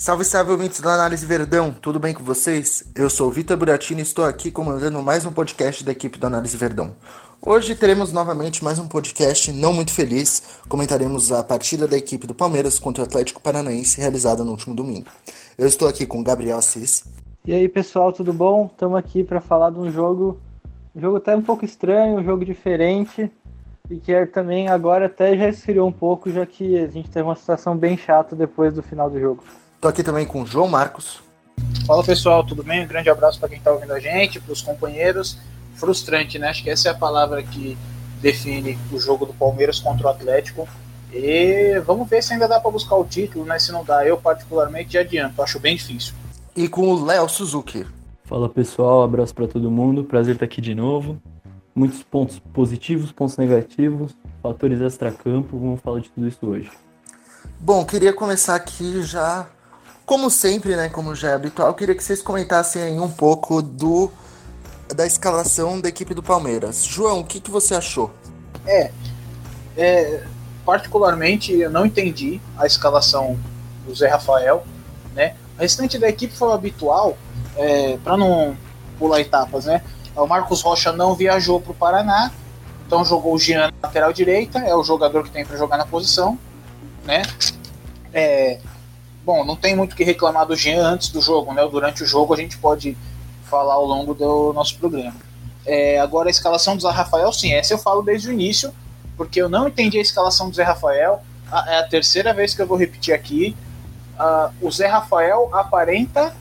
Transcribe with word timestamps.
Salve, 0.00 0.24
salve, 0.24 0.52
ouvintes 0.52 0.80
da 0.80 0.94
Análise 0.94 1.26
Verdão, 1.26 1.72
tudo 1.72 1.98
bem 1.98 2.14
com 2.14 2.22
vocês? 2.22 2.84
Eu 2.94 3.10
sou 3.10 3.26
o 3.26 3.32
Vitor 3.32 3.56
Buratini 3.56 4.00
e 4.00 4.04
estou 4.04 4.24
aqui 4.24 4.48
comandando 4.48 5.02
mais 5.02 5.26
um 5.26 5.32
podcast 5.32 5.82
da 5.82 5.90
equipe 5.90 6.16
do 6.16 6.24
Análise 6.28 6.56
Verdão. 6.56 6.94
Hoje 7.44 7.74
teremos 7.74 8.12
novamente 8.12 8.62
mais 8.62 8.78
um 8.78 8.86
podcast 8.86 9.50
não 9.50 9.72
muito 9.72 9.92
feliz. 9.92 10.60
Comentaremos 10.68 11.32
a 11.32 11.42
partida 11.42 11.88
da 11.88 11.96
equipe 11.96 12.28
do 12.28 12.34
Palmeiras 12.34 12.78
contra 12.78 13.02
o 13.02 13.06
Atlético 13.06 13.42
Paranaense 13.42 14.00
realizada 14.00 14.44
no 14.44 14.52
último 14.52 14.72
domingo. 14.72 15.08
Eu 15.58 15.66
estou 15.66 15.88
aqui 15.88 16.06
com 16.06 16.20
o 16.20 16.22
Gabriel 16.22 16.58
Assis. 16.58 17.02
E 17.44 17.52
aí, 17.52 17.68
pessoal, 17.68 18.12
tudo 18.12 18.32
bom? 18.32 18.70
Estamos 18.72 18.96
aqui 18.96 19.24
para 19.24 19.40
falar 19.40 19.70
de 19.70 19.80
um 19.80 19.90
jogo, 19.90 20.38
um 20.94 21.00
jogo 21.00 21.16
até 21.16 21.34
um 21.34 21.42
pouco 21.42 21.64
estranho, 21.64 22.20
um 22.20 22.24
jogo 22.24 22.44
diferente 22.44 23.28
e 23.90 23.96
que 23.96 24.12
é 24.12 24.24
também 24.26 24.68
agora 24.68 25.06
até 25.06 25.36
já 25.36 25.48
esfriou 25.48 25.88
um 25.88 25.92
pouco, 25.92 26.30
já 26.30 26.46
que 26.46 26.78
a 26.78 26.86
gente 26.86 27.10
teve 27.10 27.26
uma 27.26 27.34
situação 27.34 27.76
bem 27.76 27.98
chata 27.98 28.36
depois 28.36 28.72
do 28.74 28.82
final 28.82 29.10
do 29.10 29.18
jogo. 29.18 29.42
Tô 29.80 29.86
aqui 29.86 30.02
também 30.02 30.26
com 30.26 30.42
o 30.42 30.46
João 30.46 30.66
Marcos. 30.66 31.20
Fala 31.86 32.02
pessoal, 32.02 32.44
tudo 32.44 32.64
bem? 32.64 32.84
Um 32.84 32.88
grande 32.88 33.08
abraço 33.08 33.38
para 33.38 33.48
quem 33.48 33.58
está 33.58 33.70
ouvindo 33.70 33.92
a 33.92 34.00
gente, 34.00 34.40
para 34.40 34.52
os 34.52 34.60
companheiros. 34.60 35.38
Frustrante, 35.76 36.36
né? 36.36 36.48
Acho 36.48 36.64
que 36.64 36.70
essa 36.70 36.88
é 36.88 36.90
a 36.90 36.94
palavra 36.96 37.44
que 37.44 37.78
define 38.20 38.76
o 38.92 38.98
jogo 38.98 39.24
do 39.24 39.32
Palmeiras 39.32 39.78
contra 39.78 40.08
o 40.08 40.10
Atlético. 40.10 40.68
E 41.12 41.80
vamos 41.86 42.08
ver 42.08 42.24
se 42.24 42.32
ainda 42.32 42.48
dá 42.48 42.58
para 42.58 42.72
buscar 42.72 42.96
o 42.96 43.04
título, 43.04 43.44
né? 43.44 43.56
Se 43.60 43.70
não 43.70 43.84
dá, 43.84 44.04
eu 44.04 44.16
particularmente 44.16 44.94
já 44.94 45.00
adianto, 45.00 45.40
acho 45.40 45.60
bem 45.60 45.76
difícil. 45.76 46.12
E 46.56 46.66
com 46.66 46.88
o 46.88 47.04
Léo 47.04 47.28
Suzuki. 47.28 47.86
Fala 48.24 48.48
pessoal, 48.48 49.04
abraço 49.04 49.32
para 49.32 49.46
todo 49.46 49.70
mundo, 49.70 50.02
prazer 50.02 50.34
estar 50.34 50.44
aqui 50.44 50.60
de 50.60 50.74
novo. 50.74 51.22
Muitos 51.72 52.02
pontos 52.02 52.40
positivos, 52.52 53.12
pontos 53.12 53.36
negativos, 53.36 54.12
fatores 54.42 54.80
extra-campo, 54.80 55.56
vamos 55.56 55.80
falar 55.80 56.00
de 56.00 56.10
tudo 56.10 56.26
isso 56.26 56.44
hoje. 56.44 56.68
Bom, 57.60 57.84
queria 57.84 58.12
começar 58.12 58.56
aqui 58.56 59.02
já 59.02 59.46
como 60.08 60.30
sempre, 60.30 60.74
né, 60.74 60.88
como 60.88 61.14
já 61.14 61.32
é 61.32 61.34
habitual, 61.34 61.68
eu 61.68 61.74
queria 61.74 61.94
que 61.94 62.02
vocês 62.02 62.22
comentassem 62.22 62.98
um 62.98 63.10
pouco 63.10 63.60
do 63.60 64.10
da 64.96 65.06
escalação 65.06 65.78
da 65.78 65.90
equipe 65.90 66.14
do 66.14 66.22
Palmeiras. 66.22 66.82
João, 66.82 67.20
o 67.20 67.24
que, 67.24 67.38
que 67.38 67.50
você 67.50 67.74
achou? 67.74 68.10
É, 68.66 68.90
é, 69.76 70.24
particularmente 70.64 71.52
eu 71.52 71.70
não 71.70 71.84
entendi 71.84 72.40
a 72.56 72.64
escalação 72.64 73.38
do 73.86 73.94
Zé 73.94 74.08
Rafael, 74.08 74.64
né? 75.14 75.36
O 75.58 75.60
restante 75.60 75.98
da 75.98 76.08
equipe 76.08 76.34
foi 76.34 76.54
habitual, 76.54 77.18
é, 77.54 77.98
para 77.98 78.16
não 78.16 78.56
pular 78.98 79.20
etapas, 79.20 79.66
né? 79.66 79.82
O 80.16 80.26
Marcos 80.26 80.62
Rocha 80.62 80.90
não 80.90 81.14
viajou 81.14 81.60
para 81.60 81.72
o 81.72 81.74
Paraná, 81.74 82.32
então 82.86 83.04
jogou 83.04 83.34
o 83.34 83.38
Jean 83.38 83.66
na 83.66 83.72
lateral 83.82 84.10
direita, 84.14 84.60
é 84.60 84.74
o 84.74 84.82
jogador 84.82 85.24
que 85.24 85.30
tem 85.30 85.44
para 85.44 85.58
jogar 85.58 85.76
na 85.76 85.84
posição, 85.84 86.38
né? 87.04 87.20
É, 88.14 88.58
bom, 89.28 89.44
não 89.44 89.56
tem 89.56 89.76
muito 89.76 89.92
o 89.92 89.94
que 89.94 90.04
reclamar 90.04 90.46
do 90.46 90.56
Jean 90.56 90.82
antes 90.82 91.10
do 91.10 91.20
jogo, 91.20 91.52
né? 91.52 91.60
Durante 91.70 92.02
o 92.02 92.06
jogo 92.06 92.32
a 92.32 92.36
gente 92.38 92.56
pode 92.56 92.96
falar 93.44 93.74
ao 93.74 93.84
longo 93.84 94.14
do 94.14 94.54
nosso 94.54 94.78
programa. 94.78 95.16
É, 95.66 96.00
agora 96.00 96.30
a 96.30 96.30
escalação 96.30 96.74
do 96.74 96.80
Zé 96.80 96.90
Rafael, 96.90 97.30
sim, 97.30 97.52
essa 97.52 97.74
eu 97.74 97.78
falo 97.78 98.00
desde 98.00 98.30
o 98.30 98.32
início, 98.32 98.72
porque 99.18 99.42
eu 99.42 99.46
não 99.46 99.68
entendi 99.68 99.98
a 99.98 100.00
escalação 100.00 100.48
do 100.48 100.56
Zé 100.56 100.62
Rafael. 100.62 101.20
É 101.66 101.78
a 101.78 101.86
terceira 101.86 102.32
vez 102.32 102.54
que 102.54 102.62
eu 102.62 102.66
vou 102.66 102.78
repetir 102.78 103.12
aqui. 103.12 103.54
Uh, 104.18 104.66
o 104.66 104.70
Zé 104.70 104.86
Rafael 104.86 105.50
aparenta 105.52 106.34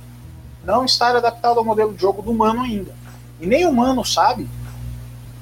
não 0.64 0.86
estar 0.86 1.14
adaptado 1.14 1.58
ao 1.58 1.66
modelo 1.66 1.94
de 1.94 2.02
jogo 2.02 2.22
do 2.22 2.34
Mano 2.34 2.62
ainda. 2.62 2.96
E 3.42 3.46
nem 3.46 3.66
o 3.66 3.74
Mano 3.74 4.06
sabe 4.06 4.48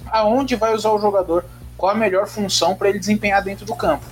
aonde 0.08 0.56
vai 0.56 0.74
usar 0.74 0.90
o 0.94 1.00
jogador, 1.00 1.46
qual 1.78 1.92
a 1.92 1.96
melhor 1.96 2.26
função 2.26 2.74
para 2.74 2.90
ele 2.90 2.98
desempenhar 2.98 3.44
dentro 3.44 3.68
do 3.68 3.76
campo. 3.76 4.06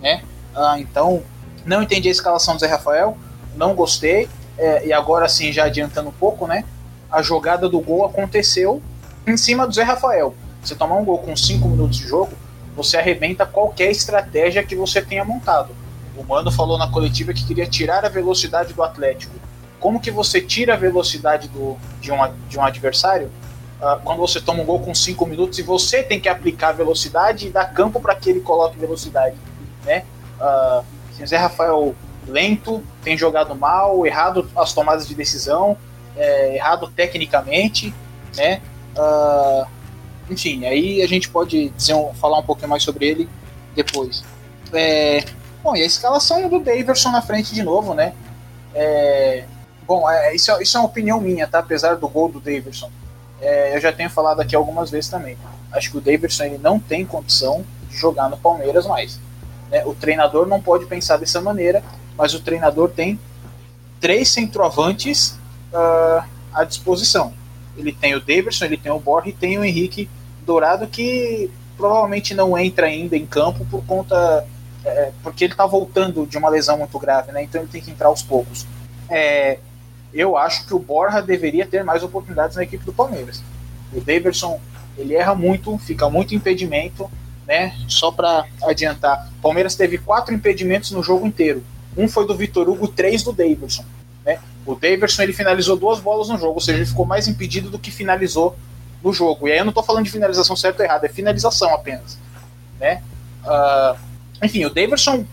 Né? 0.00 0.22
Uh, 0.54 0.78
então, 0.78 1.24
não 1.66 1.82
entendi 1.82 2.08
a 2.08 2.12
escalação 2.12 2.54
do 2.54 2.60
Zé 2.60 2.68
Rafael, 2.68 3.18
não 3.56 3.74
gostei. 3.74 4.28
É, 4.56 4.86
e 4.86 4.92
agora 4.92 5.28
sim, 5.28 5.52
já 5.52 5.64
adiantando 5.64 6.08
um 6.08 6.12
pouco, 6.12 6.46
né? 6.46 6.64
A 7.10 7.20
jogada 7.20 7.68
do 7.68 7.78
gol 7.78 8.06
aconteceu 8.06 8.80
em 9.26 9.36
cima 9.36 9.66
do 9.66 9.74
Zé 9.74 9.82
Rafael. 9.82 10.34
Você 10.62 10.74
tomar 10.74 10.96
um 10.96 11.04
gol 11.04 11.18
com 11.18 11.36
5 11.36 11.68
minutos 11.68 11.98
de 11.98 12.06
jogo, 12.06 12.32
você 12.74 12.96
arrebenta 12.96 13.44
qualquer 13.44 13.90
estratégia 13.90 14.64
que 14.64 14.74
você 14.74 15.02
tenha 15.02 15.24
montado. 15.24 15.74
O 16.16 16.24
Mano 16.24 16.50
falou 16.50 16.78
na 16.78 16.88
coletiva 16.90 17.34
que 17.34 17.44
queria 17.44 17.66
tirar 17.66 18.04
a 18.04 18.08
velocidade 18.08 18.72
do 18.72 18.82
Atlético. 18.82 19.34
Como 19.78 20.00
que 20.00 20.10
você 20.10 20.40
tira 20.40 20.74
a 20.74 20.76
velocidade 20.76 21.48
do, 21.48 21.76
de, 22.00 22.10
um, 22.10 22.16
de 22.48 22.58
um 22.58 22.62
adversário 22.62 23.30
uh, 23.80 24.00
quando 24.02 24.18
você 24.18 24.40
toma 24.40 24.62
um 24.62 24.64
gol 24.64 24.80
com 24.80 24.94
5 24.94 25.26
minutos 25.26 25.58
e 25.58 25.62
você 25.62 26.02
tem 26.02 26.18
que 26.18 26.28
aplicar 26.28 26.72
velocidade 26.72 27.48
e 27.48 27.50
dar 27.50 27.66
campo 27.66 28.00
para 28.00 28.14
que 28.14 28.30
ele 28.30 28.40
coloque 28.40 28.78
velocidade? 28.78 29.36
Né? 29.84 30.04
Uh, 30.40 30.84
Zé 31.24 31.36
Rafael 31.36 31.94
lento, 32.26 32.82
tem 33.02 33.16
jogado 33.16 33.54
mal, 33.54 34.04
errado 34.06 34.50
as 34.56 34.72
tomadas 34.72 35.06
de 35.06 35.14
decisão, 35.14 35.76
é, 36.16 36.56
errado 36.56 36.90
tecnicamente, 36.94 37.94
né? 38.36 38.60
Uh, 38.96 39.66
enfim, 40.30 40.64
aí 40.64 41.02
a 41.02 41.06
gente 41.06 41.28
pode 41.28 41.68
dizer, 41.70 41.94
falar 42.14 42.38
um 42.38 42.42
pouquinho 42.42 42.68
mais 42.68 42.82
sobre 42.82 43.06
ele 43.06 43.28
depois. 43.74 44.24
É, 44.72 45.24
bom, 45.62 45.76
e 45.76 45.82
a 45.82 45.86
escalação 45.86 46.48
do 46.48 46.58
Daverson 46.58 47.10
na 47.10 47.22
frente 47.22 47.54
de 47.54 47.62
novo, 47.62 47.94
né? 47.94 48.12
É, 48.74 49.44
bom, 49.86 50.08
é, 50.10 50.34
isso, 50.34 50.50
é, 50.50 50.62
isso 50.62 50.76
é 50.76 50.80
uma 50.80 50.86
opinião 50.86 51.20
minha, 51.20 51.46
tá? 51.46 51.60
Apesar 51.60 51.96
do 51.96 52.08
gol 52.08 52.28
do 52.28 52.40
Daverson. 52.40 52.90
É, 53.40 53.76
eu 53.76 53.80
já 53.80 53.92
tenho 53.92 54.10
falado 54.10 54.40
aqui 54.40 54.56
algumas 54.56 54.90
vezes 54.90 55.10
também. 55.10 55.36
Acho 55.70 55.90
que 55.90 55.98
o 55.98 56.00
Daverson 56.00 56.44
ele 56.44 56.58
não 56.58 56.80
tem 56.80 57.04
condição 57.04 57.64
de 57.88 57.96
jogar 57.96 58.28
no 58.28 58.36
Palmeiras 58.36 58.86
mais. 58.86 59.20
Né? 59.70 59.84
O 59.84 59.94
treinador 59.94 60.46
não 60.46 60.60
pode 60.60 60.86
pensar 60.86 61.16
dessa 61.16 61.40
maneira, 61.40 61.82
mas 62.16 62.34
o 62.34 62.40
treinador 62.40 62.90
tem 62.90 63.18
três 64.00 64.28
centroavantes 64.28 65.38
uh, 65.72 66.24
à 66.52 66.64
disposição. 66.64 67.32
Ele 67.76 67.92
tem 67.92 68.14
o 68.14 68.20
Davidson, 68.20 68.64
ele 68.64 68.76
tem 68.76 68.92
o 68.92 68.98
Borja 68.98 69.28
e 69.28 69.32
tem 69.32 69.58
o 69.58 69.64
Henrique 69.64 70.08
Dourado, 70.44 70.86
que 70.86 71.50
provavelmente 71.76 72.34
não 72.34 72.56
entra 72.56 72.86
ainda 72.86 73.16
em 73.16 73.26
campo 73.26 73.66
por 73.70 73.84
conta. 73.84 74.46
É, 74.84 75.10
porque 75.20 75.44
ele 75.44 75.52
está 75.52 75.66
voltando 75.66 76.24
de 76.26 76.38
uma 76.38 76.48
lesão 76.48 76.78
muito 76.78 76.96
grave, 76.98 77.32
né? 77.32 77.42
então 77.42 77.60
ele 77.60 77.70
tem 77.70 77.82
que 77.82 77.90
entrar 77.90 78.06
aos 78.06 78.22
poucos. 78.22 78.64
É, 79.10 79.58
eu 80.14 80.36
acho 80.36 80.64
que 80.64 80.72
o 80.72 80.78
Borja 80.78 81.20
deveria 81.20 81.66
ter 81.66 81.82
mais 81.82 82.04
oportunidades 82.04 82.56
na 82.56 82.62
equipe 82.62 82.84
do 82.84 82.92
Palmeiras. 82.92 83.42
O 83.92 84.00
Davidson 84.00 84.60
ele 84.96 85.14
erra 85.14 85.34
muito, 85.34 85.76
fica 85.78 86.08
muito 86.08 86.34
impedimento, 86.34 87.10
né? 87.46 87.74
Só 87.88 88.10
para 88.10 88.44
adiantar, 88.62 89.30
Palmeiras 89.40 89.74
teve 89.74 89.98
quatro 89.98 90.34
impedimentos 90.34 90.90
no 90.90 91.02
jogo 91.02 91.26
inteiro. 91.26 91.62
Um 91.96 92.08
foi 92.08 92.26
do 92.26 92.36
Vitor 92.36 92.68
Hugo, 92.68 92.88
três 92.88 93.22
do 93.22 93.32
Davidson. 93.32 93.84
Né? 94.24 94.38
O 94.66 94.74
Davidson 94.74 95.22
ele 95.22 95.32
finalizou 95.32 95.76
duas 95.76 96.00
bolas 96.00 96.28
no 96.28 96.38
jogo, 96.38 96.54
ou 96.54 96.60
seja, 96.60 96.78
ele 96.78 96.86
ficou 96.86 97.06
mais 97.06 97.28
impedido 97.28 97.70
do 97.70 97.78
que 97.78 97.90
finalizou 97.90 98.56
no 99.02 99.12
jogo. 99.12 99.48
E 99.48 99.52
aí 99.52 99.58
eu 99.58 99.64
não 99.64 99.70
estou 99.70 99.84
falando 99.84 100.04
de 100.04 100.10
finalização 100.10 100.56
certa 100.56 100.82
ou 100.82 100.86
errada, 100.86 101.06
é 101.06 101.08
finalização 101.08 101.72
apenas. 101.72 102.18
Né? 102.80 103.02
Uh, 103.44 103.96
enfim, 104.42 104.64
o 104.64 104.70
Davidson, 104.70 105.24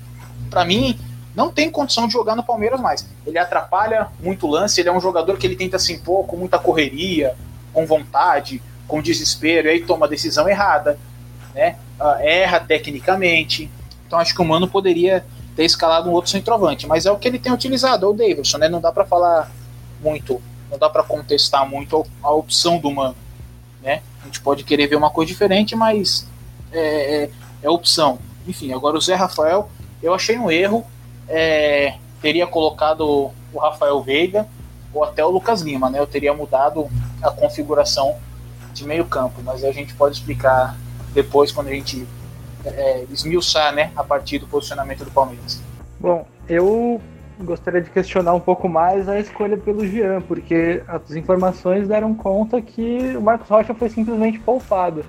para 0.50 0.64
mim, 0.64 0.98
não 1.36 1.52
tem 1.52 1.72
condição 1.72 2.06
de 2.06 2.14
jogar 2.14 2.36
no 2.36 2.44
Palmeiras 2.44 2.80
mais. 2.80 3.06
Ele 3.26 3.40
atrapalha 3.40 4.08
muito 4.20 4.46
lance, 4.46 4.80
ele 4.80 4.90
é 4.90 4.94
um 4.94 5.02
jogador 5.02 5.38
que 5.38 5.48
ele 5.48 5.56
tenta 5.56 5.80
se 5.80 5.92
impor 5.92 6.26
com 6.28 6.38
muita 6.38 6.60
correria, 6.60 7.36
com 7.74 7.86
vontade, 7.88 8.62
com 8.88 9.02
desespero, 9.02 9.68
e 9.68 9.72
aí 9.72 9.84
toma 9.84 10.06
a 10.06 10.10
decisão 10.10 10.48
errada 10.48 10.98
né? 11.54 11.78
Uh, 12.00 12.20
erra 12.20 12.60
tecnicamente. 12.60 13.70
Então 14.08 14.20
acho 14.20 14.34
que 14.34 14.42
o 14.42 14.46
Mano 14.46 14.68
poderia 14.68 15.26
ter 15.56 15.64
escalado 15.64 16.10
um 16.10 16.14
outro 16.14 16.32
centroavante, 16.32 16.88
mas 16.88 17.06
é 17.06 17.12
o 17.12 17.18
que 17.18 17.28
ele 17.28 17.40
tem 17.40 17.52
utilizado, 17.52 18.06
é 18.06 18.10
o 18.10 18.14
Davidson, 18.14 18.58
né? 18.58 18.68
Não 18.68 18.82
dá 18.82 18.92
para 18.92 19.06
falar 19.06 19.52
muito, 20.02 20.42
não 20.70 20.78
dá 20.78 20.90
para 20.90 21.04
contestar 21.04 21.68
muito 21.70 22.06
a 22.22 22.32
opção 22.32 22.80
do 22.80 22.92
Mano, 22.92 23.16
né? 23.82 24.02
A 24.22 24.26
gente 24.26 24.42
pode 24.42 24.64
querer 24.64 24.88
ver 24.88 24.96
uma 24.96 25.10
coisa 25.10 25.32
diferente, 25.32 25.76
mas 25.76 26.28
é, 26.72 27.24
é, 27.24 27.30
é 27.62 27.70
opção. 27.70 28.20
Enfim, 28.48 28.74
agora 28.74 28.98
o 28.98 29.02
Zé 29.02 29.16
Rafael, 29.16 29.70
eu 30.02 30.14
achei 30.14 30.38
um 30.38 30.52
erro. 30.52 30.86
É, 31.28 31.96
teria 32.22 32.46
colocado 32.48 33.32
o 33.54 33.60
Rafael 33.60 34.02
Veiga 34.02 34.48
ou 34.94 35.04
até 35.04 35.24
o 35.24 35.30
Lucas 35.30 35.62
Lima, 35.62 35.90
né? 35.90 36.00
Eu 36.00 36.08
teria 36.08 36.34
mudado 36.34 36.90
a 37.22 37.32
configuração 37.32 38.16
de 38.74 38.86
meio 38.86 39.06
campo, 39.06 39.42
mas 39.44 39.64
a 39.64 39.72
gente 39.72 39.94
pode 39.94 40.16
explicar 40.16 40.78
depois 41.14 41.52
quando 41.52 41.68
a 41.68 41.72
gente 41.72 42.08
é, 42.66 43.06
esmiuçar 43.12 43.74
né, 43.74 43.92
a 43.96 44.04
partir 44.04 44.40
do 44.40 44.48
posicionamento 44.48 45.04
do 45.04 45.12
Palmeiras. 45.12 45.62
Bom, 46.00 46.26
eu 46.48 47.02
gostaria 47.40 47.82
de 47.82 47.90
questionar 47.90 48.34
um 48.34 48.40
pouco 48.40 48.70
mais 48.70 49.08
a 49.10 49.20
escolha 49.20 49.58
pelo 49.58 49.86
Jean, 49.86 50.22
porque 50.22 50.84
as 50.88 51.12
informações 51.12 51.88
deram 51.88 52.14
conta 52.14 52.62
que 52.62 53.16
o 53.18 53.22
Marcos 53.22 53.50
Rocha 53.50 53.74
foi 53.74 53.90
simplesmente 53.90 54.40
poupado. 54.40 55.04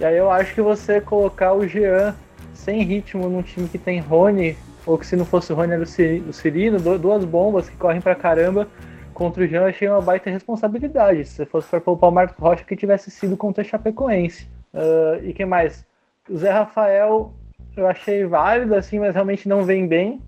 E 0.00 0.04
aí 0.04 0.16
eu 0.16 0.30
acho 0.30 0.54
que 0.54 0.62
você 0.62 1.00
colocar 1.00 1.52
o 1.52 1.66
Jean 1.66 2.14
sem 2.54 2.82
ritmo 2.82 3.28
num 3.28 3.42
time 3.42 3.68
que 3.68 3.78
tem 3.78 4.00
Rony, 4.00 4.56
ou 4.86 4.98
que 4.98 5.06
se 5.06 5.16
não 5.16 5.24
fosse 5.24 5.52
o 5.52 5.56
Rony 5.56 5.72
era 5.72 5.82
o 5.82 6.32
Cirino, 6.32 6.78
duas 6.98 7.24
bombas 7.24 7.68
que 7.68 7.76
correm 7.76 8.00
pra 8.00 8.14
caramba, 8.14 8.68
contra 9.12 9.44
o 9.44 9.46
Jean, 9.46 9.66
achei 9.66 9.88
uma 9.88 10.00
baita 10.00 10.30
responsabilidade. 10.30 11.24
Se 11.24 11.44
fosse 11.46 11.68
para 11.68 11.80
poupar 11.80 12.10
o 12.10 12.12
Marcos 12.12 12.36
Rocha, 12.38 12.64
que 12.64 12.74
tivesse 12.74 13.10
sido 13.10 13.36
contra 13.36 13.62
a 13.62 13.64
Chapecoense. 13.64 14.48
Uh, 14.72 15.24
e 15.24 15.32
quem 15.32 15.46
mais? 15.46 15.84
O 16.28 16.36
Zé 16.36 16.50
Rafael 16.50 17.32
eu 17.76 17.86
achei 17.86 18.24
válido, 18.24 18.74
assim, 18.74 18.98
mas 18.98 19.14
realmente 19.14 19.48
não 19.48 19.64
vem 19.64 19.86
bem. 19.86 20.20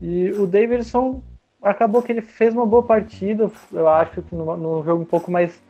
E 0.00 0.30
o 0.32 0.46
Davidson, 0.46 1.22
acabou 1.62 2.02
que 2.02 2.12
ele 2.12 2.22
fez 2.22 2.54
uma 2.54 2.66
boa 2.66 2.82
partida, 2.82 3.50
eu 3.72 3.88
acho 3.88 4.22
num 4.32 4.84
jogo 4.84 5.02
um 5.02 5.06
pouco 5.06 5.30
mais, 5.30 5.60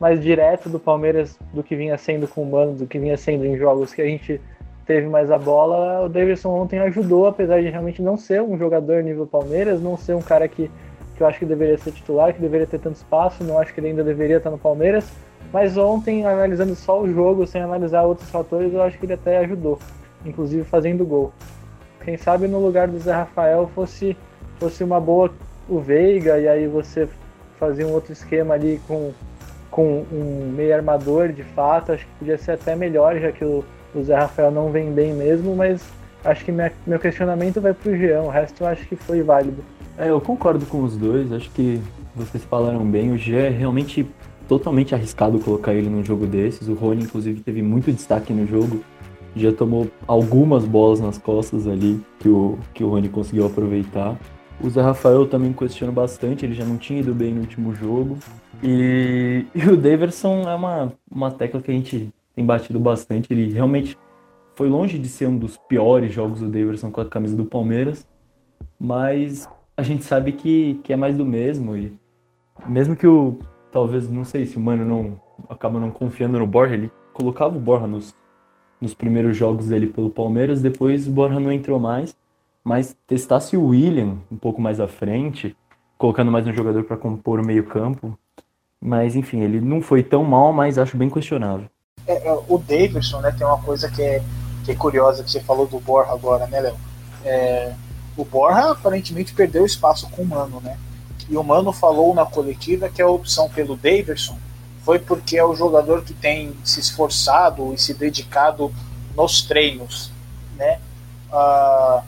mais 0.00 0.20
direto 0.20 0.68
do 0.68 0.80
Palmeiras 0.80 1.38
do 1.52 1.62
que 1.62 1.76
vinha 1.76 1.96
sendo 1.96 2.26
com 2.26 2.42
o 2.42 2.50
Mano, 2.50 2.74
do 2.74 2.86
que 2.86 2.98
vinha 2.98 3.16
sendo 3.16 3.44
em 3.44 3.56
jogos 3.56 3.94
que 3.94 4.02
a 4.02 4.06
gente 4.06 4.40
teve 4.86 5.06
mais 5.06 5.30
a 5.30 5.38
bola. 5.38 6.04
O 6.04 6.08
Davidson 6.08 6.50
ontem 6.50 6.78
ajudou, 6.80 7.26
apesar 7.26 7.60
de 7.60 7.68
realmente 7.68 8.02
não 8.02 8.16
ser 8.16 8.42
um 8.42 8.58
jogador 8.58 9.02
nível 9.02 9.26
Palmeiras, 9.26 9.80
não 9.80 9.96
ser 9.96 10.14
um 10.14 10.22
cara 10.22 10.48
que, 10.48 10.70
que 11.16 11.22
eu 11.22 11.26
acho 11.26 11.38
que 11.38 11.46
deveria 11.46 11.78
ser 11.78 11.92
titular, 11.92 12.32
que 12.32 12.40
deveria 12.40 12.66
ter 12.66 12.80
tanto 12.80 12.96
espaço, 12.96 13.44
não 13.44 13.58
acho 13.58 13.72
que 13.72 13.80
ele 13.80 13.88
ainda 13.88 14.02
deveria 14.02 14.38
estar 14.38 14.50
no 14.50 14.58
Palmeiras. 14.58 15.12
Mas 15.54 15.76
ontem, 15.78 16.26
analisando 16.26 16.74
só 16.74 17.00
o 17.00 17.08
jogo, 17.08 17.46
sem 17.46 17.62
analisar 17.62 18.02
outros 18.02 18.28
fatores, 18.28 18.74
eu 18.74 18.82
acho 18.82 18.98
que 18.98 19.06
ele 19.06 19.12
até 19.12 19.38
ajudou, 19.38 19.78
inclusive 20.26 20.64
fazendo 20.64 21.06
gol. 21.06 21.32
Quem 22.04 22.16
sabe 22.16 22.48
no 22.48 22.58
lugar 22.58 22.88
do 22.88 22.98
Zé 22.98 23.12
Rafael 23.12 23.70
fosse, 23.72 24.16
fosse 24.58 24.82
uma 24.82 24.98
boa 24.98 25.30
o 25.68 25.78
Veiga, 25.78 26.40
e 26.40 26.48
aí 26.48 26.66
você 26.66 27.08
fazia 27.56 27.86
um 27.86 27.92
outro 27.92 28.12
esquema 28.12 28.54
ali 28.54 28.80
com, 28.88 29.12
com 29.70 30.04
um 30.10 30.52
meio 30.56 30.74
armador 30.74 31.28
de 31.28 31.44
fato, 31.44 31.92
acho 31.92 32.04
que 32.04 32.12
podia 32.18 32.36
ser 32.36 32.50
até 32.50 32.74
melhor, 32.74 33.16
já 33.20 33.30
que 33.30 33.44
o, 33.44 33.64
o 33.94 34.02
Zé 34.02 34.16
Rafael 34.16 34.50
não 34.50 34.72
vem 34.72 34.90
bem 34.90 35.14
mesmo, 35.14 35.54
mas 35.54 35.88
acho 36.24 36.44
que 36.44 36.50
minha, 36.50 36.72
meu 36.84 36.98
questionamento 36.98 37.60
vai 37.60 37.72
pro 37.72 37.96
Jean, 37.96 38.22
o 38.22 38.28
resto 38.28 38.64
eu 38.64 38.66
acho 38.66 38.84
que 38.88 38.96
foi 38.96 39.22
válido. 39.22 39.62
É, 39.96 40.10
eu 40.10 40.20
concordo 40.20 40.66
com 40.66 40.82
os 40.82 40.96
dois, 40.96 41.30
acho 41.30 41.48
que 41.52 41.80
vocês 42.16 42.42
falaram 42.42 42.84
bem, 42.84 43.12
o 43.12 43.16
Jean 43.16 43.46
é 43.46 43.50
realmente 43.50 44.04
totalmente 44.48 44.94
arriscado 44.94 45.38
colocar 45.38 45.74
ele 45.74 45.88
num 45.88 46.04
jogo 46.04 46.26
desses, 46.26 46.68
o 46.68 46.74
Rony 46.74 47.04
inclusive 47.04 47.40
teve 47.40 47.62
muito 47.62 47.92
destaque 47.92 48.32
no 48.32 48.46
jogo, 48.46 48.80
já 49.36 49.52
tomou 49.52 49.88
algumas 50.06 50.64
bolas 50.64 51.00
nas 51.00 51.18
costas 51.18 51.66
ali 51.66 52.00
que 52.18 52.28
o, 52.28 52.58
que 52.72 52.84
o 52.84 52.88
Rony 52.88 53.08
conseguiu 53.08 53.46
aproveitar. 53.46 54.16
O 54.60 54.70
Zé 54.70 54.80
Rafael 54.80 55.26
também 55.26 55.52
questiono 55.52 55.92
bastante, 55.92 56.44
ele 56.46 56.54
já 56.54 56.64
não 56.64 56.76
tinha 56.76 57.00
ido 57.00 57.12
bem 57.12 57.34
no 57.34 57.40
último 57.40 57.74
jogo. 57.74 58.16
E, 58.62 59.44
e 59.54 59.68
o 59.68 59.76
Daverson 59.76 60.48
é 60.48 60.54
uma, 60.54 60.92
uma 61.10 61.30
tecla 61.30 61.60
que 61.60 61.70
a 61.70 61.74
gente 61.74 62.12
tem 62.34 62.46
batido 62.46 62.78
bastante. 62.78 63.32
Ele 63.32 63.52
realmente 63.52 63.98
foi 64.54 64.68
longe 64.68 64.98
de 64.98 65.08
ser 65.08 65.26
um 65.26 65.36
dos 65.36 65.56
piores 65.56 66.12
jogos 66.12 66.40
do 66.40 66.48
Daverson 66.48 66.90
com 66.90 67.00
a 67.00 67.04
camisa 67.04 67.36
do 67.36 67.44
Palmeiras, 67.44 68.06
mas 68.78 69.48
a 69.76 69.82
gente 69.82 70.04
sabe 70.04 70.32
que, 70.32 70.80
que 70.84 70.92
é 70.92 70.96
mais 70.96 71.16
do 71.16 71.24
mesmo. 71.24 71.76
E 71.76 71.92
mesmo 72.66 72.94
que 72.94 73.06
o. 73.06 73.38
Talvez, 73.74 74.08
não 74.08 74.24
sei 74.24 74.46
se 74.46 74.56
o 74.56 74.60
Mano 74.60 74.84
não 74.84 75.20
acaba 75.50 75.80
não 75.80 75.90
confiando 75.90 76.38
no 76.38 76.46
Borja, 76.46 76.74
ele 76.74 76.92
colocava 77.12 77.56
o 77.56 77.60
Borja 77.60 77.88
nos, 77.88 78.14
nos 78.80 78.94
primeiros 78.94 79.36
jogos 79.36 79.66
dele 79.66 79.88
pelo 79.88 80.10
Palmeiras, 80.10 80.62
depois 80.62 81.08
o 81.08 81.10
Borja 81.10 81.40
não 81.40 81.50
entrou 81.50 81.80
mais. 81.80 82.14
Mas 82.62 82.96
testasse 83.04 83.56
o 83.56 83.66
William 83.66 84.18
um 84.30 84.36
pouco 84.36 84.62
mais 84.62 84.78
à 84.78 84.86
frente, 84.86 85.56
colocando 85.98 86.30
mais 86.30 86.46
um 86.46 86.52
jogador 86.52 86.84
para 86.84 86.96
compor 86.96 87.40
o 87.40 87.44
meio-campo. 87.44 88.16
Mas 88.80 89.16
enfim, 89.16 89.40
ele 89.40 89.60
não 89.60 89.82
foi 89.82 90.04
tão 90.04 90.22
mal, 90.22 90.52
mas 90.52 90.78
acho 90.78 90.96
bem 90.96 91.10
questionável. 91.10 91.68
É, 92.06 92.28
é, 92.28 92.32
o 92.48 92.56
Davidson, 92.56 93.22
né, 93.22 93.34
tem 93.36 93.44
uma 93.44 93.60
coisa 93.60 93.90
que 93.90 94.00
é, 94.00 94.22
que 94.64 94.70
é 94.70 94.76
curiosa 94.76 95.24
que 95.24 95.32
você 95.32 95.40
falou 95.40 95.66
do 95.66 95.80
Borja 95.80 96.12
agora, 96.12 96.46
né, 96.46 96.60
Léo? 96.60 96.76
É, 97.24 97.74
o 98.16 98.24
Borja 98.24 98.70
aparentemente 98.70 99.34
perdeu 99.34 99.66
espaço 99.66 100.08
com 100.10 100.22
o 100.22 100.26
Mano, 100.26 100.60
né? 100.60 100.78
E 101.28 101.36
o 101.36 101.42
Mano 101.42 101.72
falou 101.72 102.14
na 102.14 102.26
coletiva 102.26 102.88
que 102.88 103.00
a 103.00 103.08
opção 103.08 103.48
pelo 103.48 103.76
Davidson 103.76 104.38
foi 104.84 104.98
porque 104.98 105.38
é 105.38 105.44
o 105.44 105.54
jogador 105.54 106.02
que 106.02 106.12
tem 106.12 106.52
se 106.62 106.80
esforçado 106.80 107.72
e 107.72 107.78
se 107.78 107.94
dedicado 107.94 108.72
nos 109.16 109.42
treinos, 109.42 110.10
né? 110.56 110.78
Uh, 111.32 112.02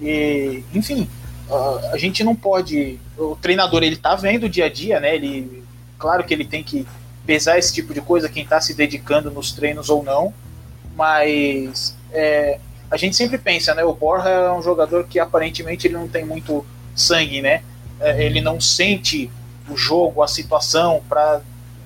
e, 0.00 0.64
enfim, 0.74 1.08
uh, 1.48 1.92
a 1.92 1.96
gente 1.96 2.24
não 2.24 2.34
pode. 2.34 2.98
O 3.16 3.36
treinador 3.36 3.82
ele 3.82 3.96
tá 3.96 4.16
vendo 4.16 4.44
o 4.44 4.48
dia 4.48 4.66
a 4.66 4.68
dia, 4.68 4.98
né? 4.98 5.14
Ele, 5.14 5.64
claro 5.98 6.24
que 6.24 6.34
ele 6.34 6.44
tem 6.44 6.64
que 6.64 6.86
pesar 7.24 7.58
esse 7.58 7.72
tipo 7.72 7.94
de 7.94 8.00
coisa, 8.00 8.28
quem 8.28 8.42
está 8.42 8.60
se 8.60 8.74
dedicando 8.74 9.30
nos 9.30 9.52
treinos 9.52 9.88
ou 9.88 10.02
não, 10.02 10.32
mas 10.96 11.94
é, 12.10 12.58
a 12.90 12.96
gente 12.96 13.14
sempre 13.14 13.38
pensa, 13.38 13.74
né? 13.74 13.84
O 13.84 13.92
Borja 13.92 14.28
é 14.28 14.52
um 14.52 14.62
jogador 14.62 15.04
que 15.04 15.20
aparentemente 15.20 15.86
ele 15.86 15.94
não 15.94 16.08
tem 16.08 16.24
muito 16.24 16.64
sangue, 16.96 17.40
né? 17.40 17.62
É, 18.00 18.22
ele 18.22 18.40
não 18.40 18.60
sente 18.60 19.30
o 19.68 19.76
jogo, 19.76 20.22
a 20.22 20.28
situação 20.28 21.02
para 21.08 21.40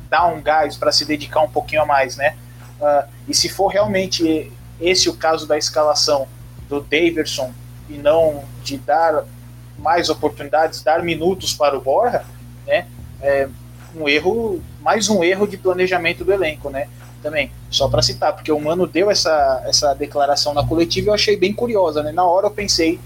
dar 0.08 0.26
um 0.26 0.42
gás, 0.42 0.76
para 0.76 0.92
se 0.92 1.04
dedicar 1.04 1.40
um 1.40 1.48
pouquinho 1.48 1.82
a 1.82 1.86
mais, 1.86 2.16
né? 2.16 2.36
Uh, 2.80 3.08
e 3.28 3.34
se 3.34 3.48
for 3.48 3.68
realmente 3.68 4.52
esse 4.80 5.08
o 5.08 5.14
caso 5.14 5.46
da 5.46 5.56
escalação 5.56 6.26
do 6.68 6.80
Daverson 6.80 7.52
e 7.88 7.94
não 7.94 8.44
de 8.62 8.76
dar 8.76 9.24
mais 9.78 10.10
oportunidades, 10.10 10.82
dar 10.82 11.02
minutos 11.02 11.54
para 11.54 11.76
o 11.76 11.80
Borja, 11.80 12.24
né? 12.66 12.86
É 13.20 13.48
um 13.94 14.08
erro, 14.08 14.62
mais 14.80 15.08
um 15.08 15.22
erro 15.22 15.46
de 15.46 15.56
planejamento 15.56 16.24
do 16.24 16.32
elenco, 16.32 16.70
né? 16.70 16.88
Também, 17.22 17.52
só 17.70 17.88
para 17.88 18.02
citar, 18.02 18.32
porque 18.32 18.50
o 18.50 18.60
Mano 18.60 18.86
deu 18.86 19.10
essa, 19.10 19.62
essa 19.66 19.94
declaração 19.94 20.52
na 20.52 20.66
coletiva 20.66 21.06
e 21.06 21.10
eu 21.10 21.14
achei 21.14 21.36
bem 21.36 21.52
curiosa, 21.52 22.02
né? 22.02 22.10
Na 22.10 22.24
hora 22.24 22.46
eu 22.46 22.50
pensei 22.50 22.98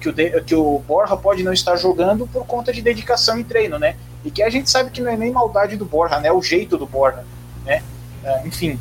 que, 0.00 0.08
o 0.08 0.12
de, 0.12 0.40
que 0.42 0.54
o 0.54 0.78
Borja 0.80 1.16
pode 1.16 1.42
não 1.42 1.52
estar 1.52 1.76
jogando 1.76 2.26
por 2.26 2.46
conta 2.46 2.72
de 2.72 2.80
dedicação 2.80 3.38
e 3.38 3.44
treino, 3.44 3.78
né? 3.78 3.96
E 4.24 4.30
que 4.30 4.42
a 4.42 4.50
gente 4.50 4.70
sabe 4.70 4.90
que 4.90 5.00
não 5.00 5.10
é 5.10 5.16
nem 5.16 5.30
maldade 5.30 5.76
do 5.76 5.84
Borja, 5.84 6.18
né? 6.18 6.28
É 6.28 6.32
o 6.32 6.42
jeito 6.42 6.76
do 6.76 6.86
Borja, 6.86 7.24
né? 7.64 7.82
Uh, 8.24 8.46
enfim, 8.46 8.78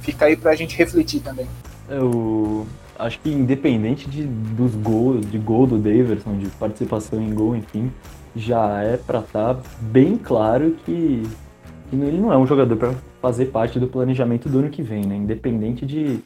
fica 0.00 0.26
aí 0.26 0.36
para 0.36 0.52
a 0.52 0.56
gente 0.56 0.76
refletir 0.76 1.20
também. 1.20 1.46
Eu 1.88 2.66
acho 2.98 3.20
que 3.20 3.30
independente 3.30 4.08
de, 4.08 4.24
dos 4.24 4.74
gols, 4.74 5.30
de 5.30 5.38
gol 5.38 5.66
do 5.66 5.78
Daverson, 5.78 6.38
de 6.38 6.48
participação 6.48 7.20
em 7.20 7.32
gol, 7.32 7.54
enfim, 7.54 7.92
já 8.34 8.82
é 8.82 8.96
para 8.96 9.20
estar 9.20 9.54
tá 9.54 9.62
bem 9.80 10.16
claro 10.16 10.76
que, 10.84 11.22
que, 11.90 11.96
ele 11.96 12.18
não 12.18 12.32
é 12.32 12.36
um 12.36 12.46
jogador 12.46 12.76
para 12.76 12.94
fazer 13.20 13.46
parte 13.46 13.78
do 13.78 13.86
planejamento 13.86 14.48
do 14.48 14.58
ano 14.58 14.70
que 14.70 14.82
vem, 14.82 15.04
né? 15.04 15.16
Independente 15.16 15.86
de, 15.86 16.20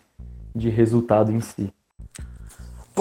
de 0.54 0.68
resultado 0.68 1.32
em 1.32 1.40
si. 1.40 1.72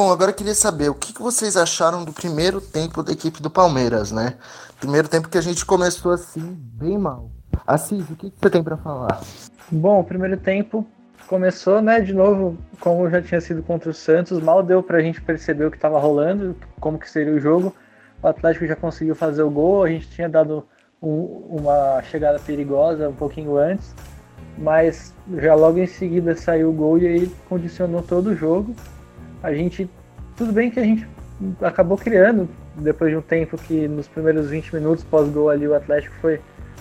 Bom, 0.02 0.12
agora 0.12 0.32
eu 0.32 0.36
queria 0.36 0.56
saber 0.56 0.90
o 0.90 0.96
que, 0.96 1.14
vocês 1.14 1.56
acharam 1.56 2.04
do 2.04 2.12
primeiro 2.12 2.60
tempo 2.60 3.04
da 3.04 3.12
equipe 3.12 3.40
do 3.40 3.52
Palmeiras, 3.52 4.12
né? 4.12 4.34
Primeiro 4.80 5.08
tempo 5.08 5.30
que 5.30 5.38
a 5.38 5.42
gente 5.42 5.64
começou 5.64 6.12
assim, 6.12 6.58
bem 6.74 6.98
mal. 6.98 7.30
Assis, 7.68 8.10
o 8.10 8.16
que, 8.16 8.34
você 8.36 8.50
tem 8.50 8.64
para 8.64 8.76
falar? 8.78 9.22
Bom, 9.72 10.04
primeiro 10.04 10.38
tempo 10.38 10.88
começou, 11.28 11.84
né, 11.84 12.00
de 12.00 12.16
novo, 12.16 12.58
como 12.80 13.08
já 13.12 13.22
tinha 13.22 13.40
sido 13.40 13.62
contra 13.62 13.92
o 13.92 13.94
Santos, 13.94 14.42
mal 14.42 14.64
deu 14.64 14.82
pra 14.82 15.02
gente 15.02 15.22
perceber 15.22 15.66
o 15.68 15.70
que 15.70 15.78
estava 15.78 16.00
rolando, 16.00 16.56
como 16.80 16.98
que 16.98 17.08
seria 17.08 17.36
o 17.36 17.40
jogo. 17.40 17.72
O 18.24 18.28
Atlético 18.28 18.66
já 18.66 18.76
conseguiu 18.76 19.14
fazer 19.14 19.44
o 19.44 19.52
gol, 19.52 19.84
a 19.84 19.88
gente 19.88 20.10
tinha 20.10 20.28
dado 20.28 20.66
um, 21.00 21.60
uma 21.60 22.02
chegada 22.02 22.40
perigosa 22.40 23.08
um 23.08 23.14
pouquinho 23.14 23.56
antes, 23.56 23.94
mas 24.58 25.14
já 25.38 25.54
logo 25.54 25.78
em 25.78 25.86
seguida 25.86 26.36
saiu 26.36 26.72
o 26.72 26.74
gol 26.74 26.98
e 26.98 27.06
aí 27.06 27.32
condicionou 27.48 28.02
todo 28.02 28.32
o 28.32 28.36
jogo. 28.36 28.76
A 29.44 29.54
gente, 29.54 29.90
tudo 30.36 30.52
bem 30.52 30.70
que 30.70 30.80
a 30.80 30.84
gente 30.84 31.08
acabou 31.62 31.98
criando 31.98 32.48
depois 32.76 33.12
de 33.12 33.18
um 33.18 33.22
tempo 33.22 33.58
que 33.58 33.88
nos 33.88 34.08
primeiros 34.08 34.50
20 34.50 34.76
minutos 34.76 35.04
pós-gol 35.04 35.50
ali 35.50 35.68
o 35.68 35.76
Atlético 35.76 36.16
foi, 36.22 36.40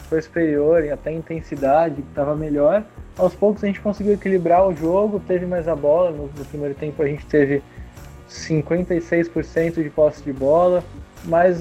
foi 0.09 0.21
superior 0.21 0.85
em 0.85 0.91
até 0.91 1.11
intensidade, 1.11 2.01
estava 2.01 2.37
melhor 2.37 2.85
aos 3.21 3.35
poucos 3.35 3.63
a 3.63 3.67
gente 3.67 3.81
conseguiu 3.81 4.15
equilibrar 4.15 4.67
o 4.67 4.75
jogo, 4.75 5.21
teve 5.21 5.47
mais 5.47 5.69
a 5.69 5.77
bola. 5.77 6.11
No, 6.11 6.25
no 6.27 6.45
primeiro 6.47 6.75
tempo 6.75 7.03
a 7.03 7.07
gente 7.07 7.27
teve 7.27 7.63
56% 8.29 9.83
de 9.83 9.91
posse 9.91 10.23
de 10.23 10.33
bola, 10.33 10.83
mas 11.25 11.61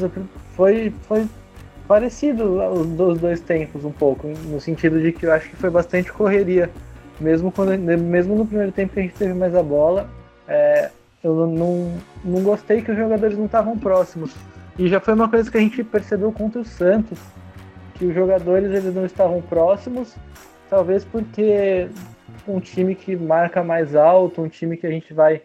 foi, 0.56 0.94
foi 1.03 1.27
parecido 1.88 2.62
os 3.03 3.20
dois 3.20 3.41
tempos 3.41 3.84
um 3.84 3.91
pouco, 3.91 4.27
no 4.27 4.62
sentido 4.62 5.01
de 5.01 5.12
que 5.12 5.25
eu 5.25 5.34
acho 5.34 5.50
que 5.50 5.56
foi 5.56 5.70
bastante 5.70 6.12
correria. 6.13 6.70
Mesmo, 7.20 7.51
quando, 7.51 7.77
mesmo 7.77 8.36
no 8.36 8.46
primeiro 8.46 8.72
tempo 8.72 8.94
que 8.94 9.00
a 9.01 9.03
gente 9.03 9.15
teve 9.15 9.34
mais 9.34 9.53
a 9.53 9.62
bola, 9.62 10.10
é, 10.50 10.89
eu 11.24 11.48
não, 11.48 11.94
não, 12.25 12.44
gostei 12.44 12.82
que 12.82 12.91
os 12.91 12.98
jogadores 12.98 13.38
não 13.38 13.46
estavam 13.46 13.77
próximos. 13.77 14.36
E 14.77 14.88
já 14.88 15.00
foi 15.00 15.13
uma 15.13 15.29
coisa 15.29 15.50
que 15.50 15.58
a 15.58 15.62
gente 15.62 15.84
percebeu 15.84 16.32
contra 16.32 16.60
o 16.62 16.65
Santos, 16.65 17.20
que 17.96 18.06
os 18.06 18.13
jogadores 18.13 18.72
eles 18.72 18.94
não 18.96 19.06
estavam 19.06 19.41
próximos 19.41 20.15
Talvez 20.70 21.03
porque 21.03 21.89
um 22.48 22.60
time 22.60 22.94
que 22.94 23.15
marca 23.15 23.63
mais 23.63 23.96
alto, 23.96 24.41
um 24.41 24.48
time 24.48 24.77
que 24.77 24.86
a 24.86 24.91
gente 24.91 25.13
vai, 25.13 25.41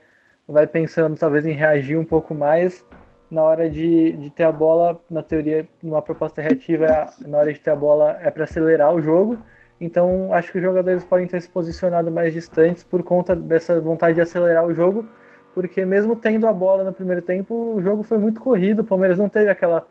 vai 0.47 0.67
pensando 0.67 1.17
talvez 1.17 1.47
em 1.47 1.53
reagir 1.53 1.97
um 1.97 2.05
pouco 2.05 2.35
mais 2.35 2.85
na 3.31 3.43
hora 3.43 3.71
de, 3.71 4.13
de 4.13 4.31
ter 4.31 4.45
a 4.45 4.53
bola, 4.53 5.01
na 5.11 5.23
teoria, 5.23 5.67
numa 5.83 6.03
proposta 6.03 6.43
reativa, 6.43 7.11
na 7.27 7.39
hora 7.39 7.53
de 7.53 7.59
ter 7.59 7.71
a 7.71 7.77
bola 7.77 8.19
é 8.21 8.31
para 8.31 8.45
acelerar 8.45 8.95
o 8.95 9.01
jogo. 9.01 9.39
Então 9.81 10.33
acho 10.33 10.53
que 10.53 10.59
os 10.59 10.65
jogadores 10.65 11.05
podem 11.05 11.27
ter 11.27 11.41
se 11.43 11.49
posicionado 11.49 12.11
mais 12.11 12.33
distantes 12.33 12.85
por 12.85 13.03
conta 13.03 13.35
dessa 13.35 13.81
vontade 13.81 14.15
de 14.15 14.21
acelerar 14.21 14.65
o 14.67 14.75
jogo, 14.75 15.07
porque 15.55 15.85
mesmo 15.85 16.17
tendo 16.17 16.47
a 16.47 16.53
bola 16.53 16.85
no 16.85 16.93
primeiro 16.93 17.23
tempo, 17.23 17.75
o 17.75 17.83
jogo 17.83 18.03
foi 18.03 18.19
muito 18.19 18.41
corrido, 18.41 18.81
o 18.81 18.85
Palmeiras 18.85 19.19
não 19.19 19.29
teve 19.29 19.51
aquela 19.51 19.87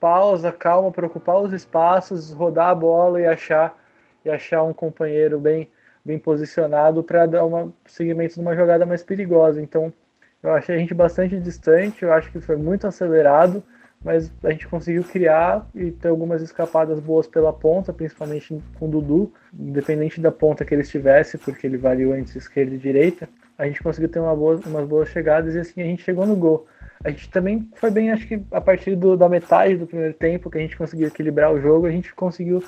pausa, 0.00 0.52
calma 0.52 0.90
para 0.90 1.06
ocupar 1.06 1.40
os 1.40 1.52
espaços, 1.52 2.32
rodar 2.32 2.68
a 2.70 2.74
bola 2.74 3.20
e 3.20 3.26
achar 3.26 3.76
e 4.24 4.30
achar 4.30 4.62
um 4.62 4.72
companheiro 4.72 5.38
bem, 5.38 5.68
bem 6.04 6.18
posicionado 6.18 7.02
para 7.02 7.26
dar 7.26 7.44
um 7.44 7.72
seguimento 7.86 8.38
numa 8.38 8.56
jogada 8.56 8.86
mais 8.86 9.02
perigosa. 9.02 9.60
Então, 9.60 9.92
eu 10.42 10.52
achei 10.52 10.76
a 10.76 10.78
gente 10.78 10.94
bastante 10.94 11.38
distante, 11.38 12.02
eu 12.02 12.12
acho 12.12 12.30
que 12.30 12.40
foi 12.40 12.56
muito 12.56 12.86
acelerado, 12.86 13.62
mas 14.04 14.30
a 14.44 14.50
gente 14.50 14.68
conseguiu 14.68 15.02
criar 15.02 15.66
e 15.74 15.90
ter 15.90 16.08
algumas 16.08 16.42
escapadas 16.42 17.00
boas 17.00 17.26
pela 17.26 17.52
ponta, 17.52 17.92
principalmente 17.92 18.62
com 18.78 18.86
o 18.86 18.90
Dudu, 18.90 19.32
independente 19.58 20.20
da 20.20 20.30
ponta 20.30 20.64
que 20.64 20.74
ele 20.74 20.82
estivesse, 20.82 21.38
porque 21.38 21.66
ele 21.66 21.78
variou 21.78 22.14
entre 22.14 22.38
esquerda 22.38 22.74
e 22.74 22.78
direita, 22.78 23.28
a 23.56 23.66
gente 23.66 23.82
conseguiu 23.82 24.08
ter 24.08 24.18
uma 24.18 24.36
boa, 24.36 24.60
umas 24.66 24.86
boas 24.86 25.08
chegadas 25.08 25.54
e 25.54 25.60
assim 25.60 25.80
a 25.80 25.86
gente 25.86 26.02
chegou 26.02 26.26
no 26.26 26.36
gol. 26.36 26.66
A 27.02 27.10
gente 27.10 27.30
também 27.30 27.68
foi 27.76 27.90
bem, 27.90 28.10
acho 28.10 28.26
que 28.26 28.42
a 28.50 28.60
partir 28.60 28.94
do, 28.94 29.16
da 29.16 29.28
metade 29.28 29.76
do 29.76 29.86
primeiro 29.86 30.14
tempo, 30.14 30.50
que 30.50 30.58
a 30.58 30.60
gente 30.60 30.76
conseguiu 30.76 31.08
equilibrar 31.08 31.52
o 31.52 31.60
jogo, 31.60 31.86
a 31.86 31.90
gente 31.90 32.14
conseguiu 32.14 32.62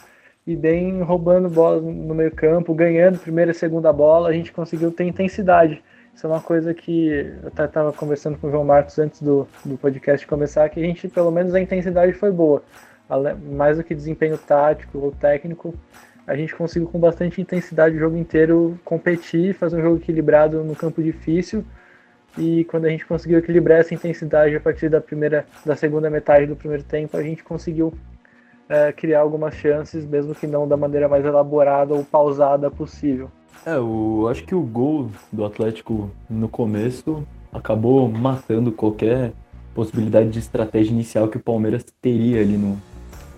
ir 0.46 0.56
bem 0.56 1.02
roubando 1.02 1.50
bola 1.50 1.80
no 1.80 2.14
meio 2.14 2.30
campo, 2.30 2.72
ganhando 2.72 3.18
primeira 3.18 3.50
e 3.50 3.54
segunda 3.54 3.92
bola, 3.92 4.28
a 4.28 4.32
gente 4.32 4.52
conseguiu 4.52 4.92
ter 4.92 5.04
intensidade. 5.04 5.82
Isso 6.16 6.26
é 6.26 6.30
uma 6.30 6.40
coisa 6.40 6.72
que 6.72 7.08
eu 7.08 7.48
até 7.48 7.66
estava 7.66 7.92
conversando 7.92 8.38
com 8.38 8.46
o 8.46 8.50
João 8.50 8.64
Marcos 8.64 8.98
antes 8.98 9.20
do, 9.20 9.46
do 9.62 9.76
podcast 9.76 10.26
começar, 10.26 10.66
que 10.70 10.80
a 10.80 10.82
gente, 10.82 11.08
pelo 11.08 11.30
menos, 11.30 11.54
a 11.54 11.60
intensidade 11.60 12.14
foi 12.14 12.32
boa. 12.32 12.62
Mais 13.54 13.76
do 13.76 13.84
que 13.84 13.94
desempenho 13.94 14.38
tático 14.38 14.98
ou 14.98 15.12
técnico, 15.12 15.74
a 16.26 16.34
gente 16.34 16.56
conseguiu 16.56 16.88
com 16.88 16.98
bastante 16.98 17.38
intensidade 17.38 17.96
o 17.96 17.98
jogo 17.98 18.16
inteiro 18.16 18.80
competir, 18.82 19.52
fazer 19.52 19.76
um 19.76 19.82
jogo 19.82 19.96
equilibrado 19.98 20.64
no 20.64 20.74
campo 20.74 21.02
difícil. 21.02 21.62
E 22.38 22.64
quando 22.64 22.86
a 22.86 22.88
gente 22.88 23.04
conseguiu 23.04 23.38
equilibrar 23.38 23.80
essa 23.80 23.92
intensidade 23.92 24.56
a 24.56 24.60
partir 24.60 24.88
da 24.88 25.02
primeira, 25.02 25.44
da 25.66 25.76
segunda 25.76 26.08
metade 26.08 26.46
do 26.46 26.56
primeiro 26.56 26.82
tempo, 26.82 27.14
a 27.14 27.22
gente 27.22 27.44
conseguiu 27.44 27.92
é, 28.70 28.90
criar 28.90 29.20
algumas 29.20 29.54
chances, 29.54 30.06
mesmo 30.06 30.34
que 30.34 30.46
não 30.46 30.66
da 30.66 30.78
maneira 30.78 31.10
mais 31.10 31.26
elaborada 31.26 31.92
ou 31.92 32.02
pausada 32.02 32.70
possível. 32.70 33.30
É, 33.64 33.76
eu 33.76 34.28
acho 34.30 34.44
que 34.44 34.54
o 34.54 34.62
gol 34.62 35.10
do 35.32 35.44
Atlético 35.44 36.10
no 36.28 36.48
começo 36.48 37.26
acabou 37.52 38.08
matando 38.08 38.70
qualquer 38.70 39.32
possibilidade 39.74 40.30
de 40.30 40.38
estratégia 40.38 40.92
inicial 40.92 41.28
que 41.28 41.36
o 41.36 41.40
Palmeiras 41.40 41.84
teria 42.00 42.40
ali 42.40 42.56
no, 42.56 42.76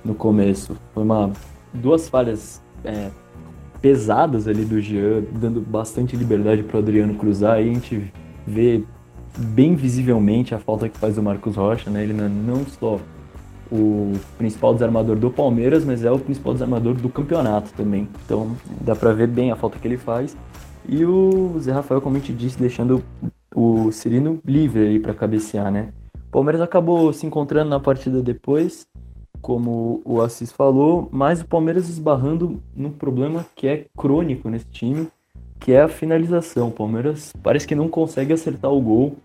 no 0.04 0.14
começo. 0.14 0.76
Foi 0.94 1.02
uma 1.02 1.32
duas 1.72 2.08
falhas 2.08 2.62
é, 2.84 3.10
pesadas 3.80 4.46
ali 4.46 4.64
do 4.64 4.80
Jean, 4.80 5.22
dando 5.32 5.60
bastante 5.60 6.16
liberdade 6.16 6.62
para 6.62 6.76
o 6.76 6.80
Adriano 6.80 7.14
cruzar. 7.14 7.60
E 7.60 7.70
a 7.70 7.72
gente 7.72 8.12
vê 8.46 8.82
bem 9.36 9.74
visivelmente 9.74 10.54
a 10.54 10.58
falta 10.58 10.88
que 10.88 10.98
faz 10.98 11.18
o 11.18 11.22
Marcos 11.22 11.56
Rocha, 11.56 11.90
né? 11.90 12.02
Ele 12.02 12.12
não 12.12 12.64
só 12.66 12.98
o 13.70 14.12
principal 14.36 14.72
desarmador 14.72 15.16
do 15.16 15.30
Palmeiras, 15.30 15.84
mas 15.84 16.04
é 16.04 16.10
o 16.10 16.18
principal 16.18 16.52
desarmador 16.52 16.94
do 16.94 17.08
campeonato 17.08 17.72
também. 17.74 18.08
Então 18.24 18.56
dá 18.80 18.96
para 18.96 19.12
ver 19.12 19.28
bem 19.28 19.50
a 19.50 19.56
falta 19.56 19.78
que 19.78 19.86
ele 19.86 19.96
faz. 19.98 20.36
E 20.88 21.04
o 21.04 21.58
Zé 21.60 21.72
Rafael, 21.72 22.00
como 22.00 22.16
a 22.16 22.18
gente 22.18 22.32
disse, 22.32 22.58
deixando 22.58 23.02
o 23.54 23.92
Cirino 23.92 24.40
livre 24.44 24.86
aí 24.86 24.98
para 24.98 25.12
cabecear, 25.12 25.70
né? 25.70 25.92
O 26.28 26.30
Palmeiras 26.30 26.60
acabou 26.60 27.12
se 27.12 27.26
encontrando 27.26 27.70
na 27.70 27.80
partida 27.80 28.22
depois, 28.22 28.86
como 29.40 30.00
o 30.04 30.20
Assis 30.20 30.52
falou, 30.52 31.08
mas 31.10 31.40
o 31.40 31.46
Palmeiras 31.46 31.88
esbarrando 31.88 32.60
num 32.74 32.90
problema 32.90 33.46
que 33.54 33.66
é 33.66 33.86
crônico 33.96 34.48
nesse 34.48 34.66
time, 34.66 35.08
que 35.58 35.72
é 35.72 35.82
a 35.82 35.88
finalização. 35.88 36.68
O 36.68 36.72
Palmeiras 36.72 37.32
parece 37.42 37.66
que 37.66 37.74
não 37.74 37.88
consegue 37.88 38.32
acertar 38.32 38.70
o 38.70 38.80
gol. 38.80 39.16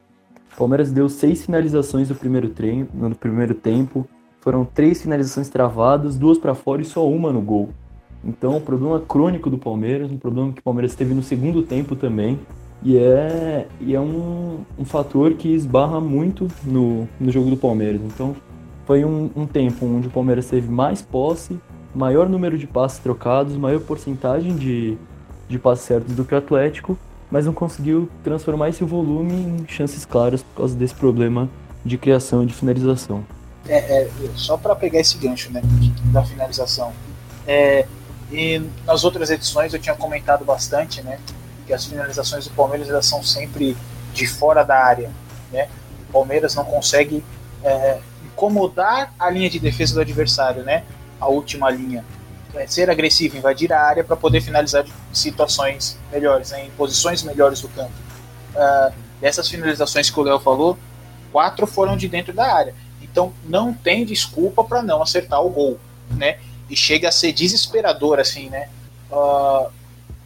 O 0.54 0.58
Palmeiras 0.58 0.92
deu 0.92 1.10
seis 1.10 1.46
finalizações 1.46 2.10
no 2.10 2.16
primeiro, 2.16 2.50
treino, 2.50 2.88
no 2.94 3.16
primeiro 3.16 3.56
tempo, 3.56 4.08
foram 4.44 4.66
três 4.66 5.02
finalizações 5.02 5.48
travadas, 5.48 6.18
duas 6.18 6.38
para 6.38 6.54
fora 6.54 6.82
e 6.82 6.86
só 6.86 7.08
uma 7.08 7.32
no 7.32 7.40
gol. 7.40 7.70
Então, 8.26 8.58
um 8.58 8.62
problema 8.62 9.00
crônico 9.00 9.50
do 9.50 9.58
Palmeiras, 9.58 10.12
um 10.12 10.18
problema 10.18 10.52
que 10.52 10.60
o 10.60 10.64
Palmeiras 10.64 10.94
teve 10.96 11.14
no 11.14 11.24
segundo 11.24 11.64
tempo 11.64 11.96
também. 11.96 12.38
E 12.84 12.98
é, 12.98 13.68
e 13.80 13.96
é 13.96 14.02
um, 14.02 14.60
um 14.78 14.84
fator 14.84 15.34
que 15.36 15.48
esbarra 15.48 16.02
muito 16.02 16.50
no, 16.66 17.08
no 17.18 17.32
jogo 17.32 17.50
do 17.50 17.56
Palmeiras. 17.56 18.02
Então, 18.02 18.36
foi 18.86 19.06
um, 19.06 19.30
um 19.34 19.48
tempo 19.48 19.86
onde 19.86 20.10
o 20.10 20.12
Palmeiras 20.12 20.50
teve 20.50 20.70
mais 20.70 21.02
posse, 21.02 21.58
maior 21.96 22.28
número 22.28 22.58
de 22.58 22.68
passes 22.68 23.00
trocados, 23.00 23.56
maior 23.56 23.80
porcentagem 23.80 24.58
de, 24.58 24.98
de 25.48 25.58
passes 25.58 25.86
certos 25.86 26.16
do 26.16 26.26
que 26.26 26.36
o 26.36 26.38
Atlético, 26.38 26.98
mas 27.32 27.46
não 27.46 27.54
conseguiu 27.54 28.10
transformar 28.26 28.68
esse 28.68 28.84
volume 28.84 29.34
em 29.34 29.66
chances 29.70 30.04
claras 30.04 30.44
por 30.44 30.58
causa 30.58 30.76
desse 30.76 30.96
problema 30.96 31.50
de 31.86 31.98
criação 31.98 32.44
e 32.44 32.46
de 32.46 32.54
finalização 32.54 33.24
é, 33.68 33.76
é, 33.78 34.10
só 34.36 34.58
para 34.58 34.76
pegar 34.76 35.00
esse 35.00 35.18
gancho 35.18 35.52
né, 35.52 35.62
da 36.12 36.24
finalização. 36.24 36.94
É, 37.48 37.86
e 38.32 38.62
nas 38.86 39.04
outras 39.04 39.30
edições 39.30 39.74
eu 39.74 39.80
tinha 39.80 39.96
comentado 39.96 40.44
bastante 40.44 41.02
né, 41.02 41.20
que 41.66 41.74
as 41.74 41.86
finalizações 41.86 42.48
do 42.48 42.54
Palmeiras 42.54 42.90
elas 42.90 43.06
são 43.06 43.24
sempre 43.24 43.78
de 44.14 44.28
fora 44.28 44.64
da 44.64 44.78
área. 44.78 45.10
Né? 45.52 45.70
O 46.10 46.14
Palmeiras 46.14 46.56
não 46.56 46.66
consegue 46.66 47.24
é, 47.64 48.00
incomodar 48.26 49.14
a 49.18 49.30
linha 49.30 49.50
de 49.50 49.60
defesa 49.60 49.94
do 49.94 50.02
adversário, 50.02 50.64
né? 50.64 50.84
a 51.20 51.28
última 51.28 51.70
linha. 51.70 52.04
É, 52.54 52.68
ser 52.68 52.90
agressivo, 52.90 53.36
invadir 53.36 53.74
a 53.74 53.82
área 53.82 54.04
para 54.04 54.16
poder 54.16 54.40
finalizar 54.42 54.86
situações 55.12 55.98
melhores, 56.12 56.52
né, 56.52 56.66
em 56.66 56.70
posições 56.72 57.24
melhores 57.24 57.62
do 57.62 57.70
campo. 57.70 57.92
Uh, 58.54 58.94
dessas 59.20 59.50
finalizações 59.50 60.12
que 60.12 60.20
o 60.20 60.22
Léo 60.22 60.40
falou, 60.40 60.78
quatro 61.32 61.66
foram 61.66 61.98
de 61.98 62.08
dentro 62.08 62.32
da 62.32 62.54
área. 62.54 62.76
Então 63.14 63.32
não 63.46 63.72
tem 63.72 64.04
desculpa 64.04 64.64
para 64.64 64.82
não 64.82 65.00
acertar 65.00 65.40
o 65.40 65.50
gol, 65.50 65.80
né? 66.10 66.40
E 66.68 66.76
chega 66.76 67.10
a 67.10 67.12
ser 67.12 67.32
desesperador 67.32 68.20
assim, 68.20 68.50
né? 68.50 68.70
Uh, 69.12 69.72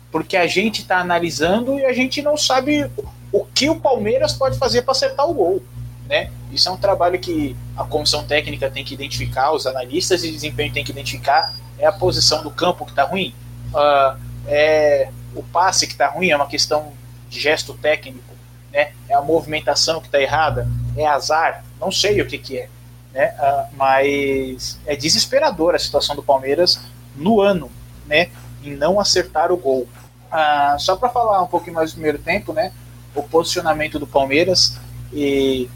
porque 0.09 0.37
a 0.37 0.47
gente 0.47 0.83
está 0.83 0.99
analisando 0.99 1.77
e 1.77 1.85
a 1.85 1.91
gente 1.91 2.21
não 2.21 2.37
sabe 2.37 2.89
o 3.29 3.43
que 3.43 3.69
o 3.69 3.75
Palmeiras 3.75 4.31
pode 4.31 4.57
fazer 4.57 4.83
para 4.83 4.93
acertar 4.93 5.29
o 5.29 5.33
gol, 5.33 5.63
né? 6.07 6.31
Isso 6.49 6.69
é 6.69 6.71
um 6.71 6.77
trabalho 6.77 7.19
que 7.19 7.57
a 7.75 7.83
comissão 7.83 8.23
técnica 8.23 8.71
tem 8.71 8.85
que 8.85 8.93
identificar, 8.93 9.51
os 9.51 9.67
analistas 9.67 10.21
de 10.21 10.31
desempenho 10.31 10.71
tem 10.71 10.85
que 10.85 10.91
identificar. 10.91 11.53
É 11.77 11.85
a 11.85 11.91
posição 11.91 12.41
do 12.41 12.49
campo 12.49 12.85
que 12.85 12.91
está 12.91 13.03
ruim, 13.03 13.35
uh, 13.73 14.17
é 14.47 15.09
o 15.35 15.43
passe 15.43 15.85
que 15.85 15.91
está 15.91 16.07
ruim, 16.07 16.29
é 16.29 16.35
uma 16.37 16.47
questão 16.47 16.93
de 17.29 17.37
gesto 17.37 17.73
técnico, 17.73 18.33
né? 18.71 18.93
É 19.09 19.13
a 19.13 19.21
movimentação 19.21 19.99
que 19.99 20.07
está 20.07 20.21
errada, 20.21 20.69
é 20.95 21.05
azar, 21.05 21.65
não 21.81 21.91
sei 21.91 22.21
o 22.21 22.25
que 22.25 22.37
que 22.37 22.57
é 22.57 22.69
né? 23.17 23.33
Uh, 23.39 23.75
mas 23.75 24.79
é 24.85 24.95
desesperadora 24.95 25.75
a 25.75 25.79
situação 25.79 26.15
do 26.15 26.21
Palmeiras 26.21 26.79
no 27.15 27.41
ano, 27.41 27.71
né? 28.05 28.29
Em 28.63 28.75
não 28.75 28.99
acertar 28.99 29.51
o 29.51 29.57
gol. 29.57 29.87
Uh, 30.31 30.79
só 30.79 30.95
para 30.95 31.09
falar 31.09 31.41
um 31.41 31.47
pouquinho 31.47 31.75
mais 31.75 31.89
do 31.89 31.95
primeiro 31.95 32.19
tempo, 32.19 32.53
né? 32.53 32.71
O 33.15 33.23
posicionamento 33.23 33.97
do 33.97 34.05
Palmeiras 34.05 34.77
e 35.11 35.67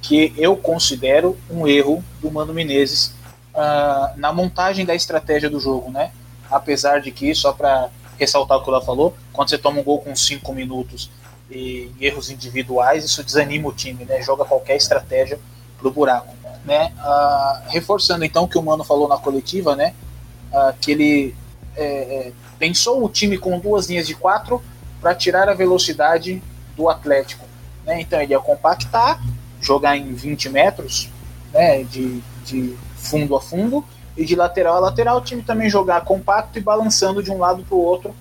que 0.00 0.32
eu 0.36 0.56
considero 0.56 1.36
um 1.50 1.66
erro 1.66 2.04
do 2.20 2.30
Mano 2.30 2.54
Menezes 2.54 3.12
uh, 3.52 4.16
na 4.16 4.32
montagem 4.32 4.86
da 4.86 4.94
estratégia 4.94 5.50
do 5.50 5.58
jogo, 5.58 5.90
né? 5.90 6.12
Apesar 6.48 7.00
de 7.00 7.10
que, 7.10 7.34
só 7.34 7.52
para 7.52 7.88
ressaltar 8.16 8.58
o 8.58 8.62
que 8.62 8.70
ela 8.70 8.80
falou, 8.80 9.16
quando 9.32 9.50
você 9.50 9.58
toma 9.58 9.80
um 9.80 9.82
gol 9.82 10.00
com 10.00 10.14
5 10.14 10.54
minutos 10.54 11.10
e 11.50 11.90
erros 12.00 12.30
individuais, 12.30 13.04
isso 13.04 13.24
desanima 13.24 13.68
o 13.68 13.72
time, 13.72 14.04
né? 14.04 14.22
Joga 14.22 14.44
qualquer 14.44 14.76
estratégia 14.76 15.40
pro 15.80 15.90
buraco 15.90 16.36
né? 16.66 16.92
Uh, 16.98 17.70
reforçando 17.70 18.24
então 18.24 18.44
o 18.44 18.48
que 18.48 18.58
o 18.58 18.62
Mano 18.62 18.82
falou 18.82 19.08
na 19.08 19.16
coletiva, 19.16 19.76
né? 19.76 19.94
Uh, 20.52 20.74
que 20.80 20.90
ele 20.90 21.34
é, 21.76 21.84
é, 21.84 22.32
pensou 22.58 23.04
o 23.04 23.08
time 23.08 23.38
com 23.38 23.58
duas 23.58 23.88
linhas 23.88 24.06
de 24.06 24.14
quatro 24.14 24.62
para 25.00 25.14
tirar 25.14 25.48
a 25.48 25.54
velocidade 25.54 26.42
do 26.76 26.88
Atlético. 26.88 27.44
Né? 27.84 28.00
Então 28.00 28.20
ele 28.20 28.32
ia 28.32 28.40
compactar, 28.40 29.22
jogar 29.60 29.96
em 29.96 30.12
20 30.12 30.48
metros 30.48 31.08
né? 31.52 31.84
de, 31.84 32.20
de 32.44 32.76
fundo 32.96 33.36
a 33.36 33.40
fundo 33.40 33.84
e 34.16 34.24
de 34.24 34.34
lateral 34.34 34.76
a 34.76 34.80
lateral 34.80 35.18
o 35.18 35.20
time 35.20 35.42
também 35.42 35.68
jogar 35.68 36.02
compacto 36.02 36.58
e 36.58 36.62
balançando 36.62 37.22
de 37.22 37.30
um 37.30 37.38
lado 37.38 37.62
para 37.62 37.76
o 37.76 37.80
outro, 37.80 38.14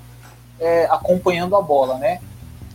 é, 0.60 0.86
acompanhando 0.86 1.56
a 1.56 1.62
bola. 1.62 1.98
Né? 1.98 2.20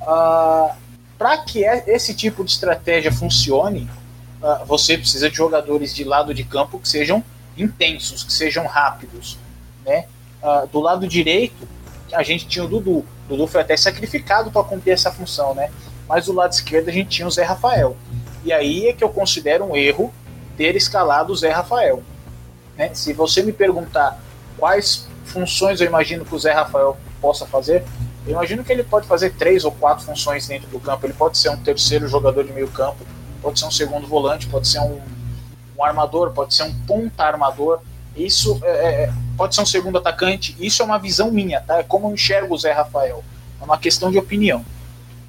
Uh, 0.01 0.05
ah, 0.09 0.77
para 1.19 1.37
que 1.37 1.63
esse 1.63 2.15
tipo 2.15 2.43
de 2.43 2.53
estratégia 2.53 3.13
funcione, 3.13 3.87
você 4.67 4.97
precisa 4.97 5.29
de 5.29 5.37
jogadores 5.37 5.95
de 5.95 6.05
lado 6.05 6.33
de 6.33 6.45
campo 6.45 6.79
que 6.79 6.89
sejam 6.89 7.23
intensos, 7.57 8.25
que 8.25 8.33
sejam 8.33 8.67
rápidos. 8.67 9.39
Né? 9.85 10.07
Uh, 10.43 10.67
do 10.69 10.81
lado 10.81 11.07
direito, 11.07 11.69
a 12.13 12.23
gente 12.23 12.47
tinha 12.47 12.65
o 12.65 12.69
Dudu. 12.69 12.99
O 12.99 13.07
Dudu 13.29 13.47
foi 13.47 13.61
até 13.61 13.77
sacrificado 13.77 14.51
para 14.51 14.65
cumprir 14.65 14.93
essa 14.93 15.13
função, 15.13 15.55
né? 15.55 15.71
Mas 16.09 16.27
do 16.27 16.33
lado 16.33 16.53
esquerdo 16.53 16.89
a 16.89 16.93
gente 16.93 17.09
tinha 17.09 17.29
o 17.29 17.31
Zé 17.31 17.45
Rafael. 17.45 17.97
E 18.45 18.53
aí 18.53 18.89
é 18.89 18.93
que 18.93 19.05
eu 19.05 19.11
considero 19.11 19.65
um 19.65 19.77
erro 19.77 20.13
ter 20.57 20.75
escalado 20.75 21.33
o 21.33 21.37
Zé 21.37 21.51
Rafael. 21.51 22.03
Né? 22.77 22.91
Se 22.95 23.13
você 23.13 23.43
me 23.43 23.53
perguntar 23.53 24.19
quais 24.59 25.07
funções 25.25 25.81
eu 25.81 25.87
imagino 25.87 26.25
que 26.25 26.35
o 26.35 26.39
Zé 26.39 26.53
Rafael 26.53 26.97
possa 27.21 27.47
fazer, 27.47 27.85
eu 28.27 28.33
imagino 28.33 28.65
que 28.65 28.73
ele 28.73 28.83
pode 28.83 29.07
fazer 29.07 29.35
três 29.35 29.65
ou 29.65 29.73
quatro 29.73 30.05
funções 30.05 30.49
dentro 30.49 30.69
do 30.69 30.81
campo. 30.81 31.07
Ele 31.07 31.13
pode 31.13 31.39
ser 31.39 31.51
um 31.51 31.57
terceiro 31.57 32.09
jogador 32.09 32.45
de 32.45 32.53
meio 32.53 32.69
campo, 32.69 33.05
pode 33.41 33.59
ser 33.59 33.67
um 33.67 33.71
segundo 33.71 34.07
volante, 34.07 34.47
pode 34.47 34.69
ser 34.69 34.81
um, 34.81 35.01
um 35.79 35.85
armador, 35.85 36.31
pode 36.33 36.55
ser 36.55 36.65
um 36.65 36.75
ponta 36.87 37.25
armador. 37.25 37.81
Isso 38.15 38.61
é, 38.63 38.71
é, 38.71 39.03
é, 39.05 39.13
pode 39.37 39.55
ser 39.55 39.63
um 39.63 39.67
segundo 39.67 39.99
atacante. 39.99 40.57
Isso 40.59 40.83
é 40.83 40.85
uma 40.85 40.99
visão 40.99 41.31
minha, 41.31 41.61
tá? 41.61 41.79
É 41.79 41.83
como 41.83 42.09
eu 42.09 42.15
enxergo 42.15 42.55
o 42.55 42.59
Zé 42.59 42.73
Rafael. 42.73 43.25
É 43.61 43.65
uma 43.65 43.79
questão 43.79 44.11
de 44.11 44.19
opinião. 44.19 44.65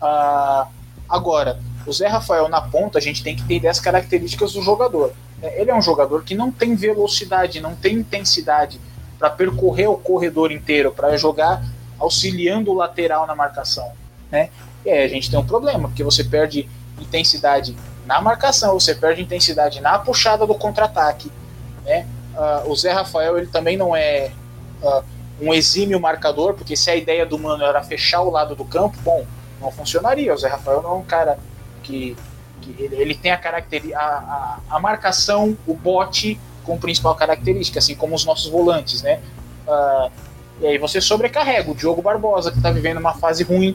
Ah, 0.02 0.68
agora, 1.10 1.60
o 1.86 1.94
Zé 1.94 2.08
Rafael 2.08 2.48
na 2.50 2.62
ponta, 2.62 2.98
a 2.98 3.02
gente 3.02 3.24
tem 3.24 3.36
que 3.36 3.44
entender 3.44 3.68
as 3.68 3.80
características 3.80 4.54
do 4.54 4.62
jogador. 4.62 5.14
É, 5.42 5.62
ele 5.62 5.72
é 5.72 5.76
um 5.76 5.82
jogador 5.82 6.24
que 6.24 6.36
não 6.36 6.52
tem 6.52 6.76
velocidade, 6.76 7.60
não 7.60 7.76
tem 7.76 7.96
intensidade 7.96 8.80
para 9.18 9.30
percorrer 9.30 9.88
o 9.88 9.98
corredor 9.98 10.52
inteiro, 10.52 10.92
para 10.92 11.16
jogar 11.18 11.64
auxiliando 12.00 12.72
o 12.72 12.74
lateral 12.74 13.28
na 13.28 13.36
marcação. 13.36 13.92
Né? 14.32 14.50
E 14.84 14.90
aí 14.90 15.04
a 15.04 15.08
gente 15.08 15.30
tem 15.30 15.40
um 15.40 15.46
problema, 15.46 15.88
porque 15.88 16.04
você 16.04 16.24
perde 16.24 16.68
intensidade 17.00 17.76
na 18.12 18.20
marcação, 18.20 18.78
você 18.78 18.94
perde 18.94 19.22
intensidade 19.22 19.80
na 19.80 19.98
puxada 19.98 20.46
do 20.46 20.54
contra-ataque. 20.54 21.32
Né? 21.86 22.06
Uh, 22.36 22.70
o 22.70 22.76
Zé 22.76 22.92
Rafael 22.92 23.38
ele 23.38 23.48
também 23.48 23.78
não 23.78 23.96
é 23.96 24.32
uh, 24.84 25.02
um 25.40 25.54
exímio 25.54 25.98
marcador, 25.98 26.54
porque 26.54 26.76
se 26.76 26.92
a 26.92 26.96
ideia 26.96 27.26
do 27.26 27.40
Mano 27.40 27.64
era 27.64 27.82
fechar 27.82 28.22
o 28.22 28.30
lado 28.30 28.54
do 28.54 28.66
campo, 28.66 28.98
bom, 29.02 29.26
não 29.62 29.72
funcionaria. 29.72 30.34
O 30.34 30.38
Zé 30.38 30.50
Rafael 30.50 30.82
não 30.82 30.92
é 30.92 30.94
um 30.96 31.06
cara 31.06 31.40
que, 31.84 32.18
que 32.60 32.76
ele, 32.84 32.96
ele, 32.98 33.16
tem 33.16 33.32
a 33.32 33.38
característica, 33.38 33.98
a, 33.98 34.60
a, 34.70 34.78
marcação, 34.78 35.58
o 35.66 35.74
bote 35.74 36.38
como 36.66 36.78
principal 36.78 37.16
característica, 37.16 37.80
assim 37.80 37.96
como 37.96 38.14
os 38.14 38.26
nossos 38.26 38.52
volantes, 38.52 39.02
né? 39.02 39.22
Uh, 39.66 40.12
e 40.60 40.68
aí 40.68 40.78
você 40.78 41.00
sobrecarrega 41.00 41.72
o 41.72 41.76
Diogo 41.76 42.02
Barbosa, 42.02 42.52
que 42.52 42.58
está 42.58 42.72
vivendo 42.72 42.98
uma 42.98 43.14
fase 43.14 43.42
ruim, 43.46 43.74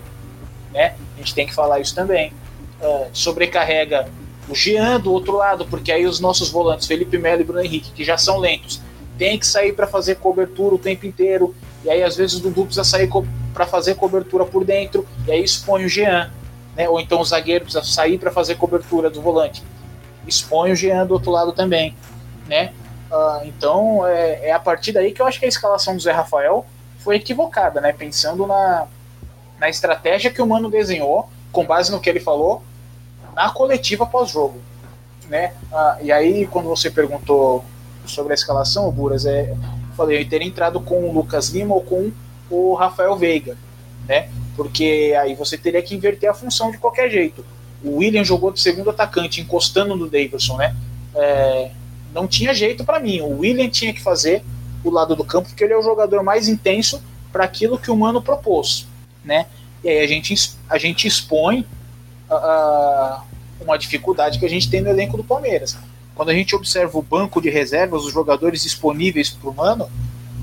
né? 0.75 0.95
A 1.15 1.19
gente 1.21 1.35
tem 1.35 1.47
que 1.47 1.55
falar 1.55 1.81
isso 1.81 1.95
também. 1.95 2.35
Uh, 2.83 3.07
sobrecarrega 3.15 4.07
o 4.49 4.55
Jean 4.55 5.01
do 5.01 5.13
outro 5.13 5.37
lado, 5.37 5.67
porque 5.67 5.91
aí 5.91 6.07
os 6.07 6.21
nossos 6.21 6.51
volantes, 6.51 6.87
Felipe 6.87 7.19
Melo 7.19 7.41
e 7.41 7.45
Bruno 7.45 7.61
Henrique, 7.61 7.91
que 7.93 8.05
já 8.05 8.17
são 8.17 8.39
lentos, 8.39 8.81
tem 9.19 9.39
que 9.39 9.47
sair 9.47 9.73
para 9.73 9.87
fazer 9.87 10.17
cobertura 10.17 10.75
o 10.75 10.79
tempo 10.79 11.07
inteiro, 11.07 11.55
e 11.85 11.91
aí 11.91 12.03
às 12.03 12.17
vezes 12.17 12.37
o 12.37 12.41
Dudu 12.41 12.65
precisa 12.65 12.85
sair 12.85 13.11
para 13.53 13.67
fazer 13.67 13.95
cobertura 13.95 14.45
por 14.45 14.65
dentro, 14.65 15.07
e 15.27 15.33
aí 15.33 15.43
expõe 15.43 15.85
o 15.85 15.89
Jean, 15.89 16.31
né? 16.77 16.89
ou 16.89 17.01
então 17.01 17.21
o 17.21 17.25
zagueiro 17.25 17.65
precisa 17.65 17.85
sair 17.85 18.19
para 18.19 18.31
fazer 18.31 18.57
cobertura 18.57 19.11
do 19.11 19.21
volante, 19.21 19.63
expõe 20.27 20.73
o 20.73 20.77
Jean 20.77 21.07
do 21.07 21.15
outro 21.15 21.31
lado 21.31 21.53
também. 21.53 21.97
Né? 22.47 22.73
Uh, 23.11 23.47
então 23.47 24.07
é, 24.07 24.49
é, 24.49 24.53
a 24.53 24.59
partir 24.61 24.93
daí 24.93 25.13
que 25.13 25.23
eu 25.23 25.27
acho 25.27 25.39
que 25.39 25.47
a 25.47 25.49
escalação 25.49 25.97
do 25.97 26.03
Zé 26.03 26.13
Rafael 26.13 26.67
foi 26.99 27.17
equivocada, 27.17 27.81
né? 27.81 27.93
pensando 27.93 28.47
na, 28.47 28.87
na 29.59 29.69
estratégia 29.69 30.31
que 30.31 30.43
o 30.43 30.47
Mano 30.47 30.71
desenhou, 30.71 31.29
com 31.51 31.65
base 31.65 31.91
no 31.91 32.01
que 32.01 32.11
ele 32.11 32.21
falou, 32.21 32.63
na 33.37 33.51
coletiva 33.51 34.07
pós-jogo. 34.07 34.59
Né? 35.29 35.53
Uh, 35.71 36.05
e 36.05 36.11
aí, 36.11 36.47
quando 36.47 36.69
você 36.69 36.91
perguntou 36.91 37.63
sobre 38.07 38.33
a 38.33 38.35
escalação, 38.35 38.91
Buras, 38.91 39.27
é, 39.27 39.55
falei, 39.95 40.23
eu 40.23 40.29
teria 40.29 40.47
entrado 40.47 40.81
com 40.81 41.09
o 41.09 41.13
Lucas 41.13 41.51
Lima 41.51 41.75
ou 41.75 41.83
com 41.83 42.11
o 42.49 42.75
Rafael 42.75 43.17
Veiga, 43.17 43.57
né? 44.09 44.29
Porque 44.57 45.15
aí 45.21 45.35
você 45.35 45.59
teria 45.59 45.83
que 45.83 45.95
inverter 45.95 46.31
a 46.31 46.35
função 46.35 46.71
de 46.71 46.79
qualquer 46.79 47.11
jeito. 47.11 47.45
O 47.85 47.97
William 47.97 48.25
jogou 48.25 48.53
de 48.53 48.61
segundo 48.61 48.89
atacante, 48.91 49.41
encostando 49.41 49.97
no 49.97 50.09
Davidson, 50.09 50.57
né? 50.57 50.75
É, 51.15 51.71
não 52.15 52.27
tinha 52.29 52.55
jeito 52.55 52.85
para 52.85 53.01
mim. 53.01 53.21
O 53.21 53.41
William 53.41 53.69
tinha 53.69 53.93
que 53.93 54.01
fazer 54.01 54.45
o 54.85 54.91
lado 54.91 55.17
do 55.17 55.25
campo, 55.25 55.49
porque 55.49 55.65
ele 55.65 55.73
é 55.73 55.77
o 55.77 55.83
jogador 55.83 56.23
mais 56.23 56.47
intenso 56.47 57.03
para 57.33 57.45
aquilo 57.45 57.77
que 57.77 57.91
o 57.91 57.97
Mano 57.97 58.23
propôs, 58.23 58.87
né? 59.25 59.47
E 59.83 59.89
aí 59.89 60.05
a 60.05 60.07
gente, 60.07 60.53
a 60.71 60.79
gente 60.79 61.09
expõe 61.09 61.67
uh, 62.31 63.21
uma 63.61 63.77
dificuldade 63.77 64.39
que 64.39 64.47
a 64.47 64.51
gente 64.51 64.71
tem 64.71 64.81
no 64.81 64.91
elenco 64.91 65.17
do 65.17 65.25
Palmeiras 65.25 65.77
quando 66.17 66.31
a 66.31 66.35
gente 66.35 66.57
observa 66.57 66.99
o 66.99 67.03
banco 67.03 67.43
de 67.43 67.51
reservas, 67.51 68.05
os 68.05 68.13
jogadores 68.13 68.63
disponíveis 68.63 69.29
para 69.29 69.51
o 69.51 69.55
Mano, 69.55 69.87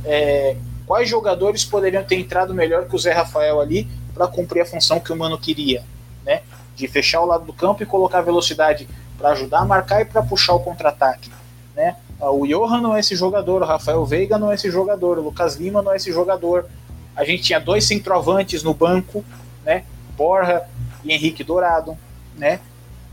é, 0.06 0.56
quais 0.86 1.10
jogadores 1.10 1.66
poderiam 1.66 2.04
ter 2.04 2.16
entrado 2.16 2.54
melhor 2.54 2.88
que 2.88 2.96
o 2.96 3.00
Zé 3.00 3.12
Rafael 3.12 3.60
ali 3.60 3.88
para 4.14 4.28
cumprir 4.28 4.62
a 4.62 4.66
função 4.66 5.00
que 5.00 5.12
o 5.12 5.16
Mano 5.16 5.36
queria, 5.36 5.84
né? 6.24 6.44
De 6.76 6.88
fechar 6.88 7.22
o 7.22 7.26
lado 7.26 7.46
do 7.46 7.54
campo 7.54 7.82
e 7.82 7.88
colocar 7.88 8.22
velocidade 8.22 8.88
para 9.18 9.30
ajudar 9.30 9.62
a 9.62 9.66
marcar 9.66 10.02
e 10.02 10.06
para 10.06 10.22
puxar 10.22 10.54
o 10.54 10.60
contra-ataque, 10.60 11.32
né? 11.76 11.96
Ah, 12.22 12.30
o 12.30 12.46
Johan 12.46 12.80
não 12.80 12.96
é 12.96 13.00
esse 13.00 13.16
jogador, 13.16 13.64
o 13.64 13.66
Rafael 13.66 14.06
Veiga 14.06 14.38
não 14.38 14.52
é 14.52 14.56
esse 14.56 14.70
jogador, 14.70 15.18
o 15.18 15.24
Lucas 15.24 15.56
Lima 15.56 15.82
não 15.82 15.92
é 15.92 15.96
esse 15.96 16.12
jogador. 16.12 16.68
A 17.16 17.24
gente 17.24 17.42
tinha 17.42 17.60
dois 17.60 17.88
centroavantes 17.88 18.62
no 18.62 18.76
banco, 18.76 19.26
né? 19.66 19.86
Borja 20.16 20.62
e 21.04 21.12
Henrique 21.12 21.44
Dourado, 21.44 21.98
né? 22.38 22.60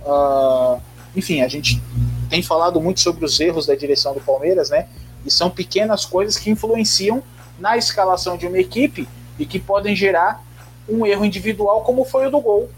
Uh, 0.03 0.81
enfim, 1.15 1.43
a 1.43 1.49
gente 1.49 1.83
tem 2.29 2.43
falado 2.43 2.81
muito 2.81 3.01
sobre 3.01 3.25
os 3.25 3.39
erros 3.41 3.67
da 3.67 3.75
direção 3.75 4.15
do 4.15 4.21
Palmeiras, 4.21 4.71
né? 4.71 4.87
E 5.25 5.31
são 5.31 5.51
pequenas 5.51 6.05
coisas 6.05 6.39
que 6.39 6.51
influenciam 6.51 7.23
na 7.59 7.77
escalação 7.77 8.37
de 8.37 8.47
uma 8.47 8.59
equipe 8.59 9.07
e 9.39 9.45
que 9.45 9.59
podem 9.59 9.95
gerar 9.95 10.43
um 10.89 11.05
erro 11.05 11.25
individual, 11.25 11.83
como 11.83 12.05
foi 12.05 12.27
o 12.27 12.31
do 12.31 12.41
gol, 12.41 12.71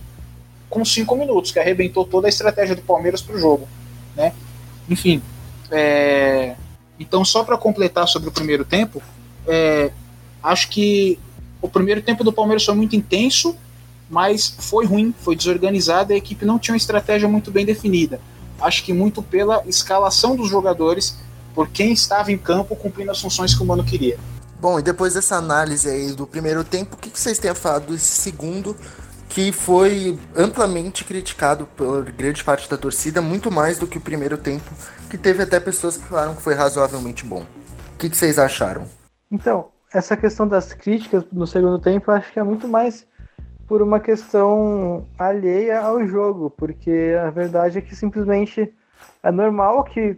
com 0.68 0.84
cinco 0.84 1.14
minutos, 1.16 1.50
que 1.50 1.58
arrebentou 1.58 2.04
toda 2.04 2.26
a 2.26 2.30
estratégia 2.30 2.74
do 2.74 2.82
Palmeiras 2.82 3.22
para 3.22 3.36
o 3.36 3.38
jogo, 3.38 3.68
né? 4.16 4.32
Enfim, 4.88 5.22
é... 5.70 6.56
então 6.98 7.24
só 7.24 7.44
para 7.44 7.56
completar 7.56 8.08
sobre 8.08 8.28
o 8.28 8.32
primeiro 8.32 8.64
tempo, 8.64 9.02
é... 9.46 9.90
acho 10.42 10.68
que 10.68 11.18
o 11.60 11.68
primeiro 11.68 12.02
tempo 12.02 12.24
do 12.24 12.32
Palmeiras 12.32 12.64
foi 12.64 12.74
muito 12.74 12.96
intenso, 12.96 13.56
mas 14.12 14.54
foi 14.58 14.86
ruim, 14.86 15.12
foi 15.18 15.34
desorganizado, 15.34 16.12
a 16.12 16.16
equipe 16.16 16.44
não 16.44 16.60
tinha 16.60 16.74
uma 16.74 16.78
estratégia 16.78 17.26
muito 17.26 17.50
bem 17.50 17.66
definida 17.66 18.20
acho 18.62 18.84
que 18.84 18.92
muito 18.92 19.22
pela 19.22 19.62
escalação 19.66 20.36
dos 20.36 20.48
jogadores, 20.48 21.16
por 21.54 21.68
quem 21.68 21.92
estava 21.92 22.32
em 22.32 22.38
campo 22.38 22.74
cumprindo 22.76 23.10
as 23.10 23.20
funções 23.20 23.54
que 23.54 23.62
o 23.62 23.66
Mano 23.66 23.84
queria. 23.84 24.18
Bom, 24.60 24.78
e 24.78 24.82
depois 24.82 25.14
dessa 25.14 25.36
análise 25.36 25.88
aí 25.88 26.12
do 26.12 26.26
primeiro 26.26 26.62
tempo, 26.62 26.94
o 26.94 26.98
que 26.98 27.18
vocês 27.18 27.38
têm 27.38 27.50
a 27.50 27.54
falar 27.54 27.80
desse 27.80 28.04
segundo, 28.04 28.76
que 29.28 29.50
foi 29.50 30.18
amplamente 30.36 31.04
criticado 31.04 31.66
por 31.76 32.04
grande 32.12 32.44
parte 32.44 32.70
da 32.70 32.76
torcida, 32.76 33.20
muito 33.20 33.50
mais 33.50 33.78
do 33.78 33.86
que 33.86 33.98
o 33.98 34.00
primeiro 34.00 34.38
tempo, 34.38 34.70
que 35.10 35.18
teve 35.18 35.42
até 35.42 35.58
pessoas 35.58 35.96
que 35.96 36.04
falaram 36.04 36.34
que 36.34 36.42
foi 36.42 36.54
razoavelmente 36.54 37.24
bom. 37.24 37.44
O 37.94 37.98
que 37.98 38.08
vocês 38.08 38.38
acharam? 38.38 38.86
Então, 39.30 39.68
essa 39.92 40.16
questão 40.16 40.46
das 40.46 40.72
críticas 40.72 41.24
no 41.32 41.46
segundo 41.46 41.78
tempo, 41.78 42.10
eu 42.10 42.14
acho 42.14 42.32
que 42.32 42.38
é 42.38 42.42
muito 42.42 42.68
mais 42.68 43.04
por 43.72 43.80
uma 43.80 43.98
questão 43.98 45.06
alheia 45.18 45.80
ao 45.80 46.06
jogo, 46.06 46.50
porque 46.50 47.16
a 47.18 47.30
verdade 47.30 47.78
é 47.78 47.80
que 47.80 47.96
simplesmente 47.96 48.70
é 49.22 49.30
normal 49.30 49.82
que 49.84 50.14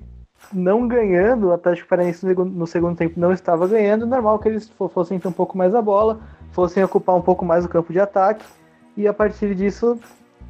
não 0.53 0.89
ganhando, 0.89 1.47
o 1.47 1.53
Atlético 1.53 1.89
Paranaense 1.89 2.27
no 2.27 2.67
segundo 2.67 2.97
tempo 2.97 3.21
não 3.21 3.33
estava 3.33 3.69
ganhando, 3.69 4.07
é 4.07 4.09
normal 4.09 4.41
que 4.41 4.49
eles 4.49 4.69
fossem 4.93 5.21
ter 5.21 5.29
um 5.29 5.33
pouco 5.33 5.57
mais 5.57 5.73
a 5.73 5.81
bola, 5.81 6.19
fossem 6.51 6.83
ocupar 6.83 7.15
um 7.15 7.23
pouco 7.23 7.45
mais 7.45 7.65
o 7.65 7.69
campo 7.69 7.93
de 7.93 8.01
ataque, 8.01 8.45
e 8.97 9.07
a 9.07 9.15
partir 9.15 9.55
disso 9.55 10.01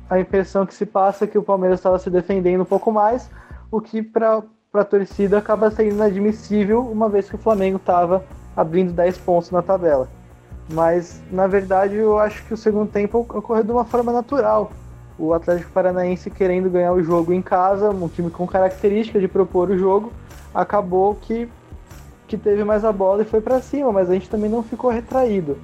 a 0.09 0.19
impressão 0.19 0.65
que 0.65 0.73
se 0.73 0.87
passa 0.87 1.25
é 1.25 1.29
que 1.29 1.37
o 1.37 1.43
Palmeiras 1.43 1.81
estava 1.81 1.99
se 1.99 2.09
defendendo 2.09 2.63
um 2.63 2.65
pouco 2.65 2.91
mais, 2.91 3.31
o 3.71 3.83
que 3.83 4.03
para 4.03 4.43
a 4.73 4.83
torcida 4.83 5.37
acaba 5.37 5.71
sendo 5.71 5.97
inadmissível, 5.97 6.81
uma 6.81 7.11
vez 7.11 7.29
que 7.29 7.35
o 7.35 7.39
Flamengo 7.39 7.77
estava 7.77 8.25
abrindo 8.57 8.95
10 8.95 9.19
pontos 9.19 9.51
na 9.51 9.61
tabela. 9.61 10.09
Mas, 10.69 11.21
na 11.31 11.47
verdade, 11.47 11.95
eu 11.95 12.19
acho 12.19 12.45
que 12.45 12.55
o 12.55 12.57
segundo 12.57 12.91
tempo 12.91 13.19
ocorreu 13.19 13.65
de 13.65 13.71
uma 13.71 13.85
forma 13.85 14.13
natural. 14.13 14.73
O 15.19 15.33
Atlético 15.33 15.71
Paranaense 15.71 16.31
querendo 16.31 16.71
ganhar 16.71 16.93
o 16.93 17.03
jogo 17.03 17.33
em 17.33 17.43
casa, 17.43 17.91
um 17.91 18.09
time 18.09 18.31
com 18.31 18.47
característica 18.47 19.21
de 19.21 19.29
propor 19.29 19.71
o 19.71 19.79
jogo, 19.79 20.13
acabou 20.55 21.15
que, 21.15 21.49
que 22.27 22.37
teve 22.37 22.65
mais 22.65 22.85
a 22.85 22.93
bola 22.93 23.23
e 23.23 23.25
foi 23.25 23.41
para 23.41 23.61
cima, 23.61 23.93
mas 23.93 24.11
a 24.11 24.15
gente 24.15 24.29
também 24.29 24.51
não 24.51 24.63
ficou 24.63 24.91
retraído. 24.91 25.59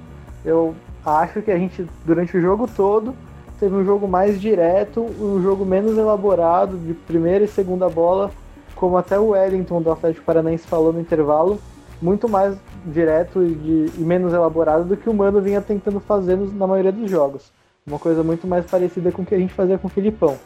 Eu 0.45 0.75
acho 1.05 1.41
que 1.41 1.51
a 1.51 1.57
gente, 1.57 1.85
durante 2.05 2.37
o 2.37 2.41
jogo 2.41 2.67
todo, 2.67 3.13
teve 3.59 3.75
um 3.75 3.83
jogo 3.83 4.07
mais 4.07 4.39
direto, 4.39 5.01
um 5.19 5.41
jogo 5.41 5.65
menos 5.65 5.97
elaborado, 5.97 6.77
de 6.77 6.93
primeira 6.93 7.43
e 7.43 7.47
segunda 7.47 7.89
bola, 7.89 8.31
como 8.75 8.97
até 8.97 9.19
o 9.19 9.29
Wellington 9.29 9.81
do 9.81 9.91
Atlético 9.91 10.25
Paranaense 10.25 10.65
falou 10.65 10.93
no 10.93 10.99
intervalo, 10.99 11.59
muito 12.01 12.27
mais 12.27 12.57
direto 12.85 13.43
e, 13.43 13.53
de, 13.53 14.01
e 14.01 14.03
menos 14.03 14.33
elaborado 14.33 14.85
do 14.85 14.97
que 14.97 15.09
o 15.09 15.13
Mano 15.13 15.41
vinha 15.41 15.61
tentando 15.61 15.99
fazer 15.99 16.37
na 16.37 16.67
maioria 16.67 16.91
dos 16.91 17.09
jogos. 17.09 17.51
Uma 17.85 17.99
coisa 17.99 18.23
muito 18.23 18.47
mais 18.47 18.65
parecida 18.65 19.11
com 19.11 19.21
o 19.21 19.25
que 19.25 19.35
a 19.35 19.39
gente 19.39 19.53
fazia 19.53 19.77
com 19.77 19.87
o 19.87 19.89
Filipão. 19.89 20.37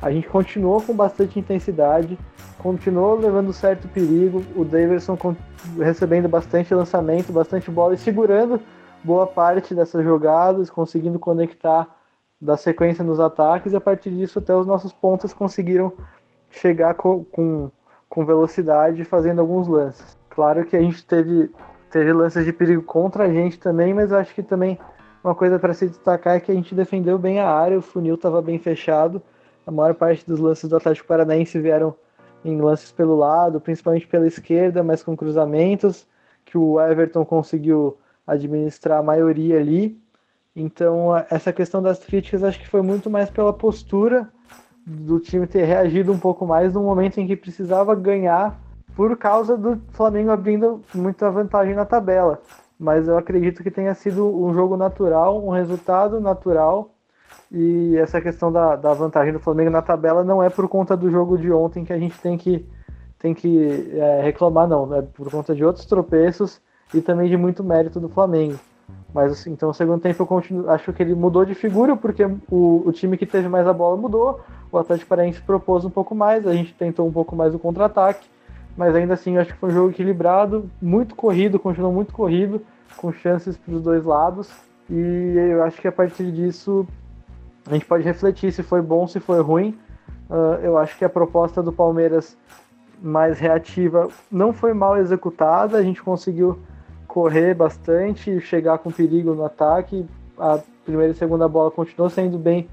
A 0.00 0.10
gente 0.10 0.28
continuou 0.28 0.82
com 0.82 0.92
bastante 0.94 1.38
intensidade, 1.38 2.18
continuou 2.58 3.14
levando 3.14 3.52
certo 3.52 3.86
perigo, 3.88 4.42
o 4.56 4.64
Davidson 4.64 5.16
recebendo 5.78 6.28
bastante 6.28 6.74
lançamento, 6.74 7.32
bastante 7.32 7.70
bola 7.70 7.94
e 7.94 7.98
segurando 7.98 8.60
boa 9.04 9.26
parte 9.26 9.74
dessas 9.74 10.02
jogadas, 10.02 10.70
conseguindo 10.70 11.18
conectar 11.18 11.88
da 12.40 12.56
sequência 12.56 13.04
nos 13.04 13.20
ataques, 13.20 13.72
e 13.72 13.76
a 13.76 13.80
partir 13.80 14.10
disso 14.10 14.40
até 14.40 14.54
os 14.54 14.66
nossos 14.66 14.92
pontas 14.92 15.32
conseguiram 15.32 15.92
chegar 16.50 16.94
com, 16.94 17.24
com, 17.24 17.70
com 18.08 18.26
velocidade 18.26 19.04
fazendo 19.04 19.40
alguns 19.40 19.68
lances. 19.68 20.18
Claro 20.34 20.64
que 20.64 20.74
a 20.76 20.80
gente 20.80 21.04
teve, 21.04 21.50
teve 21.90 22.12
lances 22.12 22.44
de 22.44 22.52
perigo 22.52 22.82
contra 22.82 23.24
a 23.24 23.32
gente 23.32 23.58
também, 23.58 23.92
mas 23.92 24.12
acho 24.12 24.34
que 24.34 24.42
também 24.42 24.78
uma 25.22 25.34
coisa 25.34 25.58
para 25.58 25.74
se 25.74 25.86
destacar 25.86 26.36
é 26.36 26.40
que 26.40 26.50
a 26.50 26.54
gente 26.54 26.74
defendeu 26.74 27.18
bem 27.18 27.38
a 27.38 27.48
área, 27.48 27.78
o 27.78 27.82
funil 27.82 28.14
estava 28.14 28.40
bem 28.40 28.58
fechado. 28.58 29.22
A 29.66 29.70
maior 29.70 29.94
parte 29.94 30.26
dos 30.26 30.40
lances 30.40 30.68
do 30.68 30.76
Atlético 30.76 31.06
Paranaense 31.06 31.60
vieram 31.60 31.94
em 32.44 32.60
lances 32.60 32.90
pelo 32.90 33.14
lado, 33.14 33.60
principalmente 33.60 34.06
pela 34.06 34.26
esquerda, 34.26 34.82
mas 34.82 35.02
com 35.02 35.14
cruzamentos, 35.14 36.08
que 36.44 36.56
o 36.56 36.80
Everton 36.80 37.24
conseguiu 37.24 37.98
administrar 38.26 38.98
a 38.98 39.02
maioria 39.02 39.60
ali. 39.60 40.00
Então, 40.56 41.10
essa 41.30 41.52
questão 41.52 41.82
das 41.82 42.02
críticas 42.04 42.42
acho 42.42 42.58
que 42.58 42.68
foi 42.68 42.82
muito 42.82 43.08
mais 43.08 43.30
pela 43.30 43.52
postura 43.52 44.28
do 44.84 45.20
time 45.20 45.46
ter 45.46 45.64
reagido 45.64 46.10
um 46.10 46.18
pouco 46.18 46.46
mais 46.46 46.72
no 46.72 46.82
momento 46.82 47.20
em 47.20 47.26
que 47.26 47.36
precisava 47.36 47.94
ganhar 47.94 48.58
por 48.94 49.16
causa 49.16 49.56
do 49.56 49.80
Flamengo 49.92 50.30
abrindo 50.30 50.82
muita 50.94 51.30
vantagem 51.30 51.74
na 51.74 51.84
tabela. 51.84 52.40
Mas 52.78 53.06
eu 53.06 53.16
acredito 53.16 53.62
que 53.62 53.70
tenha 53.70 53.94
sido 53.94 54.26
um 54.26 54.52
jogo 54.52 54.76
natural, 54.76 55.44
um 55.44 55.50
resultado 55.50 56.20
natural. 56.20 56.90
E 57.50 57.96
essa 57.96 58.20
questão 58.20 58.50
da, 58.50 58.76
da 58.76 58.92
vantagem 58.92 59.32
do 59.32 59.38
Flamengo 59.38 59.70
na 59.70 59.82
tabela 59.82 60.24
não 60.24 60.42
é 60.42 60.50
por 60.50 60.68
conta 60.68 60.96
do 60.96 61.10
jogo 61.10 61.38
de 61.38 61.50
ontem 61.52 61.84
que 61.84 61.92
a 61.92 61.98
gente 61.98 62.18
tem 62.20 62.36
que, 62.36 62.66
tem 63.18 63.34
que 63.34 63.92
é, 63.94 64.22
reclamar, 64.22 64.66
não. 64.66 64.94
É 64.94 65.02
por 65.02 65.30
conta 65.30 65.54
de 65.54 65.64
outros 65.64 65.86
tropeços 65.86 66.60
e 66.92 67.00
também 67.00 67.28
de 67.28 67.36
muito 67.36 67.62
mérito 67.62 68.00
do 68.00 68.08
Flamengo. 68.08 68.58
Mas 69.14 69.32
assim, 69.32 69.52
então 69.52 69.70
o 69.70 69.74
segundo 69.74 70.00
tempo 70.00 70.22
eu 70.22 70.26
continuo, 70.26 70.70
acho 70.70 70.92
que 70.92 71.02
ele 71.02 71.14
mudou 71.14 71.44
de 71.44 71.54
figura, 71.54 71.96
porque 71.96 72.24
o, 72.50 72.82
o 72.84 72.92
time 72.92 73.16
que 73.16 73.26
teve 73.26 73.48
mais 73.48 73.66
a 73.66 73.72
bola 73.72 73.96
mudou, 73.96 74.40
o 74.70 74.78
Atlético 74.78 75.08
Paranaense 75.08 75.40
propôs 75.40 75.84
um 75.84 75.90
pouco 75.90 76.14
mais, 76.14 76.46
a 76.46 76.52
gente 76.52 76.74
tentou 76.74 77.06
um 77.06 77.12
pouco 77.12 77.36
mais 77.36 77.54
o 77.54 77.58
contra-ataque, 77.58 78.26
mas 78.76 78.94
ainda 78.94 79.14
assim 79.14 79.36
eu 79.36 79.42
acho 79.42 79.52
que 79.52 79.58
foi 79.58 79.70
um 79.70 79.72
jogo 79.72 79.90
equilibrado, 79.90 80.70
muito 80.80 81.14
corrido, 81.14 81.58
continuou 81.58 81.92
muito 81.92 82.12
corrido, 82.12 82.62
com 82.96 83.12
chances 83.12 83.56
para 83.56 83.74
os 83.74 83.82
dois 83.82 84.04
lados, 84.04 84.50
e 84.88 85.34
eu 85.36 85.62
acho 85.62 85.80
que 85.80 85.88
a 85.88 85.92
partir 85.92 86.30
disso 86.30 86.86
a 87.66 87.72
gente 87.74 87.86
pode 87.86 88.02
refletir 88.04 88.52
se 88.52 88.62
foi 88.62 88.82
bom, 88.82 89.06
se 89.06 89.20
foi 89.20 89.40
ruim. 89.40 89.78
Uh, 90.28 90.58
eu 90.62 90.78
acho 90.78 90.96
que 90.98 91.04
a 91.04 91.08
proposta 91.08 91.62
do 91.62 91.72
Palmeiras 91.72 92.36
mais 93.00 93.38
reativa 93.38 94.08
não 94.30 94.52
foi 94.52 94.72
mal 94.72 94.96
executada, 94.96 95.76
a 95.76 95.82
gente 95.82 96.02
conseguiu 96.02 96.58
correr 97.06 97.54
bastante, 97.54 98.40
chegar 98.40 98.78
com 98.78 98.90
perigo 98.90 99.34
no 99.34 99.44
ataque. 99.44 100.06
A 100.38 100.58
primeira 100.84 101.12
e 101.12 101.14
segunda 101.16 101.46
bola 101.46 101.70
continuou 101.70 102.08
sendo 102.08 102.38
bem, 102.38 102.68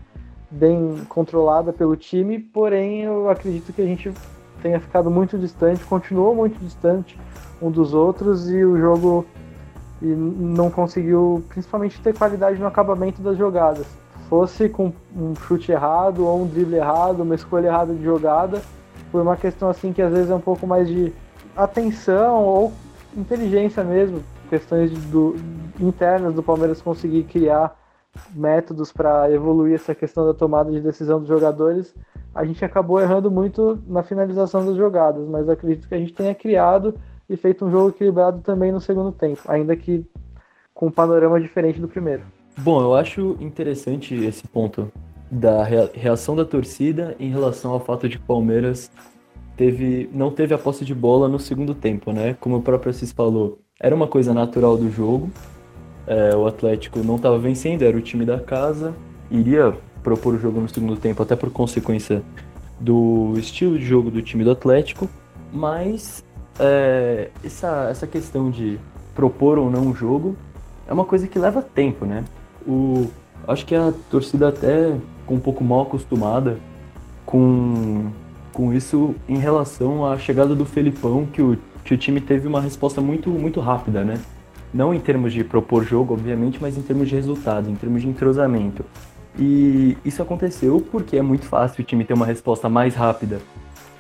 bem 0.50 1.04
controlada 1.10 1.74
pelo 1.74 1.96
time, 1.96 2.40
porém 2.40 3.04
eu 3.04 3.30
acredito 3.30 3.74
que 3.74 3.82
a 3.82 3.86
gente 3.86 4.12
tenha 4.62 4.80
ficado 4.80 5.10
muito 5.10 5.38
distante, 5.38 5.84
continuou 5.86 6.36
muito 6.36 6.60
distante 6.60 7.20
um 7.62 7.70
dos 7.70 7.94
outros 7.94 8.50
e 8.50 8.64
o 8.64 8.78
jogo 8.78 9.26
e 10.02 10.06
não 10.06 10.70
conseguiu 10.70 11.44
principalmente 11.50 12.00
ter 12.02 12.18
qualidade 12.18 12.60
no 12.60 12.68
acabamento 12.68 13.22
das 13.22 13.38
jogadas. 13.38 13.86
Fosse 14.30 14.70
com 14.70 14.94
um 15.16 15.36
chute 15.36 15.72
errado 15.72 16.26
ou 16.26 16.44
um 16.44 16.48
drible 16.48 16.76
errado, 16.76 17.22
uma 17.22 17.36
escolha 17.36 17.68
errada 17.68 17.94
de 17.94 18.04
jogada, 18.04 18.62
por 19.12 19.22
uma 19.22 19.36
questão 19.36 19.70
assim 19.70 19.92
que 19.92 20.02
às 20.02 20.14
vezes 20.14 20.30
é 20.30 20.36
um 20.36 20.40
pouco 20.40 20.66
mais 20.68 20.88
de 20.88 21.12
atenção 21.56 22.44
ou 22.44 22.72
inteligência 23.18 23.84
mesmo, 23.84 24.24
questões 24.50 24.92
do, 25.06 25.36
internas 25.80 26.34
do 26.34 26.44
Palmeiras 26.44 26.82
conseguir 26.82 27.24
criar 27.24 27.76
métodos 28.34 28.92
para 28.92 29.32
evoluir 29.32 29.76
essa 29.76 29.96
questão 29.96 30.26
da 30.26 30.34
tomada 30.34 30.72
de 30.72 30.82
decisão 30.82 31.20
dos 31.20 31.28
jogadores, 31.28 31.94
a 32.34 32.46
gente 32.46 32.64
acabou 32.64 33.00
errando 33.00 33.32
muito 33.32 33.82
na 33.88 34.04
finalização 34.04 34.66
das 34.66 34.76
jogadas, 34.76 35.28
mas 35.28 35.48
acredito 35.50 35.88
que 35.88 35.96
a 35.96 36.00
gente 36.00 36.14
tenha 36.14 36.34
criado 36.36 36.96
e 37.30 37.38
feito 37.38 37.66
um 37.66 37.72
jogo 37.72 37.90
equilibrado 37.90 38.42
também 38.42 38.72
no 38.72 38.82
segundo 38.82 39.12
tempo, 39.12 39.42
ainda 39.48 39.76
que 39.76 40.06
com 40.74 40.88
um 40.88 40.92
panorama 40.92 41.40
diferente 41.40 41.80
do 41.80 41.88
primeiro. 41.88 42.24
Bom, 42.58 42.82
eu 42.82 42.96
acho 42.96 43.38
interessante 43.40 44.16
esse 44.16 44.48
ponto 44.48 44.92
da 45.32 45.64
reação 45.64 46.36
da 46.36 46.44
torcida 46.44 47.16
em 47.20 47.30
relação 47.30 47.72
ao 47.72 47.80
fato 47.80 48.10
de 48.10 48.18
Palmeiras 48.18 48.92
teve, 49.56 50.10
não 50.14 50.32
teve 50.32 50.54
a 50.54 50.58
posse 50.58 50.86
de 50.86 50.96
bola 50.96 51.28
no 51.28 51.38
segundo 51.38 51.76
tempo, 51.76 52.12
né? 52.12 52.36
Como 52.40 52.56
o 52.56 52.62
próprio 52.62 52.90
Assis 52.90 53.12
falou, 53.12 53.60
era 53.80 53.94
uma 53.94 54.08
coisa 54.08 54.34
natural 54.34 54.78
do 54.78 54.90
jogo. 54.90 55.30
É, 56.10 56.36
o 56.36 56.48
Atlético 56.48 57.00
não 57.00 57.16
estava 57.18 57.38
vencendo, 57.38 57.84
era 57.84 57.96
o 57.96 58.02
time 58.02 58.26
da 58.26 58.40
casa, 58.40 58.94
iria 59.30 59.78
propor 60.04 60.34
o 60.34 60.40
jogo 60.40 60.60
no 60.60 60.68
segundo 60.68 60.98
tempo, 60.98 61.22
até 61.22 61.36
por 61.36 61.52
consequência 61.52 62.22
do 62.80 63.34
estilo 63.38 63.78
de 63.78 63.86
jogo 63.86 64.10
do 64.10 64.22
time 64.22 64.44
do 64.44 64.50
Atlético, 64.50 65.08
mas 65.54 66.24
é, 66.60 67.30
essa, 67.44 67.88
essa 67.92 68.08
questão 68.08 68.50
de 68.50 68.80
propor 69.14 69.60
ou 69.60 69.70
não 69.70 69.92
o 69.92 69.94
jogo 69.94 70.36
é 70.88 70.94
uma 70.94 71.06
coisa 71.06 71.28
que 71.28 71.38
leva 71.38 71.62
tempo, 71.62 72.06
né? 72.06 72.26
O, 72.68 73.08
acho 73.48 73.66
que 73.66 73.76
a 73.76 73.94
torcida 74.10 74.50
até 74.50 74.96
ficou 75.20 75.38
um 75.38 75.40
pouco 75.40 75.64
mal 75.64 75.84
acostumada 75.84 76.58
com 77.26 78.12
com 78.60 78.74
isso 78.74 79.16
em 79.28 79.38
relação 79.38 80.06
à 80.06 80.18
chegada 80.18 80.54
do 80.54 80.66
Felipão, 80.66 81.26
que 81.26 81.42
o, 81.42 81.58
que 81.84 81.94
o 81.94 81.98
time 81.98 82.20
teve 82.20 82.46
uma 82.46 82.60
resposta 82.60 83.00
muito, 83.00 83.30
muito 83.30 83.62
rápida, 83.62 84.04
né? 84.04 84.20
Não 84.74 84.94
em 84.94 85.00
termos 85.00 85.34
de 85.34 85.44
propor 85.44 85.84
jogo, 85.84 86.14
obviamente, 86.14 86.60
mas 86.62 86.78
em 86.78 86.82
termos 86.82 87.10
de 87.10 87.16
resultado, 87.16 87.70
em 87.70 87.76
termos 87.76 88.02
de 88.02 88.08
entrosamento. 88.08 88.86
E 89.38 89.98
isso 90.04 90.22
aconteceu 90.22 90.86
porque 90.92 91.18
é 91.18 91.22
muito 91.22 91.46
fácil 91.46 91.82
o 91.82 91.86
time 91.86 92.04
ter 92.04 92.14
uma 92.14 92.26
resposta 92.26 92.68
mais 92.70 92.96
rápida 92.96 93.40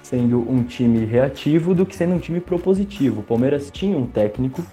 sendo 0.02 0.40
um 0.50 0.64
time 0.64 1.06
reativo 1.06 1.76
do 1.76 1.86
que 1.86 1.96
sendo 1.96 2.16
um 2.16 2.20
time 2.20 2.40
propositivo. 2.40 3.20
O 3.20 3.24
Palmeiras 3.24 3.70
tinha 3.72 3.96
um 3.96 4.08
técnico 4.08 4.64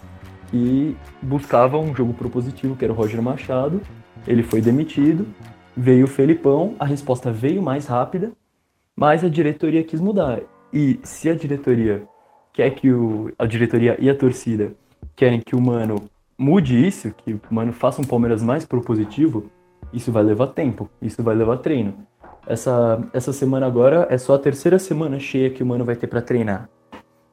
que 0.51 0.97
buscava 1.21 1.79
um 1.79 1.95
jogo 1.95 2.15
propositivo, 2.15 2.75
que 2.75 2.85
era 2.85 2.93
o 2.93 2.97
Roger 2.97 3.21
Machado. 3.21 3.83
Ele 4.27 4.43
foi 4.43 4.63
demitido, 4.63 5.27
veio 5.77 6.07
o 6.07 6.09
Felipão, 6.09 6.75
a 6.79 6.87
resposta 6.87 7.31
veio 7.31 7.63
mais 7.63 7.87
rápida 7.87 8.33
mas 8.97 9.23
a 9.23 9.29
diretoria 9.29 9.85
quis 9.85 10.01
mudar. 10.01 10.41
E 10.73 10.99
se 11.03 11.29
a 11.29 11.35
diretoria 11.35 12.03
quer 12.53 12.71
que 12.71 12.91
o, 12.91 13.31
a 13.39 13.45
diretoria 13.45 13.97
e 14.01 14.09
a 14.09 14.15
torcida 14.15 14.73
querem 15.17 15.41
que 15.41 15.57
o 15.57 15.61
Mano 15.61 16.03
mude 16.39 16.87
isso, 16.87 17.13
que 17.13 17.33
o 17.33 17.41
Mano 17.51 17.73
faça 17.73 18.03
um 18.03 18.05
Palmeiras 18.05 18.43
mais 18.43 18.67
propositivo, 18.67 19.51
isso 19.93 20.13
vai 20.13 20.23
levar 20.23 20.49
tempo, 20.49 20.89
isso 21.01 21.23
vai 21.23 21.35
levar 21.35 21.57
treino. 21.59 21.95
Essa, 22.47 23.03
essa 23.13 23.33
semana 23.33 23.67
agora 23.67 24.07
é 24.11 24.19
só 24.19 24.35
a 24.35 24.39
terceira 24.39 24.79
semana 24.79 25.19
cheia 25.19 25.51
que 25.51 25.63
o 25.63 25.67
Mano 25.67 25.85
vai 25.85 25.97
ter 25.97 26.07
para 26.07 26.23
treinar. 26.23 26.69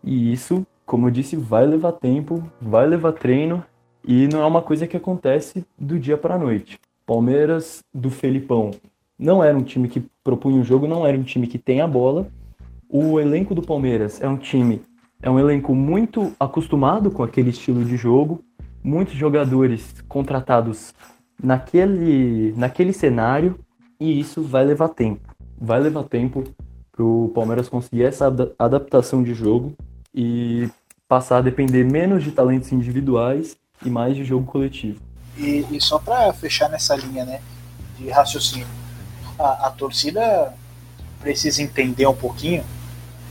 E 0.03 0.31
isso, 0.31 0.65
como 0.85 1.07
eu 1.07 1.11
disse, 1.11 1.35
vai 1.35 1.67
levar 1.67 1.91
tempo, 1.91 2.43
vai 2.61 2.87
levar 2.87 3.11
treino 3.11 3.63
e 4.05 4.27
não 4.27 4.41
é 4.41 4.45
uma 4.45 4.61
coisa 4.61 4.87
que 4.87 4.97
acontece 4.97 5.65
do 5.77 5.99
dia 5.99 6.17
para 6.17 6.35
a 6.35 6.39
noite. 6.39 6.79
Palmeiras 7.05 7.83
do 7.93 8.09
Felipão 8.09 8.71
não 9.19 9.43
era 9.43 9.57
um 9.57 9.63
time 9.63 9.87
que 9.87 10.03
propunha 10.23 10.59
o 10.59 10.63
jogo, 10.63 10.87
não 10.87 11.05
era 11.05 11.17
um 11.17 11.23
time 11.23 11.47
que 11.47 11.57
tem 11.57 11.81
a 11.81 11.87
bola. 11.87 12.27
O 12.89 13.19
elenco 13.19 13.53
do 13.53 13.61
Palmeiras 13.61 14.21
é 14.21 14.27
um 14.27 14.37
time, 14.37 14.81
é 15.23 15.29
um 15.29 15.39
elenco 15.39 15.73
muito 15.73 16.33
acostumado 16.37 17.09
com 17.09 17.23
aquele 17.23 17.49
estilo 17.49 17.83
de 17.85 17.95
jogo, 17.95 18.43
muitos 18.83 19.15
jogadores 19.15 19.95
contratados 20.09 20.93
naquele, 21.41 22.53
naquele 22.57 22.91
cenário, 22.91 23.57
e 23.97 24.19
isso 24.19 24.43
vai 24.43 24.65
levar 24.65 24.89
tempo. 24.89 25.33
Vai 25.57 25.79
levar 25.79 26.03
tempo 26.03 26.43
para 26.91 27.05
o 27.05 27.31
Palmeiras 27.33 27.69
conseguir 27.69 28.03
essa 28.03 28.27
adaptação 28.59 29.23
de 29.23 29.33
jogo 29.33 29.73
e 30.13 30.69
passar 31.07 31.37
a 31.37 31.41
depender 31.41 31.85
menos 31.85 32.21
de 32.21 32.31
talentos 32.31 32.73
individuais 32.73 33.55
e 33.83 33.89
mais 33.89 34.17
de 34.17 34.25
jogo 34.25 34.45
coletivo. 34.45 34.99
E, 35.37 35.65
e 35.71 35.79
só 35.79 35.97
para 35.99 36.33
fechar 36.33 36.69
nessa 36.69 36.97
linha 36.97 37.23
né, 37.23 37.39
de 37.97 38.09
raciocínio, 38.09 38.67
a, 39.39 39.67
a 39.67 39.71
torcida 39.71 40.53
precisa 41.21 41.63
entender 41.63 42.05
um 42.07 42.13
pouquinho 42.13 42.63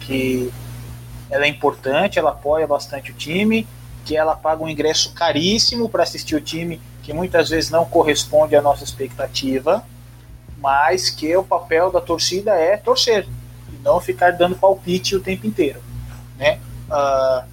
que 0.00 0.50
ela 1.32 1.46
é 1.46 1.48
importante, 1.48 2.18
ela 2.18 2.30
apoia 2.30 2.66
bastante 2.66 3.10
o 3.10 3.14
time, 3.14 3.66
que 4.04 4.16
ela 4.16 4.36
paga 4.36 4.62
um 4.62 4.68
ingresso 4.68 5.12
caríssimo 5.12 5.88
para 5.88 6.04
assistir 6.04 6.36
o 6.36 6.40
time, 6.40 6.80
que 7.02 7.12
muitas 7.12 7.48
vezes 7.48 7.70
não 7.70 7.84
corresponde 7.84 8.54
à 8.54 8.62
nossa 8.62 8.84
expectativa, 8.84 9.84
mas 10.58 11.10
que 11.10 11.36
o 11.36 11.42
papel 11.42 11.90
da 11.90 12.00
torcida 12.00 12.52
é 12.52 12.76
torcer 12.76 13.26
e 13.72 13.82
não 13.82 14.00
ficar 14.00 14.32
dando 14.32 14.54
palpite 14.54 15.16
o 15.16 15.20
tempo 15.20 15.46
inteiro, 15.46 15.80
né? 16.38 16.60
Uh, 16.88 17.44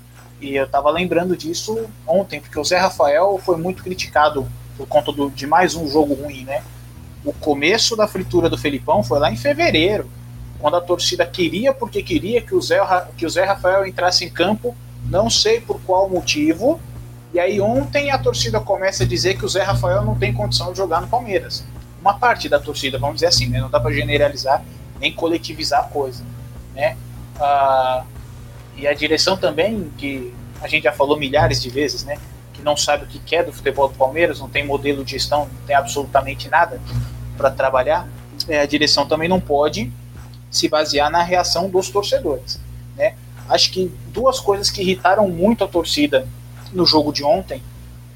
e 0.41 0.55
eu 0.55 0.65
estava 0.65 0.91
lembrando 0.91 1.35
disso 1.35 1.89
ontem, 2.05 2.39
porque 2.39 2.59
o 2.59 2.63
Zé 2.63 2.77
Rafael 2.77 3.39
foi 3.43 3.57
muito 3.57 3.83
criticado 3.83 4.47
por 4.77 4.87
conta 4.87 5.11
do, 5.11 5.31
de 5.31 5.47
mais 5.47 5.75
um 5.75 5.87
jogo 5.87 6.13
ruim, 6.13 6.43
né? 6.43 6.61
o 7.23 7.33
começo 7.33 7.95
da 7.95 8.07
fritura 8.07 8.49
do 8.49 8.57
Felipão 8.57 9.03
foi 9.03 9.19
lá 9.19 9.31
em 9.31 9.35
fevereiro, 9.35 10.09
quando 10.59 10.75
a 10.75 10.81
torcida 10.81 11.25
queria, 11.25 11.73
porque 11.73 12.03
queria 12.03 12.41
que 12.41 12.53
o 12.53 12.61
Zé, 12.61 12.79
que 13.17 13.25
o 13.25 13.29
Zé 13.29 13.45
Rafael 13.45 13.87
entrasse 13.87 14.25
em 14.25 14.29
campo, 14.29 14.75
não 15.05 15.29
sei 15.29 15.61
por 15.61 15.79
qual 15.81 16.09
motivo. 16.09 16.79
E 17.33 17.39
aí 17.39 17.61
ontem 17.61 18.11
a 18.11 18.17
torcida 18.17 18.59
começa 18.59 19.03
a 19.03 19.07
dizer 19.07 19.37
que 19.37 19.45
o 19.45 19.49
Zé 19.49 19.63
Rafael 19.63 20.03
não 20.03 20.15
tem 20.15 20.33
condição 20.33 20.71
de 20.71 20.77
jogar 20.77 21.01
no 21.01 21.07
Palmeiras. 21.07 21.63
Uma 22.01 22.13
parte 22.17 22.49
da 22.49 22.59
torcida, 22.59 22.97
vamos 22.97 23.15
dizer 23.15 23.27
assim, 23.27 23.47
né? 23.47 23.59
não 23.59 23.69
dá 23.69 23.79
para 23.79 23.91
generalizar 23.91 24.63
nem 24.99 25.13
coletivizar 25.13 25.81
a 25.81 25.87
coisa. 25.87 26.23
Né? 26.75 26.97
Ah, 27.39 28.03
e 28.75 28.85
a 28.85 28.93
direção 28.93 29.37
também, 29.37 29.91
que 29.97 30.33
a 30.61 30.67
gente 30.67 30.83
já 30.83 30.91
falou 30.91 31.17
milhares 31.17 31.61
de 31.61 31.69
vezes, 31.69 32.03
né? 32.03 32.17
que 32.53 32.61
não 32.61 32.75
sabe 32.75 33.05
o 33.05 33.07
que 33.07 33.19
quer 33.19 33.45
do 33.45 33.53
futebol 33.53 33.87
do 33.87 33.95
Palmeiras, 33.95 34.39
não 34.39 34.49
tem 34.49 34.65
modelo 34.65 35.05
de 35.05 35.11
gestão, 35.11 35.41
não 35.45 35.65
tem 35.65 35.75
absolutamente 35.75 36.49
nada 36.49 36.81
para 37.37 37.49
trabalhar, 37.49 38.07
é, 38.47 38.59
a 38.59 38.65
direção 38.65 39.07
também 39.07 39.29
não 39.29 39.39
pode 39.39 39.91
se 40.49 40.67
basear 40.67 41.11
na 41.11 41.23
reação 41.23 41.69
dos 41.69 41.89
torcedores. 41.89 42.59
Né? 42.95 43.15
Acho 43.47 43.71
que 43.71 43.91
duas 44.07 44.39
coisas 44.39 44.69
que 44.69 44.81
irritaram 44.81 45.27
muito 45.27 45.63
a 45.63 45.67
torcida 45.67 46.27
no 46.71 46.85
jogo 46.85 47.11
de 47.11 47.23
ontem. 47.23 47.61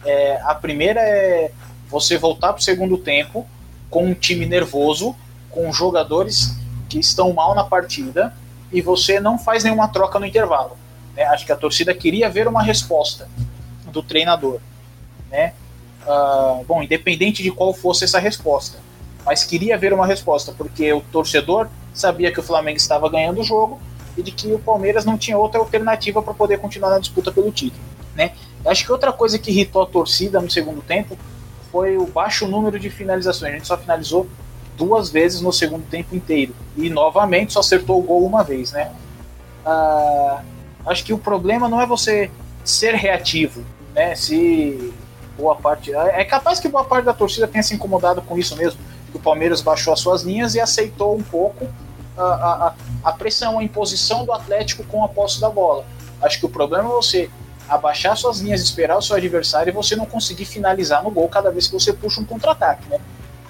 É, 0.05 0.41
a 0.43 0.53
primeira 0.53 0.99
é 0.99 1.51
você 1.89 2.17
voltar 2.17 2.53
para 2.53 2.59
o 2.59 2.63
segundo 2.63 2.97
tempo 2.97 3.47
com 3.89 4.05
um 4.05 4.13
time 4.13 4.45
nervoso, 4.45 5.15
com 5.49 5.71
jogadores 5.71 6.57
que 6.89 6.99
estão 6.99 7.31
mal 7.33 7.53
na 7.55 7.63
partida 7.63 8.33
e 8.71 8.81
você 8.81 9.19
não 9.19 9.37
faz 9.37 9.63
nenhuma 9.63 9.87
troca 9.87 10.19
no 10.19 10.25
intervalo. 10.25 10.77
Né? 11.15 11.23
Acho 11.25 11.45
que 11.45 11.51
a 11.51 11.55
torcida 11.55 11.93
queria 11.93 12.29
ver 12.29 12.47
uma 12.47 12.63
resposta 12.63 13.29
do 13.91 14.01
treinador. 14.01 14.59
Né? 15.29 15.53
Uh, 16.05 16.63
bom, 16.65 16.81
independente 16.83 17.41
de 17.41 17.51
qual 17.51 17.73
fosse 17.73 18.03
essa 18.03 18.19
resposta, 18.19 18.79
mas 19.25 19.43
queria 19.43 19.77
ver 19.77 19.93
uma 19.93 20.05
resposta, 20.05 20.51
porque 20.51 20.91
o 20.91 20.99
torcedor 20.99 21.69
sabia 21.93 22.32
que 22.32 22.39
o 22.39 22.43
Flamengo 22.43 22.77
estava 22.77 23.10
ganhando 23.10 23.41
o 23.41 23.43
jogo 23.43 23.79
e 24.17 24.23
de 24.23 24.32
que 24.32 24.53
o 24.53 24.60
Palmeiras 24.60 25.06
não 25.06 25.17
tinha 25.17 25.38
outra 25.38 25.60
alternativa 25.60 26.21
para 26.21 26.34
poder 26.34 26.60
continuar 26.60 26.91
na 26.91 26.99
disputa 26.99 27.32
pelo 27.32 27.51
título. 27.51 27.84
Né? 28.15 28.32
Acho 28.65 28.86
que 28.86 28.91
outra 28.91 29.12
coisa 29.12 29.38
que 29.39 29.51
irritou 29.51 29.82
a 29.82 29.86
torcida 29.86 30.39
no 30.39 30.49
segundo 30.49 30.82
tempo 30.82 31.17
foi 31.71 31.97
o 31.97 32.06
baixo 32.06 32.47
número 32.47 32.79
de 32.79 32.89
finalizações. 32.89 33.51
A 33.51 33.56
gente 33.56 33.67
só 33.67 33.77
finalizou 33.77 34.27
duas 34.77 35.10
vezes 35.10 35.41
no 35.41 35.51
segundo 35.51 35.84
tempo 35.89 36.15
inteiro. 36.15 36.56
E 36.77 36.89
novamente 36.89 37.53
só 37.53 37.60
acertou 37.60 37.99
o 37.99 38.03
gol 38.03 38.25
uma 38.25 38.43
vez, 38.43 38.71
né? 38.71 38.91
Ah, 39.65 40.41
acho 40.86 41.03
que 41.03 41.13
o 41.13 41.17
problema 41.17 41.67
não 41.67 41.82
é 41.82 41.86
você 41.86 42.29
ser 42.63 42.93
reativo, 42.93 43.63
né? 43.93 44.15
Se 44.15 44.93
boa 45.38 45.56
parte. 45.56 45.93
É 45.93 46.23
capaz 46.23 46.60
que 46.60 46.67
boa 46.67 46.84
parte 46.84 47.06
da 47.06 47.13
torcida 47.13 47.47
tenha 47.47 47.63
se 47.63 47.73
incomodado 47.73 48.21
com 48.21 48.38
isso 48.38 48.56
mesmo. 48.56 48.79
Que 49.12 49.17
o 49.17 49.19
Palmeiras 49.19 49.62
baixou 49.62 49.93
as 49.93 49.99
suas 49.99 50.21
linhas 50.21 50.56
e 50.56 50.60
aceitou 50.60 51.15
um 51.15 51.23
pouco 51.23 51.67
a, 52.17 52.23
a, 52.23 52.73
a 53.04 53.12
pressão, 53.13 53.60
a 53.60 53.63
imposição 53.63 54.26
do 54.26 54.32
Atlético 54.32 54.84
com 54.84 55.04
a 55.04 55.08
posse 55.08 55.39
da 55.39 55.49
bola. 55.49 55.86
Acho 56.21 56.39
que 56.39 56.45
o 56.45 56.49
problema 56.49 56.89
é 56.89 56.91
você 56.91 57.30
abaixar 57.67 58.15
suas 58.17 58.39
linhas, 58.39 58.62
esperar 58.62 58.97
o 58.97 59.02
seu 59.02 59.15
adversário 59.15 59.71
e 59.71 59.73
você 59.73 59.95
não 59.95 60.06
conseguir 60.06 60.45
finalizar 60.45 61.04
no 61.04 61.10
gol 61.10 61.28
cada 61.30 61.49
vez 61.49 61.67
que 61.67 61.73
você 61.73 61.93
puxa 61.93 62.21
um 62.21 62.26
contra-ataque, 62.26 62.88
né? 62.89 62.99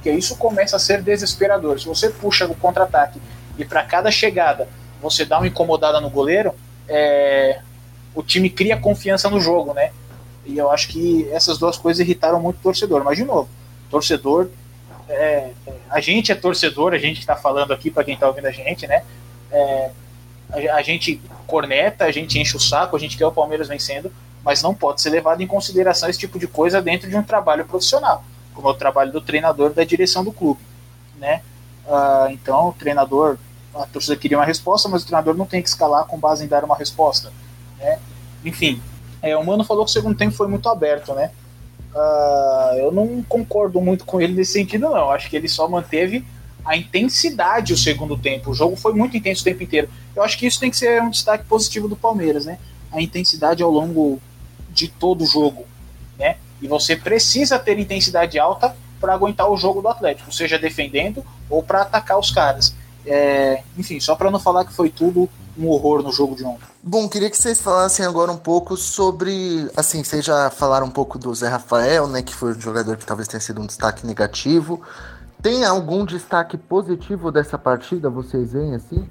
porque 0.03 0.11
isso 0.11 0.35
começa 0.35 0.75
a 0.75 0.79
ser 0.79 1.01
desesperador. 1.01 1.79
Se 1.79 1.87
você 1.87 2.09
puxa 2.09 2.45
o 2.45 2.53
contra-ataque 2.53 3.21
e 3.57 3.63
para 3.63 3.81
cada 3.83 4.11
chegada 4.11 4.67
você 5.01 5.23
dá 5.23 5.37
uma 5.37 5.47
incomodada 5.47 6.01
no 6.01 6.09
goleiro, 6.09 6.53
é, 6.89 7.61
o 8.13 8.21
time 8.21 8.49
cria 8.49 8.75
confiança 8.75 9.29
no 9.29 9.39
jogo, 9.39 9.73
né? 9.73 9.91
E 10.45 10.57
eu 10.57 10.69
acho 10.69 10.89
que 10.89 11.29
essas 11.31 11.57
duas 11.57 11.77
coisas 11.77 12.05
irritaram 12.05 12.41
muito 12.41 12.57
o 12.57 12.61
torcedor. 12.61 13.01
Mas, 13.01 13.17
de 13.17 13.23
novo, 13.23 13.47
torcedor. 13.89 14.49
É, 15.09 15.51
a 15.89 15.99
gente 15.99 16.31
é 16.31 16.35
torcedor, 16.35 16.93
a 16.93 16.97
gente 16.97 17.19
está 17.19 17.35
falando 17.35 17.73
aqui 17.73 17.91
para 17.91 18.03
quem 18.03 18.13
está 18.13 18.27
ouvindo 18.27 18.47
a 18.47 18.51
gente, 18.51 18.87
né? 18.87 19.03
É, 19.51 19.91
a, 20.51 20.75
a, 20.75 20.81
gente 20.81 21.21
corneta, 21.45 22.05
a 22.05 22.11
gente 22.11 22.39
enche 22.39 22.55
o 22.55 22.59
saco, 22.59 22.95
a 22.95 22.99
gente 22.99 23.17
quer 23.17 23.25
o 23.25 23.31
Palmeiras 23.31 23.67
vencendo, 23.67 24.11
mas 24.43 24.61
não 24.61 24.73
pode 24.73 25.01
ser 25.01 25.09
levado 25.09 25.41
em 25.41 25.47
consideração 25.47 26.09
esse 26.09 26.19
tipo 26.19 26.39
de 26.39 26.47
coisa 26.47 26.81
dentro 26.81 27.09
de 27.09 27.15
um 27.15 27.23
trabalho 27.23 27.65
profissional 27.65 28.23
como 28.53 28.69
é 28.69 28.71
o 28.71 28.75
trabalho 28.75 29.11
do 29.11 29.19
treinador 29.19 29.71
da 29.73 29.83
direção 29.83 30.23
do 30.23 30.31
clube, 30.31 30.61
né? 31.17 31.41
Uh, 31.85 32.31
então, 32.31 32.69
o 32.69 32.73
treinador, 32.73 33.37
a 33.75 33.85
torcida 33.85 34.15
queria 34.15 34.37
uma 34.37 34.45
resposta, 34.45 34.87
mas 34.87 35.03
o 35.03 35.05
treinador 35.05 35.35
não 35.35 35.45
tem 35.45 35.61
que 35.61 35.67
escalar 35.67 36.05
com 36.05 36.17
base 36.17 36.45
em 36.45 36.47
dar 36.47 36.63
uma 36.63 36.77
resposta, 36.77 37.31
né? 37.77 37.99
Enfim, 38.45 38.81
é, 39.21 39.35
o 39.35 39.45
Mano 39.45 39.63
falou 39.63 39.83
que 39.83 39.89
o 39.89 39.93
segundo 39.93 40.17
tempo 40.17 40.35
foi 40.35 40.47
muito 40.47 40.69
aberto, 40.69 41.13
né? 41.13 41.31
Uh, 41.93 42.77
eu 42.77 42.91
não 42.91 43.21
concordo 43.23 43.79
muito 43.79 44.03
com 44.03 44.19
ele 44.19 44.33
nesse 44.33 44.53
sentido, 44.53 44.89
não. 44.89 45.11
Acho 45.11 45.29
que 45.29 45.35
ele 45.35 45.47
só 45.47 45.67
manteve 45.67 46.25
a 46.65 46.75
intensidade 46.75 47.73
o 47.73 47.77
segundo 47.77 48.17
tempo. 48.17 48.51
O 48.51 48.53
jogo 48.53 48.75
foi 48.75 48.93
muito 48.93 49.15
intenso 49.15 49.41
o 49.41 49.45
tempo 49.45 49.63
inteiro. 49.63 49.89
Eu 50.15 50.23
acho 50.23 50.37
que 50.37 50.47
isso 50.47 50.59
tem 50.59 50.71
que 50.71 50.77
ser 50.77 51.01
um 51.01 51.09
destaque 51.09 51.45
positivo 51.45 51.87
do 51.87 51.95
Palmeiras, 51.95 52.45
né? 52.45 52.57
A 52.91 53.01
intensidade 53.01 53.61
ao 53.61 53.69
longo 53.69 54.19
de 54.71 54.87
todo 54.87 55.23
o 55.23 55.27
jogo, 55.27 55.65
né? 56.17 56.37
E 56.61 56.67
você 56.67 56.95
precisa 56.95 57.59
ter 57.59 57.77
intensidade 57.77 58.39
alta 58.39 58.75
para 58.99 59.13
aguentar 59.13 59.49
o 59.49 59.57
jogo 59.57 59.81
do 59.81 59.89
Atlético, 59.89 60.33
seja 60.33 60.57
defendendo 60.57 61.23
ou 61.49 61.61
para 61.61 61.81
atacar 61.81 62.17
os 62.17 62.31
caras. 62.31 62.73
É, 63.05 63.61
enfim, 63.77 63.99
só 63.99 64.15
para 64.15 64.31
não 64.31 64.39
falar 64.39 64.63
que 64.63 64.73
foi 64.73 64.89
tudo 64.89 65.29
um 65.57 65.67
horror 65.67 66.01
no 66.01 66.11
jogo 66.11 66.35
de 66.35 66.43
ontem. 66.43 66.63
Bom, 66.81 67.07
queria 67.07 67.29
que 67.29 67.37
vocês 67.37 67.61
falassem 67.61 68.05
agora 68.05 68.31
um 68.31 68.37
pouco 68.37 68.75
sobre. 68.75 69.69
Assim, 69.75 70.03
vocês 70.03 70.25
já 70.25 70.49
falaram 70.49 70.87
um 70.87 70.91
pouco 70.91 71.17
do 71.17 71.33
Zé 71.33 71.47
Rafael, 71.47 72.07
né? 72.07 72.21
Que 72.21 72.33
foi 72.33 72.51
um 72.51 72.59
jogador 72.59 72.97
que 72.97 73.05
talvez 73.05 73.27
tenha 73.27 73.39
sido 73.41 73.61
um 73.61 73.65
destaque 73.65 74.05
negativo. 74.05 74.81
Tem 75.41 75.65
algum 75.65 76.05
destaque 76.05 76.57
positivo 76.57 77.31
dessa 77.31 77.57
partida? 77.57 78.09
Vocês 78.09 78.53
veem 78.53 78.75
assim? 78.75 79.07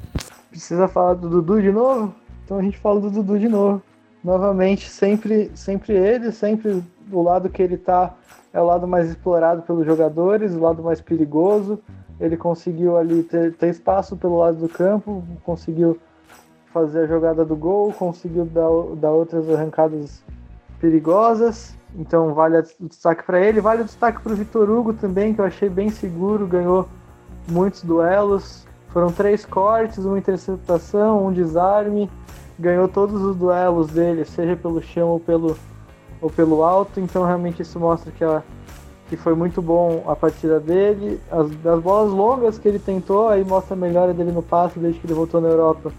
Precisa 0.51 0.89
falar 0.89 1.15
do 1.15 1.29
Dudu 1.29 1.61
de 1.61 1.71
novo? 1.71 2.15
Então 2.45 2.59
a 2.59 2.63
gente 2.63 2.79
fala 2.79 3.01
do 3.01 3.11
Dudu 3.11 3.39
de 3.39 3.49
novo. 3.49 3.83
Novamente, 4.25 4.89
sempre, 4.89 5.51
sempre 5.55 5.95
ele, 5.95 6.33
sempre 6.33 6.83
o 7.11 7.23
lado 7.23 7.51
que 7.51 7.63
ele 7.63 7.75
está 7.75 8.15
é 8.53 8.61
o 8.61 8.65
lado 8.65 8.87
mais 8.87 9.09
explorado 9.09 9.63
pelos 9.63 9.85
jogadores, 9.85 10.55
o 10.55 10.61
lado 10.61 10.83
mais 10.83 11.01
perigoso. 11.01 11.81
Ele 12.21 12.37
conseguiu 12.37 12.97
ali 12.97 13.23
ter, 13.23 13.55
ter 13.55 13.69
espaço 13.69 14.17
pelo 14.17 14.39
lado 14.39 14.57
do 14.59 14.69
campo, 14.69 15.25
conseguiu 15.45 15.99
fazer 16.73 17.01
a 17.01 17.07
jogada 17.07 17.45
do 17.45 17.55
gol, 17.55 17.93
conseguiu 17.93 18.45
dar, 18.45 18.69
dar 18.97 19.11
outras 19.11 19.49
arrancadas 19.49 20.23
perigosas. 20.81 21.77
Então 21.95 22.33
vale 22.35 22.59
o 22.59 22.89
destaque 22.89 23.23
para 23.25 23.41
ele, 23.41 23.61
vale 23.61 23.83
o 23.83 23.85
destaque 23.85 24.21
para 24.21 24.33
o 24.33 24.37
Vitor 24.37 24.69
Hugo 24.71 24.95
também, 24.95 25.35
que 25.35 25.41
eu 25.41 25.45
achei 25.45 25.69
bem 25.69 25.91
seguro, 25.91 26.47
ganhou 26.47 26.89
muitos 27.49 27.83
duelos. 27.83 28.67
Foram 28.89 29.13
três 29.13 29.45
cortes, 29.45 30.05
uma 30.05 30.19
interceptação, 30.19 31.27
um 31.27 31.33
desarme, 31.33 32.11
ganhou 32.59 32.89
todos 32.89 33.23
os 33.23 33.37
duelos 33.37 33.89
dele, 33.89 34.25
seja 34.25 34.57
pelo 34.57 34.83
chão 34.83 35.09
ou 35.09 35.21
pelo, 35.21 35.57
ou 36.21 36.31
pelo 36.31 36.63
alto, 36.63 37.01
então 37.01 37.25
realmente 37.25 37.63
isso 37.63 37.79
mostra 37.79 38.13
que, 38.13 38.25
a, 38.25 38.43
que 39.09 39.17
foi 39.17 39.35
muito 39.35 39.63
bom 39.63 40.05
a 40.07 40.15
partida 40.15 40.61
dele. 40.61 41.21
As, 41.31 41.47
as 41.67 41.83
bolas 41.83 42.11
longas 42.13 42.59
que 42.59 42.69
ele 42.69 42.79
tentou, 42.79 43.29
aí 43.29 43.45
mostra 43.45 43.75
a 43.75 43.79
melhora 43.79 44.13
dele 44.13 44.33
no 44.33 44.43
passe 44.43 44.79
desde 44.79 45.01
que 45.01 45.07
ele 45.07 45.15
voltou 45.15 45.41
na 45.41 45.49
Europa. 45.49 45.93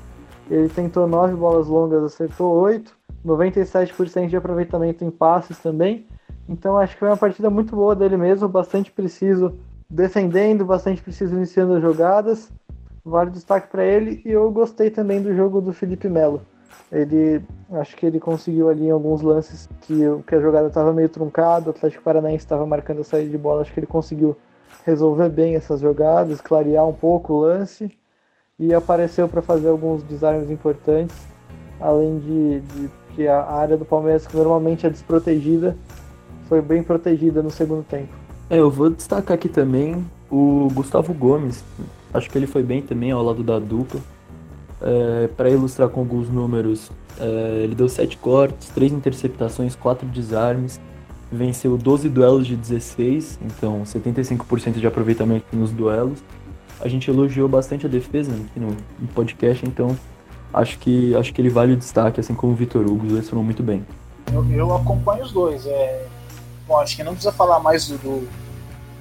Ele 0.50 0.70
tentou 0.70 1.08
nove 1.08 1.34
bolas 1.36 1.68
longas, 1.68 2.04
acertou 2.04 2.54
oito, 2.62 2.96
97% 3.26 4.28
de 4.28 4.36
aproveitamento 4.38 5.04
em 5.04 5.12
passes 5.12 5.58
também. 5.60 6.06
Então 6.48 6.78
acho 6.78 6.94
que 6.94 7.00
foi 7.00 7.10
uma 7.10 7.18
partida 7.18 7.50
muito 7.50 7.76
boa 7.76 7.96
dele 7.96 8.18
mesmo, 8.18 8.48
bastante 8.50 8.92
preciso 8.92 9.58
defendendo, 9.90 10.66
bastante 10.66 11.02
preciso 11.02 11.36
iniciando 11.36 11.76
as 11.76 11.82
jogadas. 11.82 12.52
Vale 13.06 13.32
destaque 13.32 13.68
para 13.68 13.86
ele 13.86 14.22
e 14.26 14.32
eu 14.32 14.50
gostei 14.52 14.90
também 14.90 15.22
do 15.22 15.34
jogo 15.36 15.62
do 15.62 15.74
Felipe 15.74 16.10
Melo. 16.10 16.42
Ele 16.92 17.42
acho 17.72 17.96
que 17.96 18.06
ele 18.06 18.20
conseguiu 18.20 18.70
ali 18.70 18.86
em 18.86 18.92
alguns 18.92 19.22
lances 19.22 19.68
que, 19.82 20.00
que 20.28 20.36
a 20.36 20.40
jogada 20.40 20.68
estava 20.68 20.94
meio 20.94 21.10
truncada, 21.10 21.68
o 21.68 21.70
Atlético 21.72 22.04
Paranaense 22.04 22.46
estava 22.46 22.66
marcando 22.66 23.02
a 23.02 23.04
saída 23.04 23.30
de 23.30 23.38
bola, 23.38 23.62
acho 23.62 23.74
que 23.74 23.80
ele 23.80 23.88
conseguiu 23.88 24.36
resolver 24.86 25.30
bem 25.30 25.56
essas 25.56 25.80
jogadas, 25.80 26.42
clarear 26.42 26.88
um 26.88 26.94
pouco 26.94 27.34
o 27.34 27.42
lance 27.42 27.92
e 28.60 28.74
apareceu 28.74 29.28
para 29.28 29.42
fazer 29.42 29.68
alguns 29.68 30.04
desarmes 30.04 30.50
importantes, 30.52 31.16
além 31.80 32.20
de, 32.20 32.60
de 32.60 32.90
que 33.16 33.28
a 33.28 33.44
área 33.44 33.76
do 33.76 33.86
Palmeiras, 33.86 34.28
que 34.28 34.36
normalmente 34.38 34.86
é 34.86 34.90
desprotegida, 34.90 35.76
foi 36.48 36.62
bem 36.62 36.84
protegida 36.84 37.42
no 37.42 37.50
segundo 37.50 37.84
tempo. 37.84 38.14
É, 38.50 38.60
eu 38.60 38.70
vou 38.70 38.90
destacar 38.90 39.36
aqui 39.36 39.50
também 39.50 40.06
o 40.30 40.68
Gustavo 40.74 41.14
Gomes. 41.14 41.64
Acho 42.14 42.30
que 42.30 42.38
ele 42.38 42.46
foi 42.46 42.62
bem 42.62 42.82
também 42.82 43.12
ao 43.12 43.24
lado 43.24 43.44
da 43.44 43.58
dupla. 43.58 44.00
É, 44.82 45.28
para 45.36 45.50
ilustrar 45.50 45.90
com 45.90 46.02
alguns 46.02 46.30
números, 46.30 46.92
é, 47.20 47.62
ele 47.64 47.74
deu 47.74 47.90
7 47.90 48.18
cortes, 48.18 48.70
3 48.70 48.92
interceptações, 48.92 49.76
4 49.76 50.08
desarmes, 50.10 50.80
venceu 51.32 51.78
12 51.78 52.10
duelos 52.10 52.46
de 52.46 52.56
16, 52.56 53.40
então 53.42 53.82
75% 53.84 54.74
de 54.74 54.86
aproveitamento 54.86 55.46
nos 55.54 55.72
duelos. 55.72 56.22
A 56.84 56.90
gente 56.90 57.10
elogiou 57.10 57.48
bastante 57.48 57.86
a 57.86 57.90
defesa 57.90 58.34
aqui 58.34 58.60
no, 58.60 58.76
no, 59.00 59.08
podcast, 59.16 59.66
então 59.66 59.98
acho 60.54 60.78
que, 60.80 61.16
acho 61.16 61.34
que 61.34 61.40
ele 61.40 61.50
vale 61.50 61.72
o 61.72 61.78
destaque, 61.78 62.20
assim 62.20 62.36
como 62.36 62.52
o 62.52 62.56
Vitor 62.56 62.86
Hugo, 62.86 63.06
os 63.06 63.14
dois 63.14 63.30
foram 63.30 63.42
muito 63.42 63.64
bem. 63.64 63.86
Eu, 64.34 64.46
eu 64.52 64.76
acompanho 64.76 65.24
os 65.24 65.32
dois. 65.32 65.66
É... 65.66 66.06
Bom, 66.68 66.78
acho 66.80 66.98
que 66.98 67.04
não 67.04 67.14
precisa 67.14 67.32
falar 67.32 67.62
mais 67.62 67.88
do, 67.88 67.98
do, 67.98 68.28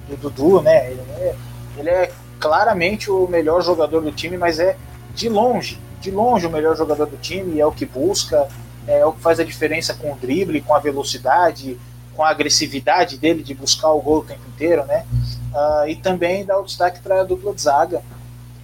do 0.07 0.17
Dudu, 0.17 0.61
né? 0.61 0.91
Ele 0.91 1.01
é, 1.01 1.35
ele 1.77 1.89
é 1.89 2.11
claramente 2.39 3.11
o 3.11 3.27
melhor 3.27 3.61
jogador 3.61 3.99
do 3.99 4.13
time, 4.13 4.37
mas 4.37 4.59
é 4.59 4.77
de 5.13 5.27
longe, 5.27 5.77
de 5.99 6.09
longe 6.09 6.47
o 6.47 6.49
melhor 6.49 6.77
jogador 6.77 7.05
do 7.05 7.17
time, 7.17 7.59
é 7.59 7.65
o 7.65 7.71
que 7.71 7.85
busca, 7.85 8.47
é 8.87 9.05
o 9.05 9.11
que 9.11 9.19
faz 9.19 9.41
a 9.41 9.43
diferença 9.43 9.93
com 9.93 10.13
o 10.13 10.15
drible, 10.15 10.61
com 10.61 10.73
a 10.73 10.79
velocidade, 10.79 11.77
com 12.15 12.23
a 12.23 12.29
agressividade 12.29 13.17
dele 13.17 13.43
de 13.43 13.53
buscar 13.53 13.89
o 13.89 14.01
gol 14.01 14.19
o 14.19 14.23
tempo 14.23 14.41
inteiro, 14.53 14.85
né? 14.85 15.05
Uh, 15.53 15.87
e 15.87 15.95
também 15.95 16.43
dá 16.43 16.59
o 16.59 16.63
destaque 16.63 16.99
para 16.99 17.21
a 17.21 17.23
dupla 17.23 17.53
de 17.53 17.61
zaga. 17.61 17.99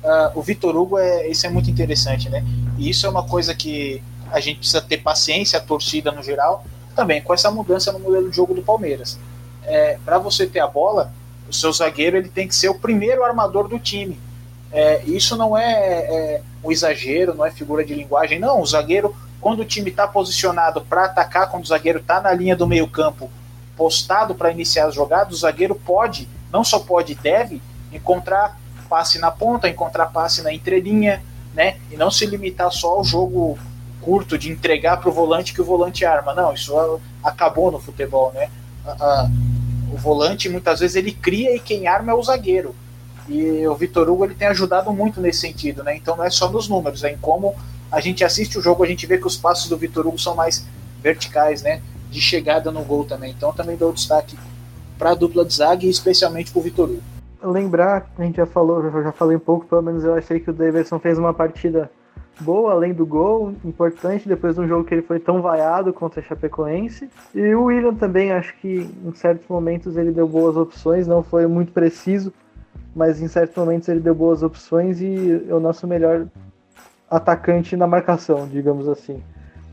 Uh, 0.04 0.40
o 0.40 0.42
Vitor 0.42 0.76
Hugo, 0.76 0.98
é, 0.98 1.28
isso 1.28 1.46
é 1.46 1.50
muito 1.50 1.70
interessante, 1.70 2.30
né? 2.30 2.44
E 2.78 2.90
isso 2.90 3.06
é 3.06 3.10
uma 3.10 3.24
coisa 3.24 3.54
que 3.54 4.02
a 4.32 4.40
gente 4.40 4.60
precisa 4.60 4.82
ter 4.82 4.98
paciência, 4.98 5.60
a 5.60 5.62
torcida 5.62 6.12
no 6.12 6.24
geral, 6.24 6.64
também 6.96 7.22
com 7.22 7.34
essa 7.34 7.52
mudança 7.52 7.92
no 7.92 8.00
modelo 8.00 8.30
de 8.30 8.36
jogo 8.36 8.54
do 8.54 8.62
Palmeiras. 8.62 9.20
É, 9.64 9.98
para 10.04 10.18
você 10.18 10.48
ter 10.48 10.60
a 10.60 10.68
bola, 10.68 11.14
o 11.48 11.54
seu 11.54 11.72
zagueiro 11.72 12.18
ele 12.18 12.30
tem 12.30 12.48
que 12.48 12.56
ser 12.56 12.70
o 12.70 12.76
primeiro 12.76 13.24
armador 13.24 13.68
do 13.68 13.80
time. 13.80 14.20
É, 14.72 15.04
isso 15.04 15.36
não 15.36 15.58
é, 15.58 15.72
é, 15.72 16.42
um 16.64 16.72
exagero, 16.72 17.34
não 17.34 17.46
é 17.46 17.52
figura 17.52 17.84
de 17.84 17.94
linguagem, 17.94 18.40
não. 18.40 18.62
O 18.62 18.66
zagueiro, 18.66 19.16
quando 19.42 19.62
o 19.62 19.66
time 19.66 19.90
está 19.90 20.08
posicionado 20.08 20.82
para 20.82 21.06
atacar, 21.06 21.50
quando 21.50 21.64
o 21.64 21.68
zagueiro 21.68 22.00
está 22.00 22.22
na 22.22 22.32
linha 22.34 22.56
do 22.56 22.68
meio-campo, 22.68 23.30
postado 23.76 24.36
para 24.36 24.52
iniciar 24.52 24.88
as 24.88 24.96
jogadas, 24.96 25.34
o 25.34 25.40
zagueiro 25.40 25.74
pode, 25.74 26.28
não 26.52 26.64
só 26.64 26.80
pode, 26.80 27.16
deve 27.16 27.62
encontrar 27.92 28.58
passe 28.90 29.20
na 29.20 29.30
ponta, 29.30 29.70
encontrar 29.70 30.08
passe 30.08 30.42
na 30.42 30.52
entrelinha, 30.52 31.24
né? 31.54 31.78
E 31.92 31.96
não 31.96 32.10
se 32.10 32.26
limitar 32.26 32.72
só 32.72 32.92
ao 32.96 33.04
jogo 33.04 33.58
curto 34.02 34.38
de 34.38 34.52
entregar 34.52 34.98
para 34.98 35.10
o 35.10 35.14
volante 35.14 35.54
que 35.54 35.62
o 35.62 35.66
volante 35.66 36.06
arma. 36.06 36.34
Não, 36.34 36.54
isso 36.54 37.00
acabou 37.24 37.72
no 37.72 37.80
futebol, 37.80 38.32
né? 38.34 38.50
o 39.92 39.98
volante 39.98 40.50
muitas 40.50 40.80
vezes 40.80 40.96
ele 40.96 41.12
cria 41.12 41.56
e 41.56 41.60
quem 41.60 41.88
arma 41.88 42.12
é 42.12 42.16
o 42.16 42.24
zagueiro. 42.24 42.76
E 43.28 43.68
o 43.68 43.76
Vitor 43.76 44.10
Hugo 44.10 44.26
ele 44.26 44.34
tem 44.34 44.48
ajudado 44.48 44.92
muito 44.92 45.22
nesse 45.22 45.42
sentido, 45.42 45.84
né? 45.84 45.96
Então 45.96 46.18
não 46.18 46.24
é 46.24 46.30
só 46.30 46.50
nos 46.50 46.68
números, 46.68 47.04
é 47.04 47.12
em 47.12 47.18
como 47.18 47.56
a 47.92 48.00
gente 48.00 48.24
assiste 48.24 48.58
o 48.58 48.62
jogo, 48.62 48.84
a 48.84 48.88
gente 48.88 49.06
vê 49.06 49.18
que 49.18 49.28
os 49.28 49.38
passos 49.38 49.70
do 49.70 49.78
Vitor 49.78 50.08
Hugo 50.08 50.18
são 50.18 50.36
mais 50.36 50.66
verticais, 51.02 51.62
né? 51.62 51.82
De 52.10 52.20
chegada 52.20 52.72
no 52.72 52.84
gol 52.84 53.06
também. 53.06 53.32
Então 53.32 53.54
também 53.54 53.76
dou 53.76 53.94
destaque 53.94 54.38
para 55.00 55.12
a 55.12 55.16
dupla 55.16 55.44
de 55.44 55.56
zaga 55.56 55.86
e 55.86 55.90
especialmente 55.90 56.52
para 56.52 56.60
o 56.60 56.64
Vitor 56.64 56.90
Hugo. 56.90 57.02
Lembrar, 57.42 58.12
a 58.18 58.24
gente 58.24 58.36
já 58.36 58.46
falou, 58.46 58.84
eu 58.84 59.02
já 59.02 59.12
falei 59.14 59.38
um 59.38 59.40
pouco, 59.40 59.66
pelo 59.66 59.82
menos 59.82 60.04
eu 60.04 60.14
achei 60.14 60.42
que 60.42 60.50
o 60.50 60.54
Davidson 60.54 61.00
fez 61.00 61.18
uma 61.18 61.34
partida 61.34 61.90
boa, 62.42 62.74
além 62.74 62.94
do 62.94 63.06
gol, 63.06 63.54
importante 63.64 64.28
depois 64.28 64.56
de 64.56 64.62
um 64.62 64.68
jogo 64.68 64.84
que 64.84 64.94
ele 64.94 65.02
foi 65.02 65.20
tão 65.20 65.42
vaiado 65.42 65.94
contra 65.94 66.20
a 66.20 66.24
Chapecoense. 66.24 67.10
E 67.34 67.54
o 67.56 67.64
William 67.64 67.96
também, 67.96 68.32
acho 68.32 68.56
que 68.58 68.90
em 69.06 69.14
certos 69.14 69.48
momentos 69.48 69.98
ele 69.98 70.12
deu 70.12 70.28
boas 70.28 70.56
opções, 70.58 71.08
não 71.08 71.24
foi 71.24 71.48
muito 71.48 71.72
preciso, 71.72 72.34
mas 72.96 73.22
em 73.22 73.28
certos 73.28 73.56
momentos 73.56 73.88
ele 73.88 74.00
deu 74.00 74.14
boas 74.14 74.44
opções 74.44 75.02
e 75.02 75.46
é 75.48 75.54
o 75.54 75.60
nosso 75.60 75.88
melhor 75.88 76.28
atacante 77.10 77.76
na 77.76 77.88
marcação, 77.88 78.48
digamos 78.48 78.88
assim. 78.88 79.22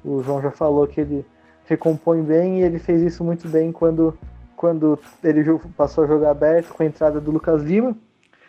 O 0.04 0.22
João 0.22 0.40
já 0.40 0.50
falou 0.50 0.86
que 0.86 1.00
ele 1.00 1.26
recompõe 1.66 2.22
bem 2.22 2.60
e 2.60 2.62
ele 2.62 2.78
fez 2.78 3.02
isso 3.02 3.24
muito 3.24 3.48
bem 3.48 3.72
quando, 3.72 4.16
quando 4.56 4.98
ele 5.22 5.44
passou 5.76 6.04
a 6.04 6.06
jogar 6.06 6.30
aberto 6.30 6.72
com 6.72 6.82
a 6.82 6.86
entrada 6.86 7.20
do 7.20 7.30
Lucas 7.30 7.62
Lima. 7.62 7.94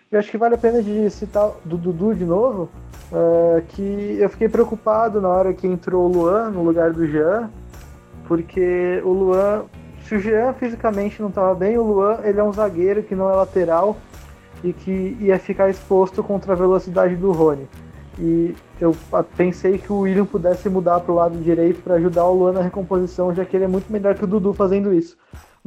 Eu 0.09 0.19
acho 0.19 0.31
que 0.31 0.37
vale 0.37 0.55
a 0.55 0.57
pena 0.57 0.81
de 0.81 1.09
citar 1.09 1.51
do 1.65 1.77
Dudu 1.77 2.15
de 2.15 2.23
novo, 2.23 2.69
uh, 3.11 3.61
que 3.67 4.17
eu 4.17 4.29
fiquei 4.29 4.47
preocupado 4.47 5.19
na 5.19 5.27
hora 5.27 5.53
que 5.53 5.67
entrou 5.67 6.05
o 6.05 6.07
Luan 6.07 6.49
no 6.49 6.63
lugar 6.63 6.93
do 6.93 7.05
Jean, 7.05 7.49
porque 8.25 9.01
o 9.03 9.11
Luan, 9.11 9.65
se 10.05 10.15
o 10.15 10.19
Jean 10.19 10.53
fisicamente 10.53 11.21
não 11.21 11.27
estava 11.27 11.53
bem, 11.53 11.77
o 11.77 11.83
Luan 11.83 12.19
ele 12.23 12.39
é 12.39 12.43
um 12.43 12.53
zagueiro 12.53 13.03
que 13.03 13.15
não 13.15 13.29
é 13.29 13.35
lateral 13.35 13.97
e 14.63 14.71
que 14.71 15.17
ia 15.19 15.37
ficar 15.37 15.69
exposto 15.69 16.23
contra 16.23 16.53
a 16.53 16.55
velocidade 16.55 17.17
do 17.17 17.33
Rony. 17.33 17.67
E 18.17 18.55
eu 18.79 18.95
pensei 19.35 19.77
que 19.77 19.91
o 19.91 19.99
William 19.99 20.25
pudesse 20.25 20.69
mudar 20.69 21.01
para 21.01 21.11
o 21.11 21.15
lado 21.15 21.37
direito 21.37 21.83
para 21.83 21.95
ajudar 21.95 22.25
o 22.25 22.33
Luan 22.33 22.53
na 22.53 22.61
recomposição, 22.61 23.35
já 23.35 23.45
que 23.45 23.55
ele 23.55 23.65
é 23.65 23.67
muito 23.67 23.91
melhor 23.91 24.15
que 24.15 24.23
o 24.23 24.27
Dudu 24.27 24.53
fazendo 24.53 24.93
isso. 24.93 25.17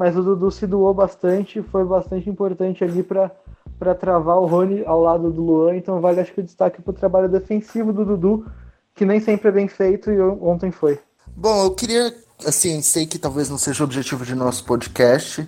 Mas 0.00 0.16
o 0.16 0.22
Dudu 0.22 0.50
se 0.50 0.66
doou 0.66 0.94
bastante, 0.94 1.60
foi 1.60 1.84
bastante 1.84 2.30
importante 2.30 2.82
ali 2.82 3.02
para 3.02 3.94
travar 3.94 4.38
o 4.38 4.46
Rony 4.46 4.82
ao 4.86 5.02
lado 5.02 5.30
do 5.30 5.42
Luan, 5.42 5.76
então 5.76 6.00
vale 6.00 6.22
acho 6.22 6.32
que 6.32 6.40
o 6.40 6.42
destaque 6.42 6.80
para 6.80 6.90
o 6.90 6.94
trabalho 6.94 7.28
defensivo 7.28 7.92
do 7.92 8.06
Dudu, 8.06 8.46
que 8.94 9.04
nem 9.04 9.20
sempre 9.20 9.48
é 9.48 9.52
bem 9.52 9.68
feito 9.68 10.10
e 10.10 10.18
ontem 10.18 10.70
foi. 10.70 10.98
Bom, 11.36 11.64
eu 11.64 11.72
queria, 11.72 12.14
assim, 12.46 12.80
sei 12.80 13.04
que 13.04 13.18
talvez 13.18 13.50
não 13.50 13.58
seja 13.58 13.82
o 13.82 13.84
objetivo 13.84 14.24
de 14.24 14.34
nosso 14.34 14.64
podcast, 14.64 15.46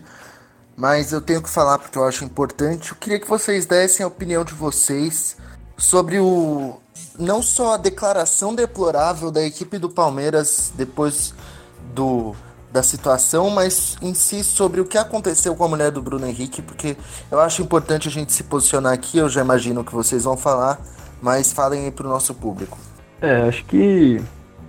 mas 0.76 1.14
eu 1.14 1.22
tenho 1.22 1.42
que 1.42 1.48
falar 1.48 1.78
porque 1.78 1.96
eu 1.96 2.04
acho 2.04 2.22
importante. 2.22 2.90
Eu 2.90 2.98
queria 2.98 3.18
que 3.18 3.26
vocês 3.26 3.64
dessem 3.64 4.04
a 4.04 4.06
opinião 4.06 4.44
de 4.44 4.52
vocês 4.52 5.34
sobre 5.78 6.20
o 6.20 6.74
não 7.18 7.40
só 7.40 7.72
a 7.72 7.78
declaração 7.78 8.54
deplorável 8.54 9.30
da 9.30 9.42
equipe 9.42 9.78
do 9.78 9.88
Palmeiras 9.88 10.70
depois 10.76 11.32
do 11.94 12.34
da 12.72 12.82
situação, 12.82 13.50
mas 13.50 13.96
em 14.00 14.14
si 14.14 14.42
sobre 14.42 14.80
o 14.80 14.84
que 14.84 14.96
aconteceu 14.96 15.54
com 15.54 15.64
a 15.64 15.68
mulher 15.68 15.90
do 15.90 16.00
Bruno 16.00 16.26
Henrique, 16.26 16.62
porque 16.62 16.96
eu 17.30 17.38
acho 17.38 17.60
importante 17.60 18.08
a 18.08 18.10
gente 18.10 18.32
se 18.32 18.42
posicionar 18.44 18.94
aqui, 18.94 19.18
eu 19.18 19.28
já 19.28 19.42
imagino 19.42 19.84
que 19.84 19.92
vocês 19.92 20.24
vão 20.24 20.36
falar, 20.36 20.80
mas 21.20 21.52
falem 21.52 21.84
aí 21.84 21.90
pro 21.90 22.08
nosso 22.08 22.34
público. 22.34 22.78
É, 23.20 23.42
acho 23.42 23.64
que 23.66 24.20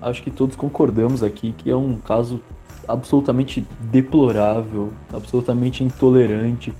acho 0.02 0.22
que 0.22 0.30
todos 0.30 0.56
concordamos 0.56 1.24
aqui 1.24 1.54
que 1.58 1.72
é 1.72 1.76
um 1.76 1.98
caso 1.98 2.42
absolutamente 2.88 3.66
deplorável, 3.80 4.92
absolutamente 5.14 5.84
intolerante 5.84 6.74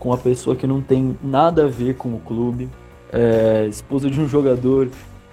com 0.00 0.12
a 0.12 0.18
pessoa 0.18 0.56
que 0.56 0.66
não 0.66 0.82
tem 0.82 1.16
nada 1.22 1.64
a 1.64 1.68
ver 1.68 1.94
com 1.94 2.08
o 2.12 2.18
clube, 2.18 2.68
é, 3.12 3.66
esposa 3.68 4.10
de 4.10 4.20
um 4.20 4.28
jogador 4.28 4.90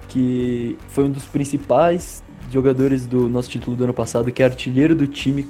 que 0.07 0.77
foi 0.89 1.05
um 1.05 1.11
dos 1.11 1.25
principais 1.25 2.23
jogadores 2.51 3.05
do 3.05 3.27
nosso 3.27 3.49
título 3.49 3.75
do 3.75 3.83
ano 3.83 3.93
passado, 3.93 4.31
que 4.31 4.41
é 4.41 4.45
artilheiro 4.45 4.95
do 4.95 5.07
time 5.07 5.47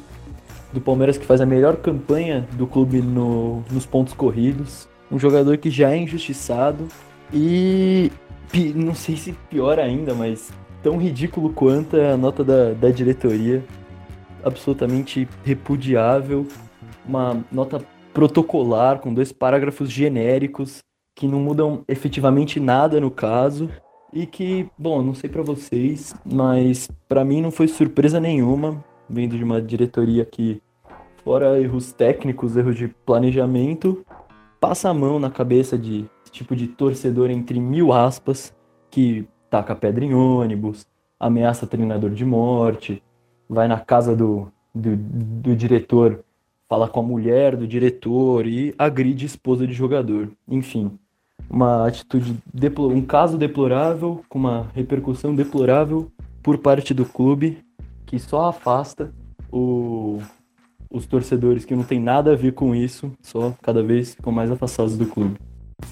do 0.72 0.82
Palmeiras, 0.82 1.18
que 1.18 1.26
faz 1.26 1.42
a 1.42 1.46
melhor 1.46 1.78
campanha 1.78 2.48
do 2.54 2.66
clube 2.66 3.02
no, 3.02 3.64
nos 3.72 3.86
pontos 3.86 4.14
corridos. 4.14 4.88
Um 5.12 5.20
jogador 5.20 5.58
que 5.58 5.70
já 5.70 5.92
é 5.92 5.98
injustiçado 5.98 6.88
e 7.32 8.12
não 8.76 8.94
sei 8.94 9.16
se 9.18 9.34
pior 9.50 9.80
ainda, 9.80 10.14
mas 10.14 10.52
tão 10.82 10.98
ridículo 10.98 11.52
quanto 11.52 11.96
a 11.98 12.18
nota 12.18 12.44
da, 12.44 12.74
da 12.74 12.90
diretoria. 12.90 13.64
Absolutamente 14.44 15.28
repudiável. 15.44 16.48
Uma 17.06 17.44
nota 17.52 17.82
protocolar 18.14 19.00
com 19.00 19.14
dois 19.14 19.32
parágrafos 19.32 19.90
genéricos 19.90 20.80
que 21.16 21.28
não 21.28 21.40
mudam 21.40 21.84
efetivamente 21.88 22.60
nada 22.60 23.00
no 23.00 23.12
caso 23.12 23.70
e 24.14 24.26
que, 24.26 24.70
bom, 24.78 25.02
não 25.02 25.14
sei 25.14 25.30
para 25.30 25.42
vocês, 25.42 26.14
mas 26.24 26.90
para 27.08 27.26
mim 27.26 27.42
não 27.42 27.52
foi 27.52 27.68
surpresa 27.68 28.20
nenhuma, 28.20 28.84
vindo 29.10 29.38
de 29.38 29.44
uma 29.44 29.62
diretoria 29.62 30.24
que, 30.24 30.62
fora 31.24 31.60
erros 31.60 31.92
técnicos, 31.92 32.56
erros 32.56 32.76
de 32.76 32.88
planejamento, 32.88 34.06
passa 34.60 34.90
a 34.90 34.94
mão 34.94 35.20
na 35.20 35.30
cabeça 35.30 35.78
de 35.78 36.06
tipo 36.32 36.56
de 36.56 36.68
torcedor 36.68 37.30
entre 37.30 37.60
mil 37.60 37.94
aspas 37.94 38.56
que 38.90 39.26
taca 39.50 39.76
pedra 39.76 40.04
em 40.04 40.14
ônibus, 40.14 40.86
ameaça 41.20 41.68
treinador 41.68 42.10
de 42.10 42.26
morte, 42.26 43.04
vai 43.48 43.68
na 43.68 43.80
casa 43.80 44.16
do, 44.16 44.52
do, 44.74 44.96
do 44.96 45.56
diretor, 45.56 46.24
fala 46.68 46.88
com 46.88 47.00
a 47.00 47.04
mulher 47.04 47.56
do 47.56 47.68
diretor 47.68 48.48
e 48.48 48.74
agride 48.78 49.26
esposa 49.26 49.68
de 49.68 49.74
jogador. 49.74 50.32
Enfim, 50.48 50.98
uma 51.50 51.88
atitude, 51.88 52.38
um 52.80 53.02
caso 53.02 53.38
deplorável, 53.38 54.24
com 54.28 54.40
uma 54.40 54.68
repercussão 54.74 55.36
deplorável 55.36 56.12
por 56.42 56.58
parte 56.58 56.94
do 56.94 57.06
clube, 57.06 57.64
que 58.06 58.20
só 58.20 58.50
afasta 58.50 59.12
o, 59.52 60.20
os 60.90 61.06
torcedores 61.06 61.66
que 61.66 61.76
não 61.76 61.84
tem 61.84 62.00
nada 62.00 62.34
a 62.34 62.36
ver 62.36 62.54
com 62.54 62.76
isso, 62.76 63.12
só 63.22 63.54
cada 63.62 63.82
vez 63.82 64.16
ficam 64.16 64.32
mais 64.32 64.52
afastados 64.52 64.98
do 64.98 65.06
clube. 65.06 65.38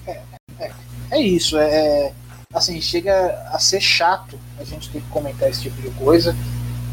É, 0.06 0.20
é, 0.58 0.72
é 1.10 1.20
isso, 1.20 1.56
é, 1.56 2.08
é 2.08 2.12
assim, 2.52 2.80
chega 2.80 3.34
a 3.52 3.58
ser 3.58 3.80
chato 3.80 4.38
a 4.58 4.64
gente 4.64 4.90
ter 4.90 5.00
que 5.00 5.08
comentar 5.08 5.48
esse 5.48 5.62
tipo 5.62 5.80
de 5.80 5.90
coisa, 5.90 6.36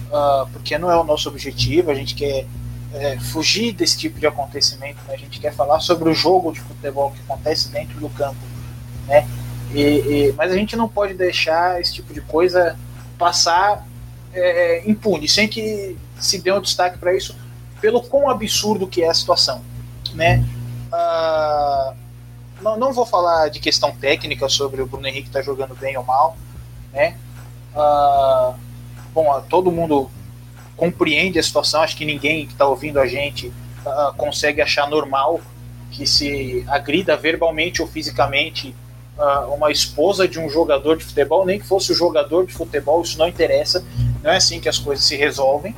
uh, 0.09 0.49
porque 0.51 0.77
não 0.77 0.89
é 0.89 0.97
o 0.97 1.03
nosso 1.03 1.27
objetivo, 1.29 1.91
a 1.91 1.95
gente 1.95 2.15
quer 2.15 2.45
é, 2.93 3.19
fugir 3.19 3.73
desse 3.73 3.97
tipo 3.97 4.19
de 4.19 4.25
acontecimento, 4.25 4.97
né? 5.07 5.13
a 5.13 5.17
gente 5.17 5.39
quer 5.39 5.53
falar 5.53 5.79
sobre 5.79 6.09
o 6.09 6.13
jogo 6.13 6.51
de 6.51 6.59
futebol 6.59 7.11
que 7.11 7.21
acontece 7.21 7.69
dentro 7.69 7.99
do 7.99 8.09
campo, 8.09 8.39
né? 9.07 9.27
E, 9.71 9.81
e, 9.81 10.33
mas 10.35 10.51
a 10.51 10.55
gente 10.55 10.75
não 10.75 10.89
pode 10.89 11.13
deixar 11.13 11.79
esse 11.79 11.93
tipo 11.93 12.11
de 12.11 12.21
coisa 12.21 12.75
passar 13.17 13.85
é, 14.33 14.89
impune, 14.89 15.27
sem 15.27 15.47
que 15.47 15.95
se 16.19 16.39
dê 16.39 16.51
um 16.51 16.61
destaque 16.61 16.97
para 16.97 17.15
isso, 17.15 17.35
pelo 17.79 18.01
quão 18.01 18.29
absurdo 18.29 18.87
que 18.87 19.03
é 19.03 19.09
a 19.09 19.13
situação, 19.13 19.61
né? 20.13 20.43
Ah, 20.91 21.93
não, 22.61 22.77
não 22.77 22.91
vou 22.91 23.05
falar 23.05 23.49
de 23.49 23.59
questão 23.59 23.91
técnica 23.91 24.49
sobre 24.49 24.81
o 24.81 24.87
Bruno 24.87 25.07
Henrique 25.07 25.27
estar 25.27 25.39
tá 25.39 25.45
jogando 25.45 25.75
bem 25.75 25.95
ou 25.97 26.03
mal, 26.03 26.35
né? 26.91 27.15
Ah, 27.75 28.55
bom, 29.13 29.41
todo 29.47 29.71
mundo 29.71 30.09
compreende 30.79 31.37
a 31.37 31.43
situação. 31.43 31.81
Acho 31.81 31.97
que 31.97 32.05
ninguém 32.05 32.45
que 32.47 32.53
está 32.53 32.65
ouvindo 32.65 32.99
a 32.99 33.05
gente 33.05 33.47
uh, 33.47 34.15
consegue 34.15 34.61
achar 34.61 34.89
normal 34.89 35.41
que 35.91 36.07
se 36.07 36.63
agrida 36.69 37.17
verbalmente 37.17 37.81
ou 37.81 37.87
fisicamente 37.87 38.73
uh, 39.17 39.53
uma 39.53 39.69
esposa 39.71 40.25
de 40.25 40.39
um 40.39 40.49
jogador 40.49 40.95
de 40.95 41.03
futebol, 41.03 41.45
nem 41.45 41.59
que 41.59 41.65
fosse 41.65 41.91
o 41.91 41.95
jogador 41.95 42.45
de 42.45 42.53
futebol, 42.53 43.01
isso 43.01 43.17
não 43.17 43.27
interessa. 43.27 43.83
Não 44.23 44.31
é 44.31 44.37
assim 44.37 44.61
que 44.61 44.69
as 44.69 44.79
coisas 44.79 45.03
se 45.03 45.17
resolvem, 45.17 45.75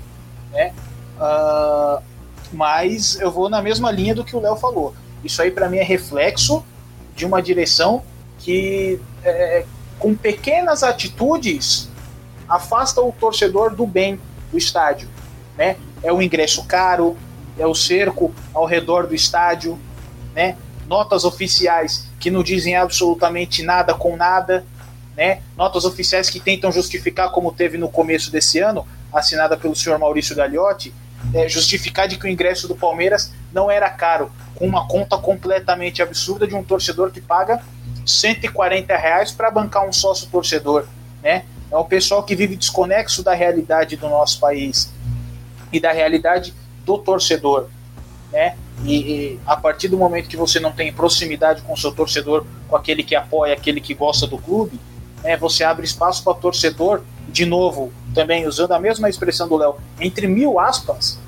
né? 0.52 0.72
Uh, 1.18 2.04
mas 2.54 3.20
eu 3.20 3.32
vou 3.32 3.50
na 3.50 3.62
mesma 3.62 3.90
linha 3.92 4.14
do 4.14 4.24
que 4.24 4.36
o 4.36 4.40
Léo 4.40 4.56
falou. 4.56 4.94
Isso 5.24 5.42
aí 5.42 5.50
para 5.50 5.68
mim 5.68 5.78
é 5.78 5.84
reflexo 5.84 6.64
de 7.16 7.26
uma 7.26 7.42
direção 7.42 8.04
que, 8.38 9.00
é, 9.24 9.66
com 9.98 10.16
pequenas 10.16 10.84
atitudes, 10.84 11.90
afasta 12.48 13.02
o 13.02 13.12
torcedor 13.12 13.74
do 13.76 13.88
bem 13.88 14.20
do 14.52 14.58
estádio. 14.58 15.08
Né? 15.58 15.78
É 16.04 16.12
o 16.12 16.22
ingresso 16.22 16.66
caro, 16.66 17.18
é 17.58 17.66
o 17.66 17.76
cerco 17.76 18.34
ao 18.54 18.66
redor 18.66 19.08
do 19.08 19.16
estádio, 19.16 19.80
né? 20.36 20.58
notas 20.88 21.24
oficiais 21.24 22.10
que 22.20 22.30
não 22.30 22.44
dizem 22.44 22.76
absolutamente 22.76 23.64
nada 23.64 23.94
com 23.94 24.16
nada, 24.16 24.66
né? 25.16 25.42
notas 25.58 25.86
oficiais 25.86 26.30
que 26.30 26.40
tentam 26.40 26.72
justificar, 26.72 27.32
como 27.32 27.52
teve 27.52 27.78
no 27.78 27.90
começo 27.90 28.32
desse 28.32 28.60
ano, 28.60 28.86
assinada 29.12 29.58
pelo 29.58 29.76
senhor 29.76 29.98
Maurício 29.98 30.36
Gagliotti, 30.36 30.94
é, 31.34 31.48
justificar 31.48 32.08
de 32.08 32.18
que 32.18 32.26
o 32.26 32.30
ingresso 32.30 32.68
do 32.68 32.76
Palmeiras 32.76 33.32
não 33.54 33.70
era 33.70 33.90
caro, 33.90 34.32
com 34.56 34.66
uma 34.66 34.88
conta 34.88 35.18
completamente 35.18 36.02
absurda 36.02 36.48
de 36.48 36.56
um 36.56 36.64
torcedor 36.64 37.12
que 37.12 37.22
paga 37.22 37.62
140 38.06 38.96
reais 38.96 39.32
para 39.32 39.52
bancar 39.52 39.88
um 39.88 39.94
sócio 39.94 40.28
torcedor, 40.28 40.88
né? 41.22 41.44
É 41.72 41.78
um 41.78 41.86
pessoal 41.86 42.22
que 42.24 42.36
vive 42.36 42.56
desconexo 42.58 43.24
da 43.24 43.34
realidade 43.34 43.96
do 43.96 44.10
nosso 44.10 44.40
país 44.40 44.92
e 45.72 45.80
da 45.80 45.94
realidade 45.94 46.54
do 46.86 46.98
torcedor, 46.98 47.68
né? 48.32 48.58
E, 48.84 48.96
e, 48.96 49.40
a 49.46 49.56
partir 49.56 49.88
do 49.88 49.98
momento 49.98 50.28
que 50.28 50.36
você 50.36 50.60
não 50.60 50.72
tem 50.72 50.92
proximidade 50.92 51.62
com 51.62 51.74
o 51.74 51.78
seu 51.78 51.92
torcedor, 51.92 52.46
com 52.68 52.76
aquele 52.76 53.04
que 53.04 53.16
apoia, 53.16 53.54
aquele 53.54 53.80
que 53.80 53.94
gosta 53.94 54.26
do 54.26 54.38
clube, 54.38 54.80
né, 55.24 55.38
você 55.38 55.64
abre 55.64 55.86
espaço 55.86 56.24
para 56.24 56.34
torcedor, 56.34 57.04
de 57.30 57.46
novo, 57.46 57.94
também 58.14 58.48
usando 58.48 58.72
a 58.72 58.80
mesma 58.80 59.08
expressão 59.08 59.48
do 59.48 59.56
Léo, 59.56 59.76
entre 60.00 60.28
mil 60.28 60.60
aspas, 60.60 61.20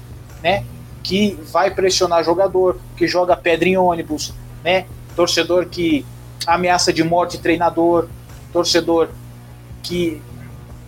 né, 0.42 0.66
que 1.04 1.38
vai 1.52 1.70
pressionar 1.70 2.24
jogador, 2.24 2.80
que 2.98 3.08
joga 3.08 3.38
pedra 3.38 3.70
em 3.70 3.78
ônibus, 3.78 4.34
né, 4.64 4.86
torcedor 5.16 5.68
que 5.68 6.04
ameaça 6.48 6.92
de 6.92 7.04
morte 7.04 7.38
treinador, 7.38 8.08
torcedor 8.52 9.10
que 9.84 10.22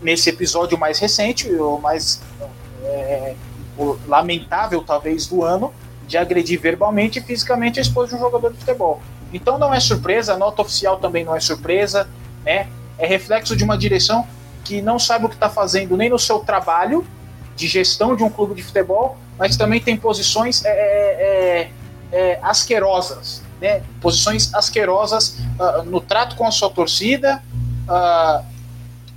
nesse 0.02 0.30
episódio 0.30 0.78
mais 0.78 1.00
recente, 1.00 1.50
o 1.52 1.78
mais 1.80 2.22
é, 2.84 3.36
o 3.78 3.98
lamentável 4.08 4.82
talvez 4.82 5.28
do 5.28 5.44
ano, 5.44 5.74
de 6.08 6.18
agredir 6.18 6.60
verbalmente 6.60 7.20
e 7.20 7.22
fisicamente 7.22 7.80
a 7.80 7.82
esposa 7.82 8.10
de 8.10 8.16
um 8.16 8.20
jogador 8.20 8.52
de 8.52 8.60
futebol. 8.60 9.02
Então 9.34 9.58
não 9.58 9.74
é 9.74 9.80
surpresa, 9.80 10.34
a 10.34 10.38
nota 10.38 10.62
oficial 10.62 10.98
também 10.98 11.26
não 11.26 11.36
é 11.36 11.40
surpresa, 11.40 12.08
né? 12.46 12.68
É 12.98 13.06
reflexo 13.06 13.56
de 13.56 13.64
uma 13.64 13.78
direção 13.78 14.26
que 14.64 14.82
não 14.82 14.98
sabe 14.98 15.26
o 15.26 15.30
que 15.30 15.36
está 15.36 15.50
fazendo 15.50 15.98
nem 15.98 16.10
no 16.10 16.18
seu 16.18 16.40
trabalho 16.40 17.06
de 17.56 17.68
gestão 17.68 18.16
de 18.16 18.24
um 18.24 18.30
clube 18.30 18.56
de 18.56 18.64
futebol, 18.64 19.18
mas 19.38 19.58
também 19.58 19.80
tem 19.80 19.98
posições 19.98 20.64
é, 20.64 20.70
é, 20.70 21.72
é, 22.12 22.18
é 22.18 22.40
asquerosas, 22.42 23.42
né? 23.60 23.82
Posições 24.00 24.54
asquerosas 24.54 25.40
uh, 25.60 25.84
no 25.84 26.00
trato 26.00 26.36
com 26.36 26.46
a 26.46 26.52
sua 26.52 26.70
torcida, 26.70 27.42
uh, 27.90 28.55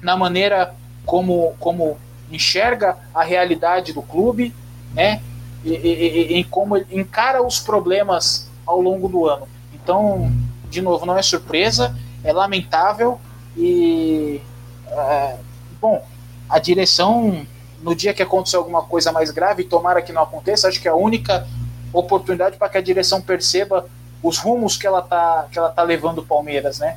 na 0.03 0.17
maneira 0.17 0.75
como, 1.05 1.55
como 1.59 1.97
enxerga 2.31 2.97
a 3.15 3.23
realidade 3.23 3.93
do 3.93 4.03
clube, 4.03 4.55
né? 4.93 5.21
E, 5.65 5.71
e, 5.71 6.33
e, 6.33 6.35
em 6.35 6.45
como 6.45 6.77
ele 6.77 6.87
encara 6.93 7.43
os 7.43 7.59
problemas 7.59 8.49
ao 8.67 8.81
longo 8.81 9.09
do 9.09 9.27
ano. 9.27 9.49
Então, 9.75 10.31
de 10.69 10.83
novo, 10.83 11.07
não 11.07 11.17
é 11.17 11.23
surpresa, 11.23 11.97
é 12.23 12.33
lamentável 12.33 13.19
e 13.57 14.41
é, 14.87 15.37
bom, 15.81 16.05
a 16.49 16.59
direção 16.59 17.47
no 17.83 17.95
dia 17.95 18.13
que 18.13 18.23
acontecer 18.23 18.57
alguma 18.57 18.83
coisa 18.83 19.13
mais 19.13 19.31
grave, 19.31 19.65
tomara 19.65 20.03
que 20.03 20.13
não 20.13 20.23
aconteça, 20.23 20.69
acho 20.69 20.81
que 20.81 20.89
é 20.89 20.91
a 20.91 20.97
única 20.97 21.47
oportunidade 21.93 22.57
para 22.57 22.69
que 22.69 22.79
a 22.79 22.83
direção 22.83 23.21
perceba 23.21 23.87
os 24.23 24.39
rumos 24.39 24.77
que 24.77 24.87
ela 24.87 25.01
tá 25.01 25.47
que 25.51 25.59
ela 25.59 25.71
tá 25.71 25.83
levando 25.83 26.19
o 26.19 26.27
Palmeiras, 26.27 26.79
né? 26.79 26.97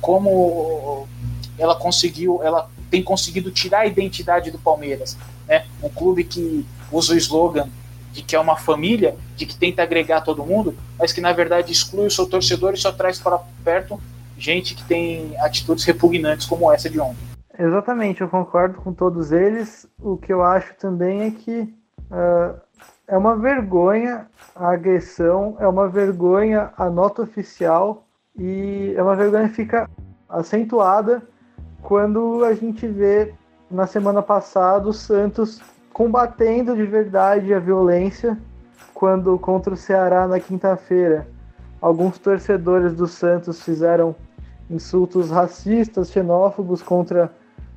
Como 0.00 1.08
ela 1.58 1.74
conseguiu, 1.74 2.40
ela 2.42 2.68
tem 2.90 3.02
conseguido 3.02 3.50
tirar 3.50 3.80
a 3.80 3.86
identidade 3.86 4.50
do 4.50 4.58
Palmeiras, 4.58 5.16
né? 5.46 5.66
Um 5.82 5.88
clube 5.88 6.24
que 6.24 6.66
usa 6.90 7.14
o 7.14 7.16
slogan 7.16 7.68
de 8.12 8.22
que 8.22 8.36
é 8.36 8.40
uma 8.40 8.56
família, 8.56 9.16
de 9.34 9.46
que 9.46 9.56
tenta 9.56 9.82
agregar 9.82 10.20
todo 10.20 10.44
mundo, 10.44 10.76
mas 10.98 11.12
que 11.12 11.20
na 11.20 11.32
verdade 11.32 11.72
exclui 11.72 12.06
o 12.06 12.10
seu 12.10 12.26
torcedor 12.26 12.74
e 12.74 12.76
só 12.76 12.92
traz 12.92 13.18
para 13.18 13.38
perto 13.64 13.98
gente 14.36 14.74
que 14.74 14.84
tem 14.84 15.34
atitudes 15.40 15.84
repugnantes 15.84 16.46
como 16.46 16.70
essa 16.70 16.90
de 16.90 17.00
ontem. 17.00 17.32
Exatamente, 17.58 18.20
eu 18.20 18.28
concordo 18.28 18.80
com 18.80 18.92
todos 18.92 19.32
eles. 19.32 19.86
O 19.98 20.16
que 20.16 20.32
eu 20.32 20.42
acho 20.42 20.74
também 20.74 21.22
é 21.22 21.30
que 21.30 21.60
uh, 22.10 22.60
é 23.06 23.16
uma 23.16 23.36
vergonha 23.36 24.26
a 24.54 24.72
agressão, 24.72 25.56
é 25.58 25.66
uma 25.66 25.88
vergonha 25.88 26.70
a 26.76 26.90
nota 26.90 27.22
oficial 27.22 28.04
e 28.36 28.92
é 28.96 29.02
uma 29.02 29.16
vergonha 29.16 29.48
que 29.48 29.54
fica 29.54 29.88
acentuada 30.28 31.22
quando 31.82 32.44
a 32.44 32.54
gente 32.54 32.86
vê 32.86 33.34
na 33.70 33.86
semana 33.86 34.22
passada 34.22 34.88
o 34.88 34.92
Santos 34.92 35.60
combatendo 35.92 36.74
de 36.74 36.84
verdade 36.84 37.52
a 37.52 37.58
violência 37.58 38.38
quando 38.94 39.38
contra 39.38 39.74
o 39.74 39.76
Ceará 39.76 40.28
na 40.28 40.38
quinta-feira. 40.38 41.26
Alguns 41.80 42.18
torcedores 42.18 42.94
do 42.94 43.06
Santos 43.08 43.62
fizeram 43.62 44.14
insultos 44.70 45.30
racistas, 45.30 46.10
xenófobos 46.10 46.82
contra 46.82 47.30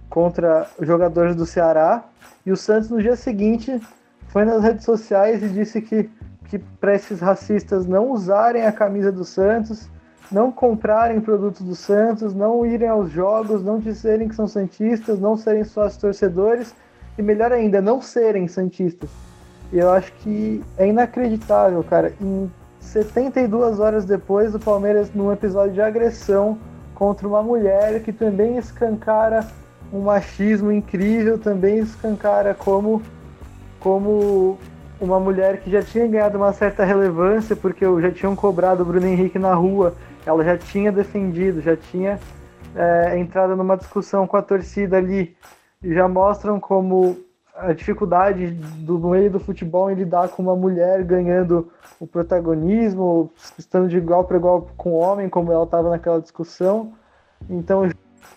contra 0.08 0.70
jogadores 0.80 1.36
do 1.36 1.46
Ceará. 1.46 2.06
E 2.46 2.52
o 2.52 2.56
Santos 2.56 2.90
no 2.90 3.02
dia 3.02 3.16
seguinte 3.16 3.82
foi 4.28 4.46
nas 4.46 4.62
redes 4.62 4.86
sociais 4.86 5.42
e 5.42 5.50
disse 5.50 5.82
que 5.82 6.10
que 6.48 6.60
para 6.60 6.94
esses 6.94 7.20
racistas 7.20 7.88
não 7.88 8.12
usarem 8.12 8.66
a 8.66 8.72
camisa 8.72 9.12
do 9.12 9.26
Santos, 9.26 9.90
não 10.32 10.52
comprarem 10.52 11.22
produtos 11.22 11.62
do 11.62 11.76
Santos, 11.76 12.34
não 12.34 12.66
irem 12.66 12.88
aos 12.88 13.12
jogos, 13.12 13.64
não 13.64 13.80
dizerem 13.80 14.28
que 14.28 14.36
são 14.36 14.48
santistas, 14.48 15.20
não 15.20 15.38
serem 15.38 15.64
sócios 15.64 16.02
torcedores 16.02 16.76
e 17.18 17.22
melhor 17.22 17.52
ainda, 17.52 17.82
não 17.82 18.02
serem 18.02 18.48
santistas. 18.48 19.10
Eu 19.72 19.92
acho 19.92 20.12
que 20.14 20.64
é 20.78 20.88
inacreditável, 20.88 21.84
cara. 21.84 22.14
Em 22.22 22.52
72 22.80 23.80
horas 23.80 24.06
depois, 24.06 24.54
o 24.54 24.60
Palmeiras, 24.60 25.12
num 25.14 25.32
episódio 25.32 25.74
de 25.74 25.82
agressão 25.82 26.58
contra 26.94 27.28
uma 27.28 27.42
mulher 27.42 28.02
que 28.02 28.14
também 28.14 28.58
escancara 28.58 29.46
um 29.92 30.02
machismo 30.02 30.72
incrível, 30.72 31.38
também 31.38 31.80
escancara 31.80 32.54
como, 32.54 33.02
como 33.80 34.58
uma 35.00 35.20
mulher 35.20 35.60
que 35.62 35.70
já 35.70 35.82
tinha 35.82 36.08
ganhado 36.08 36.38
uma 36.38 36.54
certa 36.54 36.84
relevância, 36.84 37.56
porque 37.56 37.86
já 38.02 38.12
tinham 38.12 38.36
cobrado 38.36 38.84
o 38.84 38.86
Bruno 38.86 39.06
Henrique 39.06 39.38
na 39.38 39.54
rua, 39.54 39.94
ela 40.26 40.44
já 40.44 40.58
tinha 40.58 40.92
defendido, 40.92 41.62
já 41.62 41.76
tinha 41.76 42.20
é, 42.76 43.18
entrado 43.18 43.56
numa 43.56 43.78
discussão 43.78 44.28
com 44.28 44.38
a 44.38 44.42
torcida 44.42 44.98
ali 44.98 45.36
já 45.94 46.08
mostram 46.08 46.60
como 46.60 47.18
a 47.56 47.72
dificuldade 47.72 48.48
do 48.48 49.00
meio 49.00 49.32
do 49.32 49.40
futebol 49.40 49.90
em 49.90 49.96
lidar 49.96 50.30
com 50.30 50.44
uma 50.44 50.56
mulher 50.56 51.04
ganhando 51.04 51.72
o 52.00 52.06
protagonismo, 52.06 53.32
estando 53.58 53.88
de 53.88 53.98
igual 53.98 54.26
para 54.26 54.38
igual 54.38 54.68
com 54.76 54.92
o 54.92 54.96
homem, 54.96 55.30
como 55.30 55.52
ela 55.52 55.64
estava 55.64 55.90
naquela 55.90 56.20
discussão. 56.20 56.94
Então 57.50 57.90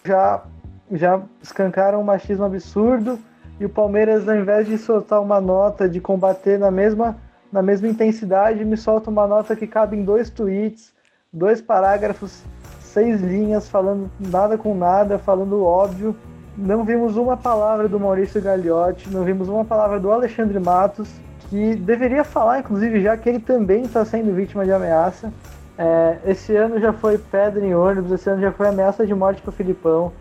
já 0.04 0.44
já 0.90 1.20
escancaram 1.42 2.00
um 2.00 2.04
machismo 2.04 2.44
absurdo 2.44 3.18
e 3.60 3.64
o 3.64 3.68
Palmeiras, 3.68 4.26
ao 4.26 4.36
invés 4.36 4.66
de 4.66 4.78
soltar 4.78 5.20
uma 5.20 5.40
nota 5.40 5.88
de 5.88 6.00
combater 6.00 6.58
na 6.58 6.70
mesma 6.70 7.16
na 7.50 7.62
mesma 7.62 7.88
intensidade, 7.88 8.62
me 8.64 8.76
solta 8.76 9.10
uma 9.10 9.26
nota 9.26 9.56
que 9.56 9.66
cabe 9.66 9.96
em 9.96 10.04
dois 10.04 10.28
tweets, 10.28 10.92
dois 11.32 11.60
parágrafos, 11.60 12.42
seis 12.80 13.20
linhas, 13.20 13.68
falando 13.68 14.10
nada 14.18 14.56
com 14.56 14.74
nada, 14.74 15.18
falando 15.18 15.64
óbvio 15.64 16.16
não 16.58 16.84
vimos 16.84 17.16
uma 17.16 17.36
palavra 17.36 17.88
do 17.88 18.00
Maurício 18.00 18.42
Gagliotti, 18.42 19.08
não 19.10 19.22
vimos 19.22 19.48
uma 19.48 19.64
palavra 19.64 20.00
do 20.00 20.10
Alexandre 20.10 20.58
Matos, 20.58 21.08
que 21.48 21.76
deveria 21.76 22.24
falar, 22.24 22.58
inclusive, 22.58 23.00
já 23.00 23.16
que 23.16 23.28
ele 23.28 23.38
também 23.38 23.82
está 23.82 24.04
sendo 24.04 24.34
vítima 24.34 24.64
de 24.64 24.72
ameaça. 24.72 25.32
É, 25.78 26.18
esse 26.26 26.56
ano 26.56 26.80
já 26.80 26.92
foi 26.92 27.16
pedra 27.16 27.64
em 27.64 27.74
ônibus, 27.74 28.10
esse 28.10 28.28
ano 28.28 28.42
já 28.42 28.50
foi 28.50 28.66
ameaça 28.66 29.06
de 29.06 29.14
morte 29.14 29.40
para 29.40 29.50
o 29.50 29.52
Filipão, 29.52 30.12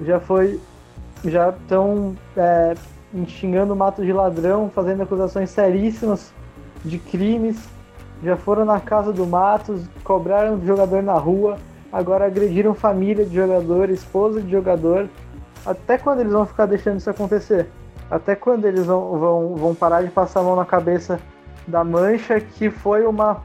já 0.00 0.20
foi. 0.20 0.60
Já 1.24 1.50
estão 1.50 2.16
é, 2.36 2.74
xingando 3.26 3.74
o 3.74 3.76
Matos 3.76 4.06
de 4.06 4.12
ladrão, 4.12 4.70
fazendo 4.70 5.02
acusações 5.02 5.50
seríssimas 5.50 6.32
de 6.84 6.98
crimes. 6.98 7.68
Já 8.22 8.36
foram 8.36 8.64
na 8.64 8.80
casa 8.80 9.12
do 9.12 9.26
Matos, 9.26 9.82
cobraram 10.04 10.58
do 10.58 10.66
jogador 10.66 11.02
na 11.02 11.14
rua, 11.14 11.58
agora 11.92 12.26
agrediram 12.26 12.74
família 12.74 13.24
de 13.24 13.34
jogador, 13.34 13.90
esposa 13.90 14.40
de 14.40 14.50
jogador. 14.50 15.08
Até 15.64 15.96
quando 15.96 16.20
eles 16.20 16.32
vão 16.32 16.44
ficar 16.44 16.66
deixando 16.66 16.98
isso 16.98 17.08
acontecer? 17.08 17.68
Até 18.10 18.34
quando 18.34 18.66
eles 18.66 18.86
vão, 18.86 19.18
vão, 19.18 19.54
vão 19.54 19.74
parar 19.74 20.02
de 20.02 20.10
passar 20.10 20.40
a 20.40 20.42
mão 20.42 20.56
na 20.56 20.64
cabeça 20.64 21.20
da 21.66 21.84
mancha 21.84 22.40
que 22.40 22.70
foi 22.70 23.06
uma 23.06 23.42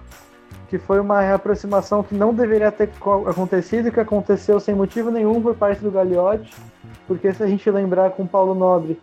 que 0.67 0.79
foi 0.79 0.99
uma 0.99 1.21
reaproximação 1.21 2.01
que 2.01 2.15
não 2.15 2.33
deveria 2.33 2.71
ter 2.71 2.89
acontecido, 3.27 3.91
que 3.91 3.99
aconteceu 3.99 4.59
sem 4.59 4.73
motivo 4.73 5.11
nenhum 5.11 5.39
por 5.39 5.55
parte 5.55 5.79
do 5.79 5.91
Gagliotti, 5.91 6.51
porque 7.07 7.31
se 7.31 7.43
a 7.43 7.47
gente 7.47 7.69
lembrar 7.69 8.09
com 8.09 8.23
o 8.23 8.27
Paulo 8.27 8.55
Nobre, 8.55 8.99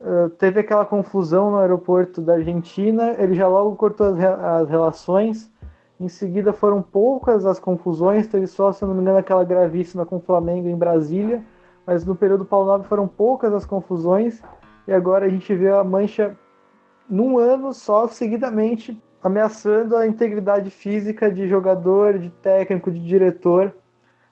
uh, 0.00 0.30
teve 0.30 0.60
aquela 0.60 0.84
confusão 0.84 1.50
no 1.50 1.58
aeroporto 1.58 2.20
da 2.20 2.34
Argentina, 2.34 3.14
ele 3.18 3.34
já 3.34 3.48
logo 3.48 3.76
cortou 3.76 4.06
as, 4.06 4.18
as 4.18 4.68
relações, 4.68 5.50
em 5.98 6.08
seguida 6.08 6.52
foram 6.52 6.82
poucas 6.82 7.46
as 7.46 7.58
confusões, 7.58 8.26
teve 8.26 8.46
só, 8.46 8.72
se 8.72 8.84
não 8.84 8.94
me 8.94 9.00
engano, 9.00 9.18
aquela 9.18 9.44
gravíssima 9.44 10.04
com 10.04 10.16
o 10.16 10.20
Flamengo 10.20 10.68
em 10.68 10.76
Brasília, 10.76 11.42
mas 11.86 12.04
no 12.04 12.14
período 12.14 12.44
Paulo 12.44 12.66
Nobre 12.66 12.88
foram 12.88 13.08
poucas 13.08 13.52
as 13.54 13.64
confusões 13.64 14.42
e 14.86 14.92
agora 14.92 15.26
a 15.26 15.28
gente 15.28 15.54
vê 15.54 15.70
a 15.70 15.82
Mancha 15.82 16.36
num 17.08 17.38
ano 17.38 17.72
só 17.72 18.06
seguidamente 18.08 19.00
ameaçando 19.22 19.96
a 19.96 20.06
integridade 20.06 20.70
física 20.70 21.30
de 21.30 21.48
jogador, 21.48 22.18
de 22.18 22.30
técnico, 22.30 22.90
de 22.90 23.00
diretor. 23.00 23.74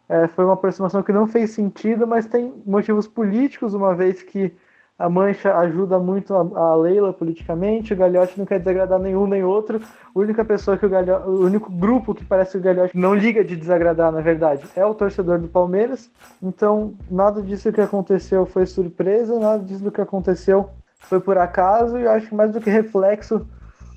É, 0.08 0.28
foi 0.28 0.44
uma 0.44 0.54
aproximação 0.54 1.02
que 1.02 1.12
não 1.12 1.26
fez 1.26 1.50
sentido, 1.50 2.06
mas 2.06 2.26
tem 2.26 2.62
motivos 2.64 3.08
políticos, 3.08 3.74
uma 3.74 3.94
vez 3.94 4.22
que 4.22 4.54
a 4.98 5.08
Mancha 5.08 5.56
ajuda 5.58 5.98
muito 5.98 6.34
a, 6.34 6.58
a 6.58 6.76
Leila 6.76 7.12
politicamente, 7.12 7.92
o 7.92 7.96
Gagliotti 7.96 8.38
não 8.38 8.46
quer 8.46 8.60
desagradar 8.60 8.98
nenhum 8.98 9.26
nem 9.26 9.42
outro. 9.42 9.80
A 10.14 10.18
única 10.18 10.44
pessoa 10.44 10.76
que 10.78 10.86
o 10.86 10.88
Gagliotti, 10.88 11.28
o 11.28 11.44
único 11.44 11.70
grupo 11.70 12.14
que 12.14 12.24
parece 12.24 12.52
que 12.52 12.58
o 12.58 12.60
Gagliotti 12.60 12.96
não 12.96 13.14
liga 13.14 13.44
de 13.44 13.56
desagradar, 13.56 14.12
na 14.12 14.20
verdade, 14.20 14.64
é 14.76 14.86
o 14.86 14.94
torcedor 14.94 15.40
do 15.40 15.48
Palmeiras. 15.48 16.10
Então, 16.40 16.94
nada 17.10 17.42
disso 17.42 17.72
que 17.72 17.80
aconteceu 17.80 18.46
foi 18.46 18.66
surpresa, 18.66 19.38
nada 19.38 19.62
disso 19.64 19.90
que 19.90 20.00
aconteceu 20.00 20.70
foi 21.00 21.20
por 21.20 21.36
acaso, 21.38 21.98
e 21.98 22.04
eu 22.04 22.10
acho 22.10 22.28
que 22.28 22.34
mais 22.34 22.52
do 22.52 22.60
que 22.60 22.70
reflexo 22.70 23.46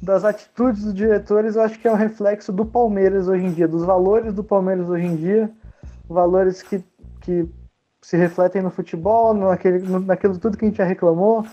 das 0.01 0.23
atitudes 0.23 0.83
dos 0.83 0.93
diretores, 0.93 1.55
eu 1.55 1.61
acho 1.61 1.79
que 1.79 1.87
é 1.87 1.91
um 1.91 1.95
reflexo 1.95 2.51
do 2.51 2.65
Palmeiras 2.65 3.27
hoje 3.27 3.45
em 3.45 3.51
dia, 3.51 3.67
dos 3.67 3.83
valores 3.83 4.33
do 4.33 4.43
Palmeiras 4.43 4.87
hoje 4.89 5.05
em 5.05 5.15
dia, 5.15 5.49
valores 6.07 6.61
que, 6.61 6.83
que 7.21 7.47
se 8.07 8.15
refletem 8.15 8.61
no 8.61 8.69
futebol, 8.69 9.33
naquele, 9.33 9.79
naquilo 9.99 10.37
tudo 10.37 10.57
que 10.57 10.63
a 10.63 10.67
gente 10.69 10.77
já 10.77 10.85
reclamou, 10.85 11.45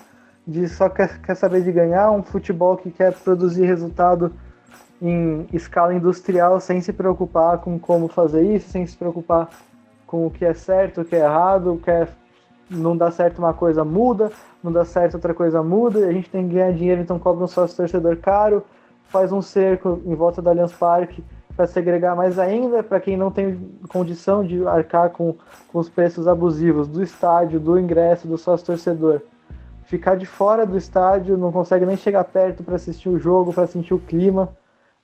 de 0.47 0.69
só 0.69 0.89
quer, 0.89 1.21
quer 1.21 1.35
saber 1.35 1.65
de 1.65 1.73
ganhar, 1.73 2.13
um 2.13 2.23
futebol 2.23 2.77
que 2.77 2.93
quer 2.93 3.13
produzir 3.13 3.67
resultado 3.67 4.33
em 5.03 5.49
escala 5.53 5.93
industrial 5.93 6.61
sem 6.61 6.81
se 6.81 6.93
preocupar 6.93 7.59
com 7.59 7.77
como 7.77 8.07
fazer 8.07 8.45
isso, 8.45 8.71
sem 8.71 8.87
se 8.87 8.97
preocupar 8.97 9.49
com 10.07 10.29
o 10.29 10.31
que 10.31 10.45
é 10.45 10.55
certo, 10.55 11.01
o 11.01 11.05
que 11.05 11.17
é 11.17 11.25
errado, 11.25 11.73
o 11.73 11.79
que 11.79 11.91
é, 11.91 12.07
não 12.71 12.97
dá 12.97 13.11
certo 13.11 13.41
uma 13.41 13.53
coisa 13.53 13.85
muda, 13.85 14.31
não 14.63 14.71
dá 14.71 14.85
certo 14.85 15.15
outra 15.15 15.35
coisa 15.35 15.61
muda, 15.61 15.99
e 15.99 16.05
a 16.05 16.13
gente 16.13 16.31
tem 16.31 16.47
que 16.47 16.55
ganhar 16.55 16.73
dinheiro, 16.73 17.01
então 17.01 17.19
cobra 17.19 17.43
um 17.43 17.49
sócio 17.49 17.77
torcedor 17.77 18.17
caro, 18.19 18.63
faz 19.09 19.33
um 19.33 19.43
cerco 19.43 20.01
em 20.07 20.15
volta 20.15 20.41
do 20.41 20.51
Allianz 20.51 20.73
Parque 20.73 21.25
para 21.57 21.67
segregar 21.67 22.17
mais 22.17 22.39
ainda 22.39 22.83
para 22.83 22.99
quem 23.01 23.17
não 23.17 23.31
tem 23.31 23.79
condição 23.89 24.45
de 24.45 24.67
arcar 24.67 25.11
com, 25.11 25.37
com 25.69 25.79
os 25.79 25.89
preços 25.89 26.27
abusivos 26.27 26.89
do 26.89 27.03
estádio, 27.03 27.61
do 27.61 27.79
ingresso, 27.79 28.27
do 28.27 28.37
sócio 28.37 28.67
torcedor. 28.67 29.23
Ficar 29.85 30.17
de 30.17 30.27
fora 30.27 30.67
do 30.67 30.77
estádio, 30.77 31.37
não 31.37 31.53
consegue 31.53 31.87
nem 31.87 31.97
chegar 31.97 32.25
perto 32.25 32.65
para 32.65 32.75
assistir 32.75 33.09
o 33.09 33.19
jogo, 33.19 33.53
para 33.53 33.67
sentir 33.67 33.95
o 33.95 33.99
clima. 33.99 34.49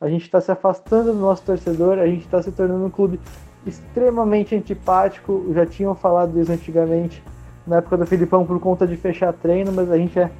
A 0.00 0.08
gente 0.08 0.22
está 0.22 0.40
se 0.40 0.50
afastando 0.50 1.12
do 1.12 1.18
nosso 1.18 1.42
torcedor, 1.42 1.98
a 1.98 2.06
gente 2.06 2.24
está 2.24 2.42
se 2.42 2.50
tornando 2.50 2.86
um 2.86 2.90
clube 2.90 3.20
extremamente 3.66 4.54
antipático. 4.56 5.46
Já 5.52 5.66
tinham 5.66 5.94
falado 5.94 6.40
isso 6.40 6.50
antigamente, 6.50 7.22
na 7.66 7.76
época 7.76 7.98
do 7.98 8.06
Filipão, 8.06 8.44
por 8.44 8.58
conta 8.58 8.86
de 8.86 8.96
fechar 8.96 9.32
treino, 9.34 9.70
mas 9.70 9.90
a 9.90 9.98
gente 9.98 10.18
é 10.18 10.30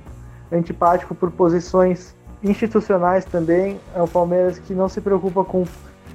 antipático 0.50 1.14
por 1.14 1.30
posições 1.30 2.16
institucionais 2.42 3.24
também. 3.26 3.78
É 3.94 4.02
o 4.02 4.08
Palmeiras 4.08 4.58
que 4.58 4.72
não 4.72 4.88
se 4.88 5.00
preocupa 5.00 5.44
com 5.44 5.64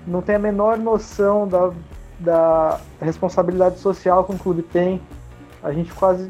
não 0.07 0.21
tem 0.21 0.35
a 0.35 0.39
menor 0.39 0.77
noção 0.77 1.47
da, 1.47 1.71
da 2.19 2.79
responsabilidade 3.01 3.79
social 3.79 4.23
que 4.23 4.31
um 4.31 4.37
clube 4.37 4.61
tem. 4.61 5.01
A 5.63 5.71
gente 5.71 5.93
quase, 5.93 6.29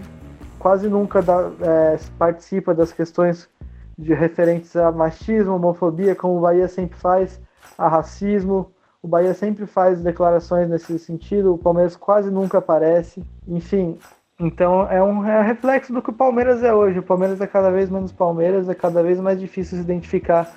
quase 0.57 0.88
nunca 0.88 1.21
dá, 1.21 1.49
é, 1.61 1.97
participa 2.17 2.73
das 2.73 2.91
questões 2.91 3.49
de 3.97 4.13
referentes 4.13 4.76
a 4.76 4.91
machismo, 4.91 5.55
homofobia, 5.55 6.15
como 6.15 6.38
o 6.38 6.41
Bahia 6.41 6.67
sempre 6.67 6.97
faz, 6.97 7.41
a 7.78 7.88
racismo. 7.88 8.71
O 9.01 9.07
Bahia 9.07 9.34
sempre 9.34 9.65
faz 9.65 10.01
declarações 10.01 10.67
nesse 10.67 10.97
sentido, 10.97 11.53
o 11.53 11.57
Palmeiras 11.57 11.95
quase 11.95 12.32
nunca 12.32 12.57
aparece. 12.57 13.23
Enfim, 13.47 13.97
então 14.39 14.89
é 14.89 15.01
um 15.01 15.26
é 15.26 15.41
reflexo 15.41 15.93
do 15.93 16.01
que 16.01 16.09
o 16.09 16.13
Palmeiras 16.13 16.63
é 16.63 16.73
hoje. 16.73 16.99
O 16.99 17.03
Palmeiras 17.03 17.39
é 17.39 17.47
cada 17.47 17.69
vez 17.69 17.89
menos 17.89 18.11
Palmeiras, 18.11 18.67
é 18.67 18.73
cada 18.73 19.03
vez 19.03 19.19
mais 19.19 19.39
difícil 19.39 19.78
se 19.78 19.84
identificar 19.84 20.51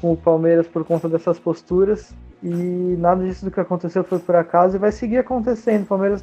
com 0.00 0.12
o 0.12 0.16
Palmeiras 0.16 0.66
por 0.66 0.84
conta 0.84 1.08
dessas 1.08 1.38
posturas. 1.38 2.12
E 2.44 2.96
nada 2.98 3.24
disso 3.24 3.46
do 3.46 3.50
que 3.50 3.58
aconteceu 3.58 4.04
foi 4.04 4.18
por 4.18 4.36
acaso 4.36 4.76
e 4.76 4.78
vai 4.78 4.92
seguir 4.92 5.16
acontecendo. 5.16 5.84
O 5.84 5.86
Palmeiras 5.86 6.22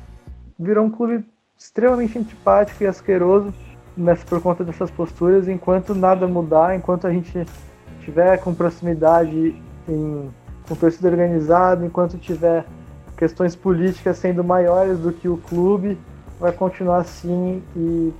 virou 0.57 0.86
um 0.86 0.91
clube 0.91 1.26
extremamente 1.57 2.19
antipático 2.19 2.84
e 2.84 2.88
asqueroso 2.88 3.51
nessa, 3.97 4.24
por 4.24 4.39
conta 4.39 4.63
dessas 4.63 4.91
posturas. 4.91 5.47
Enquanto 5.47 5.95
nada 5.95 6.28
mudar, 6.28 6.76
enquanto 6.76 7.07
a 7.07 7.11
gente 7.11 7.43
tiver 8.01 8.38
com 8.38 8.53
proximidade 8.53 9.59
em, 9.89 10.30
com 10.67 10.76
torcida 10.76 11.09
organizada, 11.09 11.84
enquanto 11.84 12.19
tiver 12.19 12.67
questões 13.17 13.55
políticas 13.55 14.17
sendo 14.17 14.43
maiores 14.43 14.99
do 14.99 15.11
que 15.11 15.28
o 15.28 15.38
clube, 15.38 15.97
vai 16.39 16.51
continuar 16.51 16.97
assim 16.97 17.63
e 17.76 18.13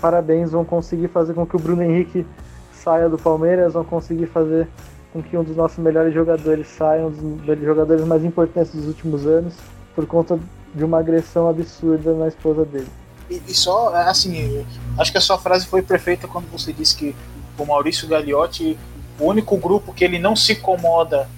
parabéns, 0.00 0.52
vão 0.52 0.64
conseguir 0.64 1.08
fazer 1.08 1.34
com 1.34 1.46
que 1.46 1.56
o 1.56 1.58
Bruno 1.58 1.82
Henrique 1.82 2.26
saia 2.72 3.10
do 3.10 3.18
Palmeiras, 3.18 3.74
vão 3.74 3.84
conseguir 3.84 4.26
fazer 4.26 4.68
com 5.12 5.22
que 5.22 5.36
um 5.36 5.44
dos 5.44 5.56
nossos 5.56 5.78
melhores 5.78 6.14
jogadores 6.14 6.66
saia, 6.68 7.06
um 7.06 7.10
dos 7.10 7.60
jogadores 7.60 8.04
mais 8.04 8.24
importantes 8.24 8.72
dos 8.74 8.86
últimos 8.86 9.26
anos, 9.26 9.54
por 9.94 10.06
conta 10.06 10.38
de 10.74 10.84
uma 10.84 10.98
agressão 10.98 11.48
absurda 11.48 12.14
na 12.14 12.28
esposa 12.28 12.64
dele. 12.64 12.88
E, 13.28 13.42
e 13.46 13.54
só, 13.54 13.94
assim, 13.94 14.64
acho 14.98 15.12
que 15.12 15.18
a 15.18 15.20
sua 15.20 15.38
frase 15.38 15.66
foi 15.66 15.82
perfeita 15.82 16.26
quando 16.26 16.50
você 16.50 16.72
disse 16.72 16.96
que 16.96 17.14
o 17.58 17.66
Maurício 17.66 18.08
Gagliotti, 18.08 18.78
o 19.20 19.26
único 19.26 19.56
grupo 19.56 19.92
que 19.92 20.04
ele 20.04 20.18
não 20.18 20.34
se 20.34 20.54
incomoda 20.54 21.28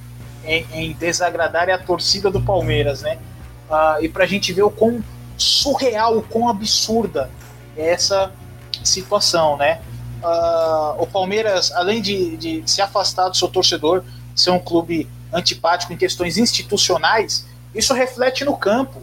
em, 0.45 0.65
em 0.73 0.93
desagradar 0.93 1.69
é 1.69 1.73
a 1.73 1.79
torcida 1.79 2.31
do 2.31 2.41
Palmeiras, 2.41 3.03
né? 3.03 3.19
Ah, 3.69 3.99
e 4.01 4.09
pra 4.09 4.27
gente 4.27 4.53
ver 4.53 4.63
o 4.63 4.71
quão 4.71 5.03
surreal, 5.37 6.19
o 6.19 6.23
quão 6.23 6.49
absurda 6.49 7.29
é 7.77 7.91
essa 7.91 8.33
situação, 8.85 9.57
né? 9.57 9.81
Uh, 10.25 11.03
o 11.03 11.07
Palmeiras, 11.07 11.71
além 11.73 12.01
de, 12.01 12.37
de 12.37 12.63
se 12.71 12.81
afastar 12.81 13.29
do 13.29 13.37
seu 13.37 13.49
torcedor, 13.49 14.03
ser 14.35 14.51
um 14.51 14.59
clube 14.59 15.09
antipático 15.33 15.93
em 15.93 15.97
questões 15.97 16.39
institucionais, 16.39 17.47
isso 17.75 17.93
reflete 17.93 18.45
no 18.45 18.57
campo, 18.57 19.03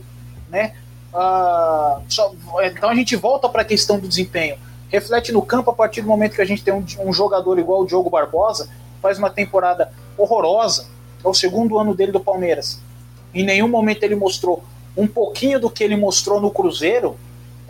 né? 0.50 0.74
Uh, 1.14 2.02
só, 2.08 2.34
então 2.64 2.90
a 2.90 2.96
gente 2.96 3.16
volta 3.16 3.48
para 3.48 3.62
a 3.62 3.66
questão 3.66 4.00
do 4.00 4.08
desempenho. 4.08 4.58
Reflete 4.90 5.32
no 5.32 5.42
campo 5.42 5.70
a 5.70 5.74
partir 5.74 6.02
do 6.02 6.08
momento 6.08 6.36
que 6.36 6.42
a 6.42 6.46
gente 6.46 6.64
tem 6.64 6.74
um, 6.74 6.86
um, 7.00 7.14
jogador 7.14 7.60
igual 7.60 7.82
o 7.82 7.86
Diogo 7.86 8.10
Barbosa, 8.10 8.70
faz 9.02 9.18
uma 9.18 9.30
temporada 9.30 9.92
horrorosa, 10.18 10.88
é 11.24 11.28
o 11.28 11.34
segundo 11.34 11.78
ano 11.78 11.94
dele 11.94 12.12
do 12.12 12.20
Palmeiras. 12.20 12.80
Em 13.34 13.44
nenhum 13.44 13.68
momento 13.68 14.04
ele 14.04 14.16
mostrou 14.16 14.64
um 14.96 15.08
pouquinho 15.08 15.60
do 15.60 15.70
que 15.70 15.84
ele 15.84 15.96
mostrou 15.96 16.42
no 16.42 16.52
Cruzeiro, 16.52 17.18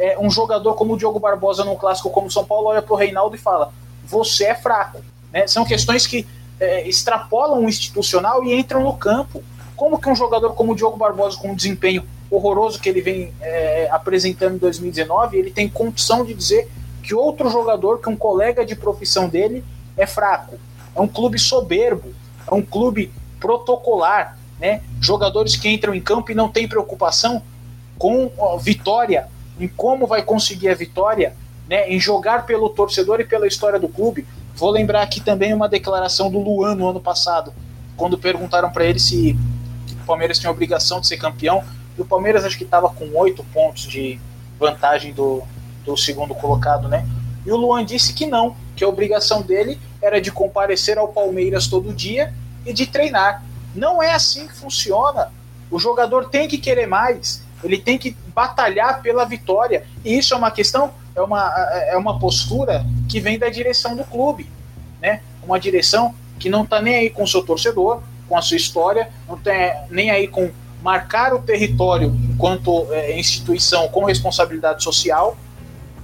é, 0.01 0.17
um 0.19 0.31
jogador 0.31 0.73
como 0.73 0.95
o 0.95 0.97
Diogo 0.97 1.19
Barbosa 1.19 1.63
num 1.63 1.75
clássico 1.75 2.09
como 2.09 2.25
o 2.25 2.31
São 2.31 2.43
Paulo 2.43 2.69
olha 2.69 2.81
para 2.81 2.93
o 2.93 2.97
Reinaldo 2.97 3.35
e 3.35 3.39
fala: 3.39 3.71
você 4.03 4.45
é 4.45 4.55
fraco. 4.55 4.99
Né? 5.31 5.45
São 5.45 5.63
questões 5.63 6.07
que 6.07 6.27
é, 6.59 6.89
extrapolam 6.89 7.63
o 7.63 7.69
institucional 7.69 8.43
e 8.43 8.51
entram 8.51 8.81
no 8.81 8.93
campo. 8.93 9.43
Como 9.75 10.01
que 10.01 10.09
um 10.09 10.15
jogador 10.15 10.53
como 10.55 10.71
o 10.71 10.75
Diogo 10.75 10.97
Barbosa, 10.97 11.37
com 11.37 11.49
um 11.49 11.55
desempenho 11.55 12.03
horroroso 12.31 12.79
que 12.79 12.89
ele 12.89 13.01
vem 13.01 13.31
é, 13.41 13.89
apresentando 13.91 14.55
em 14.55 14.57
2019, 14.57 15.37
ele 15.37 15.51
tem 15.51 15.69
condição 15.69 16.25
de 16.25 16.33
dizer 16.33 16.67
que 17.03 17.13
outro 17.13 17.49
jogador, 17.49 17.99
que 17.99 18.09
um 18.09 18.15
colega 18.15 18.65
de 18.65 18.75
profissão 18.75 19.29
dele, 19.29 19.63
é 19.95 20.07
fraco. 20.07 20.57
É 20.95 21.01
um 21.01 21.07
clube 21.07 21.37
soberbo, 21.37 22.11
é 22.49 22.53
um 22.53 22.61
clube 22.61 23.11
protocolar, 23.39 24.35
né? 24.59 24.81
Jogadores 24.99 25.55
que 25.55 25.69
entram 25.69 25.93
em 25.93 26.01
campo 26.01 26.31
e 26.31 26.35
não 26.35 26.49
têm 26.49 26.67
preocupação 26.67 27.41
com 27.99 28.31
vitória 28.59 29.27
em 29.61 29.67
como 29.67 30.07
vai 30.07 30.23
conseguir 30.23 30.69
a 30.69 30.75
vitória, 30.75 31.35
né, 31.69 31.89
em 31.89 31.99
jogar 31.99 32.45
pelo 32.45 32.69
torcedor 32.69 33.19
e 33.19 33.25
pela 33.25 33.47
história 33.47 33.79
do 33.79 33.87
clube. 33.87 34.25
Vou 34.55 34.69
lembrar 34.69 35.01
aqui 35.03 35.21
também 35.21 35.53
uma 35.53 35.69
declaração 35.69 36.29
do 36.29 36.39
Luan 36.39 36.75
no 36.75 36.89
ano 36.89 36.99
passado, 36.99 37.53
quando 37.95 38.17
perguntaram 38.17 38.71
para 38.71 38.85
ele 38.85 38.99
se 38.99 39.37
o 40.01 40.05
Palmeiras 40.05 40.39
tinha 40.39 40.51
obrigação 40.51 40.99
de 40.99 41.07
ser 41.07 41.17
campeão. 41.17 41.63
E 41.97 42.01
o 42.01 42.05
Palmeiras 42.05 42.43
acho 42.43 42.57
que 42.57 42.63
estava 42.63 42.89
com 42.89 43.09
oito 43.17 43.43
pontos 43.53 43.83
de 43.83 44.19
vantagem 44.59 45.13
do, 45.13 45.43
do 45.85 45.95
segundo 45.95 46.33
colocado, 46.33 46.87
né? 46.87 47.05
E 47.45 47.51
o 47.51 47.57
Luan 47.57 47.83
disse 47.85 48.13
que 48.13 48.25
não, 48.25 48.55
que 48.75 48.83
a 48.83 48.87
obrigação 48.87 49.41
dele 49.41 49.79
era 50.01 50.19
de 50.19 50.31
comparecer 50.31 50.97
ao 50.97 51.07
Palmeiras 51.07 51.67
todo 51.67 51.93
dia 51.93 52.33
e 52.65 52.73
de 52.73 52.85
treinar. 52.85 53.43
Não 53.73 54.01
é 54.01 54.13
assim 54.13 54.47
que 54.47 54.55
funciona. 54.55 55.31
O 55.69 55.79
jogador 55.79 56.29
tem 56.29 56.47
que 56.47 56.57
querer 56.57 56.87
mais. 56.87 57.43
Ele 57.63 57.77
tem 57.77 57.97
que 57.97 58.15
batalhar 58.33 59.01
pela 59.01 59.25
vitória. 59.25 59.85
E 60.03 60.17
isso 60.17 60.33
é 60.33 60.37
uma 60.37 60.51
questão, 60.51 60.91
é 61.15 61.21
uma, 61.21 61.53
é 61.87 61.97
uma 61.97 62.19
postura 62.19 62.85
que 63.07 63.19
vem 63.19 63.37
da 63.37 63.49
direção 63.49 63.95
do 63.95 64.03
clube. 64.03 64.49
Né? 65.01 65.21
Uma 65.43 65.59
direção 65.59 66.15
que 66.39 66.49
não 66.49 66.63
está 66.63 66.81
nem 66.81 66.95
aí 66.95 67.09
com 67.09 67.23
o 67.23 67.27
seu 67.27 67.43
torcedor, 67.43 68.01
com 68.27 68.37
a 68.37 68.41
sua 68.41 68.57
história, 68.57 69.09
não 69.27 69.35
está 69.35 69.51
nem 69.89 70.09
aí 70.09 70.27
com 70.27 70.49
marcar 70.81 71.33
o 71.33 71.39
território 71.39 72.15
enquanto 72.29 72.91
é, 72.91 73.19
instituição 73.19 73.87
com 73.89 74.03
responsabilidade 74.05 74.83
social. 74.83 75.37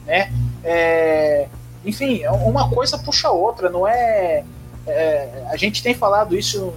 Né? 0.06 0.32
É, 0.64 1.48
enfim, 1.86 2.22
uma 2.46 2.70
coisa 2.70 2.98
puxa 2.98 3.30
a 3.30 3.32
outra, 3.32 3.70
não 3.70 3.88
é, 3.88 4.44
é. 4.86 5.44
A 5.50 5.58
gente 5.58 5.82
tem 5.82 5.94
falado 5.94 6.38
isso 6.38 6.74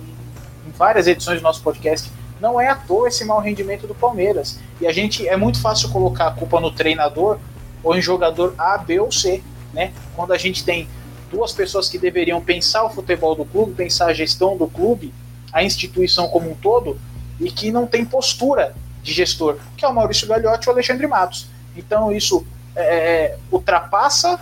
em 0.66 0.70
várias 0.70 1.06
edições 1.06 1.40
do 1.40 1.42
nosso 1.42 1.62
podcast 1.62 2.10
não 2.41 2.61
é 2.61 2.68
à 2.68 2.74
toa 2.74 3.09
esse 3.09 3.24
mau 3.24 3.41
rendimento 3.41 3.86
do 3.86 3.95
Palmeiras. 3.95 4.59
E 4.80 4.86
a 4.86 4.93
gente 4.93 5.28
é 5.28 5.36
muito 5.36 5.61
fácil 5.61 5.91
colocar 5.91 6.28
a 6.28 6.30
culpa 6.30 6.59
no 6.61 6.70
treinador 6.70 7.38
ou 7.82 7.95
em 7.95 8.01
jogador 8.01 8.55
A, 8.59 8.78
B 8.78 8.99
ou 9.01 9.12
C, 9.12 9.43
né? 9.72 9.93
Quando 10.16 10.32
a 10.32 10.38
gente 10.38 10.64
tem 10.64 10.88
duas 11.30 11.53
pessoas 11.53 11.88
que 11.88 11.99
deveriam 11.99 12.41
pensar 12.41 12.84
o 12.84 12.91
futebol 12.91 13.34
do 13.34 13.45
clube, 13.45 13.72
pensar 13.72 14.07
a 14.07 14.12
gestão 14.12 14.57
do 14.57 14.66
clube, 14.66 15.12
a 15.53 15.62
instituição 15.62 16.28
como 16.28 16.51
um 16.51 16.55
todo, 16.55 16.99
e 17.38 17.51
que 17.51 17.70
não 17.70 17.86
tem 17.86 18.05
postura 18.05 18.74
de 19.03 19.12
gestor, 19.12 19.59
que 19.76 19.84
é 19.84 19.88
o 19.88 19.95
Maurício 19.95 20.26
Gagliotti 20.26 20.66
e 20.66 20.68
o 20.68 20.72
Alexandre 20.72 21.07
Matos. 21.07 21.47
Então 21.76 22.12
isso 22.12 22.45
é, 22.74 22.82
é 22.82 23.38
ultrapassa 23.51 24.41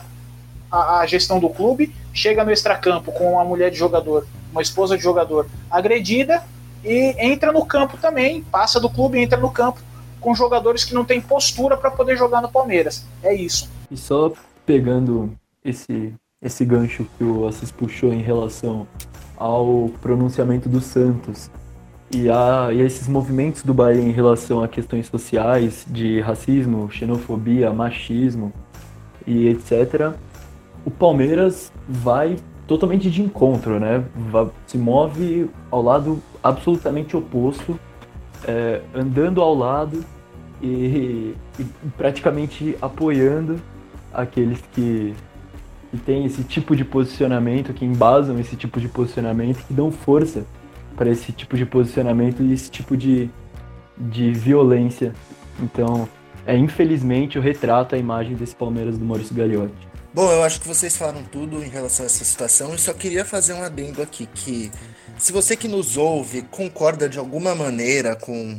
a, 0.71 1.01
a, 1.01 1.07
gestão 1.07 1.39
do 1.39 1.49
clube, 1.49 1.95
chega 2.13 2.45
no 2.45 2.51
extracampo 2.51 3.13
com 3.13 3.33
uma 3.33 3.45
mulher 3.45 3.71
de 3.71 3.77
jogador, 3.77 4.27
uma 4.51 4.63
esposa 4.63 4.97
de 4.97 5.03
jogador 5.03 5.47
agredida 5.71 6.43
e 6.85 7.15
entra 7.19 7.53
no 7.53 7.65
campo 7.65 7.97
também, 7.97 8.43
passa 8.45 8.81
do 8.81 8.89
clube 8.89 9.19
e 9.19 9.23
entra 9.23 9.39
no 9.39 9.51
campo 9.51 9.81
com 10.21 10.35
jogadores 10.35 10.85
que 10.85 10.95
não 10.95 11.05
têm 11.05 11.21
postura 11.21 11.77
para 11.77 11.91
poder 11.91 12.17
jogar 12.17 12.41
no 12.41 12.51
Palmeiras. 12.51 13.05
É 13.23 13.35
isso. 13.35 13.71
E 13.91 13.97
só 13.97 14.33
pegando 14.67 15.33
esse, 15.65 16.15
esse 16.43 16.65
gancho 16.65 17.07
que 17.17 17.25
o 17.25 17.47
Assis 17.47 17.71
puxou 17.71 18.13
em 18.13 18.23
relação 18.23 18.87
ao 19.37 19.91
pronunciamento 20.01 20.69
do 20.69 20.81
Santos 20.81 21.51
e 22.11 22.29
a, 22.29 22.71
e 22.73 22.81
a 22.81 22.85
esses 22.85 23.07
movimentos 23.07 23.63
do 23.63 23.73
Bahia 23.73 24.03
em 24.03 24.11
relação 24.11 24.63
a 24.63 24.69
questões 24.69 25.07
sociais 25.07 25.87
de 25.87 26.21
racismo, 26.21 26.91
xenofobia, 26.91 27.73
machismo 27.73 28.53
e 29.27 29.49
etc. 29.49 30.13
O 30.85 30.91
Palmeiras 30.91 31.71
vai 31.89 32.37
totalmente 32.69 33.11
de 33.11 33.23
encontro, 33.23 33.81
né? 33.81 34.05
Se 34.67 34.77
move 34.77 35.51
ao 35.71 35.83
lado 35.83 36.23
absolutamente 36.43 37.17
oposto, 37.17 37.81
é, 38.47 38.83
andando 38.95 39.41
ao 39.41 39.55
lado 39.55 40.05
e, 40.63 41.35
e, 41.59 41.65
praticamente 41.97 42.77
apoiando 42.81 43.59
aqueles 44.13 44.63
que, 44.73 45.15
que 45.91 45.97
têm 45.97 46.27
esse 46.27 46.45
tipo 46.45 46.77
de 46.77 46.85
posicionamento, 46.85 47.73
que 47.73 47.87
embasam 47.87 48.39
esse 48.39 48.55
tipo 48.55 48.79
de 48.79 48.87
posicionamento, 48.87 49.67
que 49.67 49.73
dão 49.73 49.91
força 49.91 50.45
para 50.95 51.09
esse 51.09 51.33
tipo 51.33 51.57
de 51.57 51.65
posicionamento 51.65 52.43
e 52.43 52.53
esse 52.53 52.71
tipo 52.71 52.99
de, 52.99 53.31
de 53.97 54.31
violência. 54.33 55.15
Então, 55.59 56.07
é 56.47 56.55
infelizmente 56.55 57.39
o 57.39 57.41
retrato, 57.41 57.95
a 57.95 57.99
imagem 57.99 58.37
desse 58.37 58.55
Palmeiras 58.55 58.99
do 58.99 59.05
Maurício 59.07 59.35
Gagliotti. 59.35 59.88
Bom, 60.13 60.33
eu 60.33 60.43
acho 60.43 60.61
que 60.61 60.67
vocês 60.67 60.97
falaram 60.97 61.23
tudo 61.23 61.63
em 61.63 61.69
relação 61.69 62.05
a 62.05 62.07
essa 62.07 62.25
situação 62.25 62.75
e 62.75 62.79
só 62.79 62.95
queria 62.95 63.27
fazer 63.27 63.53
um 63.53 63.63
adendo 63.63 64.01
aqui 64.01 64.27
que 64.27 64.73
se 65.19 65.33
você 65.33 65.55
que 65.55 65.69
nos 65.69 65.99
ouve 65.99 66.43
concorda 66.43 67.09
de 67.09 67.19
alguma 67.19 67.55
maneira 67.55 68.17
com 68.17 68.59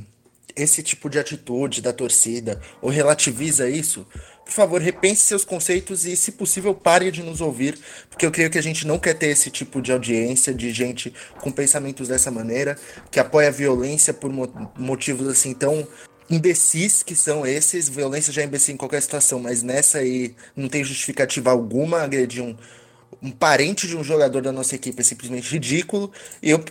esse 0.55 0.83
tipo 0.83 1.09
de 1.09 1.17
atitude 1.17 1.81
da 1.81 1.91
torcida 1.91 2.61
ou 2.81 2.91
relativiza 2.91 3.67
isso, 3.67 4.05
por 4.45 4.51
favor, 4.51 4.81
repense 4.81 5.21
seus 5.21 5.43
conceitos 5.43 6.05
e, 6.05 6.15
se 6.15 6.33
possível, 6.33 6.73
pare 6.73 7.11
de 7.11 7.23
nos 7.23 7.41
ouvir, 7.41 7.77
porque 8.09 8.25
eu 8.25 8.31
creio 8.31 8.49
que 8.49 8.57
a 8.57 8.63
gente 8.63 8.85
não 8.85 8.99
quer 8.99 9.13
ter 9.13 9.27
esse 9.27 9.49
tipo 9.49 9.81
de 9.81 9.91
audiência, 9.91 10.53
de 10.53 10.71
gente 10.71 11.13
com 11.39 11.51
pensamentos 11.51 12.07
dessa 12.07 12.29
maneira, 12.29 12.75
que 13.11 13.19
apoia 13.19 13.47
a 13.47 13.51
violência 13.51 14.13
por 14.13 14.31
motivos 14.77 15.27
assim 15.27 15.53
tão 15.53 15.87
imbecis 16.29 17.03
que 17.03 17.15
são 17.15 17.45
esses. 17.45 17.89
Violência 17.89 18.31
já 18.31 18.41
é 18.41 18.45
imbecil 18.45 18.73
em 18.73 18.77
qualquer 18.77 19.01
situação, 19.01 19.39
mas 19.39 19.63
nessa 19.63 19.99
aí 19.99 20.35
não 20.55 20.69
tem 20.69 20.83
justificativa 20.83 21.51
alguma 21.51 22.01
agredir 22.01 22.43
um, 22.43 22.55
um 23.21 23.31
parente 23.31 23.87
de 23.87 23.97
um 23.97 24.03
jogador 24.03 24.41
da 24.41 24.51
nossa 24.51 24.75
equipe 24.75 24.99
é 24.99 25.03
simplesmente 25.03 25.51
ridículo. 25.51 26.11
E 26.41 26.51
eu 26.51 26.63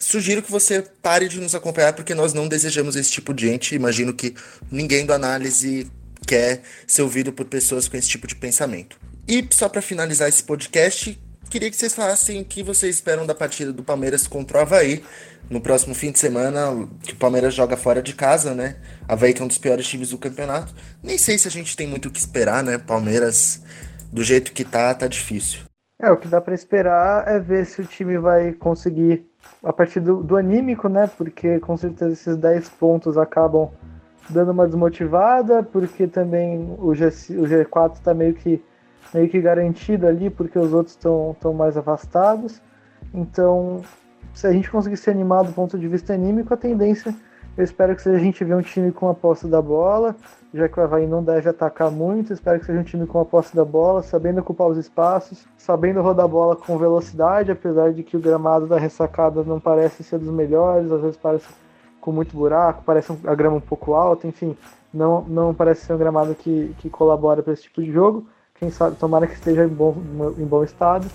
sugiro 0.00 0.42
que 0.42 0.50
você 0.50 0.82
pare 1.02 1.28
de 1.28 1.40
nos 1.40 1.54
acompanhar, 1.54 1.92
porque 1.92 2.14
nós 2.14 2.32
não 2.32 2.48
desejamos 2.48 2.96
esse 2.96 3.10
tipo 3.10 3.32
de 3.32 3.46
gente. 3.46 3.74
Imagino 3.74 4.12
que 4.12 4.34
ninguém 4.70 5.06
do 5.06 5.12
análise 5.12 5.90
quer 6.26 6.62
ser 6.86 7.02
ouvido 7.02 7.32
por 7.32 7.46
pessoas 7.46 7.88
com 7.88 7.96
esse 7.96 8.08
tipo 8.08 8.26
de 8.26 8.34
pensamento. 8.34 8.98
E 9.28 9.46
só 9.50 9.68
para 9.68 9.82
finalizar 9.82 10.28
esse 10.28 10.42
podcast, 10.42 11.18
queria 11.50 11.70
que 11.70 11.76
vocês 11.76 11.94
falassem 11.94 12.40
o 12.40 12.44
que 12.44 12.62
vocês 12.62 12.96
esperam 12.96 13.26
da 13.26 13.34
partida 13.34 13.72
do 13.72 13.82
Palmeiras 13.82 14.26
contra 14.26 14.58
o 14.58 14.60
Havaí 14.60 15.02
no 15.48 15.60
próximo 15.60 15.94
fim 15.94 16.10
de 16.10 16.18
semana, 16.18 16.88
que 17.02 17.12
o 17.12 17.16
Palmeiras 17.16 17.54
joga 17.54 17.76
fora 17.76 18.02
de 18.02 18.14
casa, 18.14 18.54
né? 18.54 18.76
Havaí 19.06 19.32
que 19.32 19.40
é 19.40 19.44
um 19.44 19.48
dos 19.48 19.58
piores 19.58 19.86
times 19.86 20.10
do 20.10 20.18
campeonato. 20.18 20.74
Nem 21.02 21.16
sei 21.16 21.38
se 21.38 21.46
a 21.46 21.50
gente 21.50 21.76
tem 21.76 21.86
muito 21.86 22.08
o 22.08 22.10
que 22.10 22.18
esperar, 22.18 22.64
né? 22.64 22.78
Palmeiras, 22.78 23.62
do 24.12 24.24
jeito 24.24 24.52
que 24.52 24.64
tá, 24.64 24.92
tá 24.92 25.06
difícil. 25.06 25.60
É, 26.00 26.10
o 26.10 26.16
que 26.16 26.28
dá 26.28 26.40
para 26.40 26.54
esperar 26.54 27.26
é 27.26 27.38
ver 27.38 27.64
se 27.64 27.80
o 27.80 27.86
time 27.86 28.18
vai 28.18 28.52
conseguir, 28.52 29.24
a 29.62 29.72
partir 29.72 30.00
do, 30.00 30.22
do 30.22 30.36
anímico, 30.36 30.88
né? 30.88 31.08
Porque 31.16 31.58
com 31.60 31.76
certeza 31.76 32.12
esses 32.12 32.36
10 32.36 32.68
pontos 32.70 33.16
acabam 33.16 33.70
dando 34.28 34.50
uma 34.50 34.66
desmotivada, 34.66 35.62
porque 35.62 36.06
também 36.06 36.74
o, 36.78 36.94
G, 36.94 37.06
o 37.06 37.44
G4 37.44 37.94
está 37.94 38.12
meio 38.12 38.34
que, 38.34 38.62
meio 39.16 39.30
que 39.30 39.40
garantido 39.40 40.06
ali, 40.06 40.28
porque 40.28 40.58
os 40.58 40.72
outros 40.74 40.94
estão 40.94 41.54
mais 41.54 41.76
afastados. 41.76 42.60
Então, 43.14 43.80
se 44.34 44.46
a 44.46 44.52
gente 44.52 44.70
conseguir 44.70 44.98
se 44.98 45.08
animar 45.08 45.42
do 45.42 45.52
ponto 45.52 45.78
de 45.78 45.88
vista 45.88 46.12
anímico, 46.12 46.52
a 46.52 46.56
tendência, 46.56 47.14
eu 47.56 47.64
espero 47.64 47.96
que 47.96 48.02
seja 48.02 48.16
a 48.18 48.20
gente 48.20 48.44
ver 48.44 48.54
um 48.54 48.60
time 48.60 48.92
com 48.92 49.08
a 49.08 49.14
posse 49.14 49.46
da 49.46 49.62
bola, 49.62 50.14
já 50.52 50.68
que 50.68 50.78
o 50.78 50.82
Havaí 50.82 51.06
não 51.06 51.24
deve 51.24 51.48
atacar 51.48 51.90
muito, 51.90 52.34
espero 52.34 52.60
que 52.60 52.66
seja 52.66 52.78
um 52.78 52.84
time 52.84 53.06
com 53.06 53.18
a 53.18 53.24
posse 53.24 53.56
da 53.56 53.64
bola, 53.64 54.02
sabendo 54.02 54.40
ocupar 54.40 54.68
os 54.68 54.76
espaços, 54.76 55.46
sabendo 55.56 56.02
rodar 56.02 56.26
a 56.26 56.28
bola 56.28 56.54
com 56.54 56.76
velocidade, 56.76 57.50
apesar 57.50 57.94
de 57.94 58.02
que 58.02 58.16
o 58.16 58.20
gramado 58.20 58.66
da 58.66 58.78
ressacada 58.78 59.42
não 59.42 59.58
parece 59.58 60.04
ser 60.04 60.18
dos 60.18 60.32
melhores, 60.32 60.92
às 60.92 61.00
vezes 61.00 61.16
parece 61.16 61.48
com 61.98 62.12
muito 62.12 62.36
buraco, 62.36 62.82
parece 62.84 63.16
a 63.24 63.34
grama 63.34 63.56
um 63.56 63.60
pouco 63.60 63.94
alta, 63.94 64.26
enfim, 64.26 64.54
não, 64.92 65.22
não 65.22 65.54
parece 65.54 65.86
ser 65.86 65.94
um 65.94 65.98
gramado 65.98 66.34
que, 66.34 66.74
que 66.78 66.90
colabora 66.90 67.42
para 67.42 67.54
esse 67.54 67.62
tipo 67.62 67.82
de 67.82 67.90
jogo. 67.90 68.26
Quem 68.58 68.70
sabe, 68.70 68.96
tomara 68.96 69.26
que 69.26 69.34
esteja 69.34 69.64
em 69.64 69.68
bom, 69.68 69.94
em 70.38 70.44
bom 70.44 70.64
estado, 70.64 71.06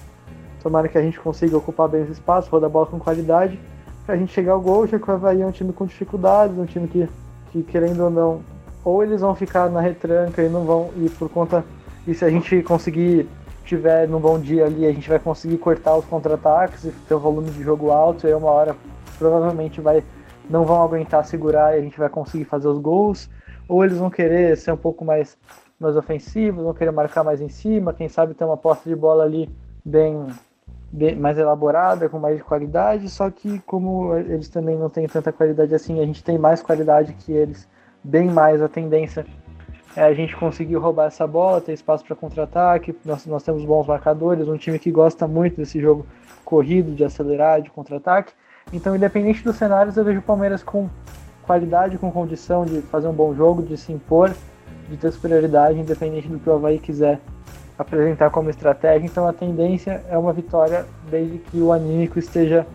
tomara 0.61 0.87
que 0.87 0.97
a 0.97 1.01
gente 1.01 1.19
consiga 1.19 1.57
ocupar 1.57 1.87
bem 1.87 2.03
os 2.03 2.09
espaços, 2.09 2.49
rodar 2.49 2.69
a 2.69 2.71
bola 2.71 2.85
com 2.85 2.99
qualidade, 2.99 3.59
para 4.05 4.15
a 4.15 4.17
gente 4.17 4.31
chegar 4.31 4.53
ao 4.53 4.61
gol, 4.61 4.85
já 4.85 4.99
que 4.99 5.09
o 5.09 5.13
Havaí 5.13 5.41
é 5.41 5.45
um 5.45 5.51
time 5.51 5.73
com 5.73 5.85
dificuldades, 5.85 6.57
um 6.57 6.65
time 6.65 6.87
que, 6.87 7.09
que 7.51 7.63
querendo 7.63 8.03
ou 8.03 8.09
não, 8.09 8.41
ou 8.83 9.03
eles 9.03 9.21
vão 9.21 9.33
ficar 9.35 9.69
na 9.69 9.81
retranca 9.81 10.41
e 10.43 10.49
não 10.49 10.65
vão, 10.65 10.89
e 10.97 11.09
por 11.09 11.29
conta, 11.29 11.63
e 12.07 12.13
se 12.13 12.23
a 12.23 12.29
gente 12.29 12.61
conseguir 12.63 13.27
tiver 13.65 14.07
num 14.07 14.19
bom 14.19 14.39
dia 14.39 14.65
ali, 14.65 14.85
a 14.85 14.91
gente 14.91 15.07
vai 15.07 15.19
conseguir 15.19 15.57
cortar 15.57 15.95
os 15.95 16.05
contra-ataques 16.05 16.83
e 16.83 16.91
ter 17.07 17.15
um 17.15 17.19
volume 17.19 17.51
de 17.51 17.63
jogo 17.63 17.91
alto, 17.91 18.25
e 18.25 18.29
aí 18.29 18.33
uma 18.33 18.51
hora 18.51 18.75
provavelmente 19.17 19.79
vai 19.79 20.03
não 20.49 20.65
vão 20.65 20.83
aguentar 20.83 21.23
segurar 21.25 21.75
e 21.75 21.79
a 21.79 21.81
gente 21.81 21.97
vai 21.97 22.09
conseguir 22.09 22.45
fazer 22.45 22.67
os 22.67 22.77
gols, 22.77 23.29
ou 23.67 23.83
eles 23.85 23.97
vão 23.97 24.09
querer 24.09 24.57
ser 24.57 24.71
um 24.71 24.77
pouco 24.77 25.05
mais, 25.05 25.37
mais 25.82 25.97
ofensivos, 25.97 26.63
vão 26.63 26.73
querer 26.73 26.91
marcar 26.91 27.23
mais 27.23 27.41
em 27.41 27.49
cima, 27.49 27.93
quem 27.93 28.07
sabe 28.07 28.34
ter 28.34 28.45
uma 28.45 28.57
posse 28.57 28.88
de 28.88 28.95
bola 28.95 29.23
ali 29.23 29.49
bem, 29.84 30.27
bem 30.91 31.15
mais 31.15 31.38
elaborada, 31.38 32.07
com 32.07 32.19
mais 32.19 32.41
qualidade, 32.41 33.09
só 33.09 33.29
que 33.29 33.59
como 33.59 34.15
eles 34.15 34.49
também 34.49 34.77
não 34.77 34.89
têm 34.89 35.07
tanta 35.07 35.32
qualidade 35.32 35.73
assim, 35.73 35.99
a 35.99 36.05
gente 36.05 36.23
tem 36.23 36.38
mais 36.38 36.61
qualidade 36.61 37.13
que 37.13 37.32
eles, 37.32 37.67
bem 38.03 38.29
mais 38.29 38.61
a 38.61 38.69
tendência 38.69 39.25
é 39.93 40.03
a 40.03 40.13
gente 40.13 40.38
conseguir 40.38 40.75
roubar 40.75 41.07
essa 41.07 41.27
bola, 41.27 41.59
ter 41.59 41.73
espaço 41.73 42.05
para 42.05 42.15
contra-ataque, 42.15 42.95
nós, 43.03 43.25
nós 43.25 43.43
temos 43.43 43.65
bons 43.65 43.86
marcadores, 43.86 44.47
um 44.47 44.55
time 44.55 44.79
que 44.79 44.89
gosta 44.89 45.27
muito 45.27 45.57
desse 45.57 45.82
jogo 45.82 46.05
corrido, 46.45 46.95
de 46.95 47.03
acelerar, 47.03 47.61
de 47.61 47.69
contra-ataque, 47.69 48.32
então, 48.73 48.95
independente 48.95 49.43
dos 49.43 49.57
cenários, 49.57 49.97
eu 49.97 50.03
vejo 50.03 50.19
o 50.19 50.23
Palmeiras 50.23 50.63
com 50.63 50.89
qualidade, 51.43 51.97
com 51.97 52.11
condição 52.11 52.65
de 52.65 52.82
fazer 52.84 53.07
um 53.07 53.13
bom 53.13 53.34
jogo, 53.34 53.61
de 53.61 53.75
se 53.75 53.91
impor, 53.91 54.34
de 54.91 54.97
ter 54.97 55.11
superioridade, 55.11 55.79
independente 55.79 56.27
do 56.27 56.37
que 56.37 56.49
o 56.49 56.53
Havaí 56.53 56.77
quiser 56.77 57.19
apresentar 57.79 58.29
como 58.29 58.49
estratégia. 58.49 59.05
Então, 59.05 59.27
a 59.27 59.33
tendência 59.33 60.03
é 60.09 60.17
uma 60.17 60.33
vitória 60.33 60.85
desde 61.09 61.37
que 61.37 61.59
o 61.59 61.71
anímico 61.71 62.19
esteja 62.19 62.67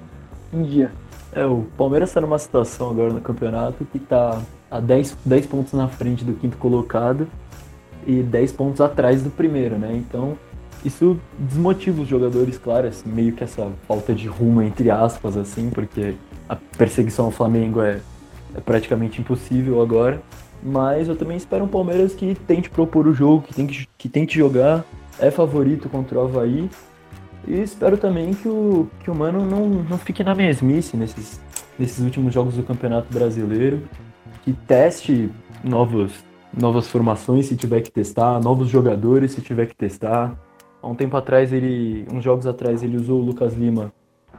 em 0.53 0.63
dia. 0.63 0.91
É, 1.33 1.45
o 1.45 1.67
Palmeiras 1.77 2.09
está 2.11 2.21
numa 2.21 2.39
situação 2.39 2.91
agora 2.91 3.13
no 3.13 3.21
campeonato 3.21 3.85
que 3.85 3.99
está 3.99 4.41
a 4.71 4.81
10, 4.81 5.19
10 5.25 5.47
pontos 5.47 5.73
na 5.75 5.87
frente 5.87 6.25
do 6.25 6.33
quinto 6.33 6.57
colocado 6.57 7.29
e 8.07 8.23
10 8.23 8.53
pontos 8.53 8.81
atrás 8.81 9.23
do 9.23 9.31
primeiro, 9.31 9.77
né? 9.77 9.95
Então, 9.95 10.39
isso 10.85 11.19
desmotiva 11.39 12.03
os 12.03 12.09
jogadores, 12.09 12.59
claro, 12.59 12.87
assim, 12.87 13.11
meio 13.11 13.33
que 13.33 13.45
essa 13.45 13.71
falta 13.87 14.15
de 14.15 14.29
rumo, 14.29 14.63
entre 14.63 14.91
aspas, 14.91 15.37
assim, 15.37 15.69
porque 15.69 16.15
a 16.49 16.57
perseguição 16.57 17.27
ao 17.27 17.31
Flamengo 17.31 17.83
é, 17.83 18.01
é 18.55 18.61
praticamente 18.61 19.21
impossível 19.21 19.83
agora. 19.83 20.23
Mas 20.67 21.07
eu 21.07 21.15
também 21.15 21.37
espero 21.37 21.65
um 21.65 21.69
Palmeiras 21.69 22.13
que 22.13 22.35
tente 22.35 22.69
propor 22.69 23.07
o 23.07 23.15
jogo, 23.15 23.43
que 23.43 23.55
tente, 23.55 23.89
que 23.97 24.09
tente 24.09 24.37
jogar, 24.37 24.85
é 25.17 25.31
favorito 25.31 25.89
contra 25.89 26.19
o 26.19 26.25
Havaí. 26.25 26.69
E 27.47 27.61
espero 27.61 27.97
também 27.97 28.35
que 28.35 28.49
o, 28.49 28.91
que 28.99 29.09
o 29.09 29.15
Mano 29.15 29.47
não, 29.47 29.69
não 29.69 29.97
fique 29.97 30.25
na 30.25 30.35
mesmice 30.35 30.97
nesses, 30.97 31.41
nesses 31.79 32.01
últimos 32.01 32.35
jogos 32.35 32.57
do 32.57 32.65
Campeonato 32.65 33.07
Brasileiro. 33.15 33.81
Que 34.43 34.53
teste 34.53 35.31
novos, 35.63 36.13
novas 36.53 36.89
formações 36.89 37.47
se 37.47 37.55
tiver 37.55 37.81
que 37.83 37.93
testar, 37.93 38.41
novos 38.41 38.69
jogadores 38.69 39.31
se 39.31 39.41
tiver 39.41 39.67
que 39.67 39.77
testar. 39.77 40.37
Há 40.83 40.89
um 40.89 40.97
tempo 40.97 41.17
atrás, 41.17 41.53
ele, 41.53 42.09
uns 42.13 42.25
jogos 42.25 42.45
atrás, 42.45 42.83
ele 42.83 42.97
usou 42.97 43.21
o 43.21 43.25
Lucas 43.25 43.55
Lima 43.55 43.93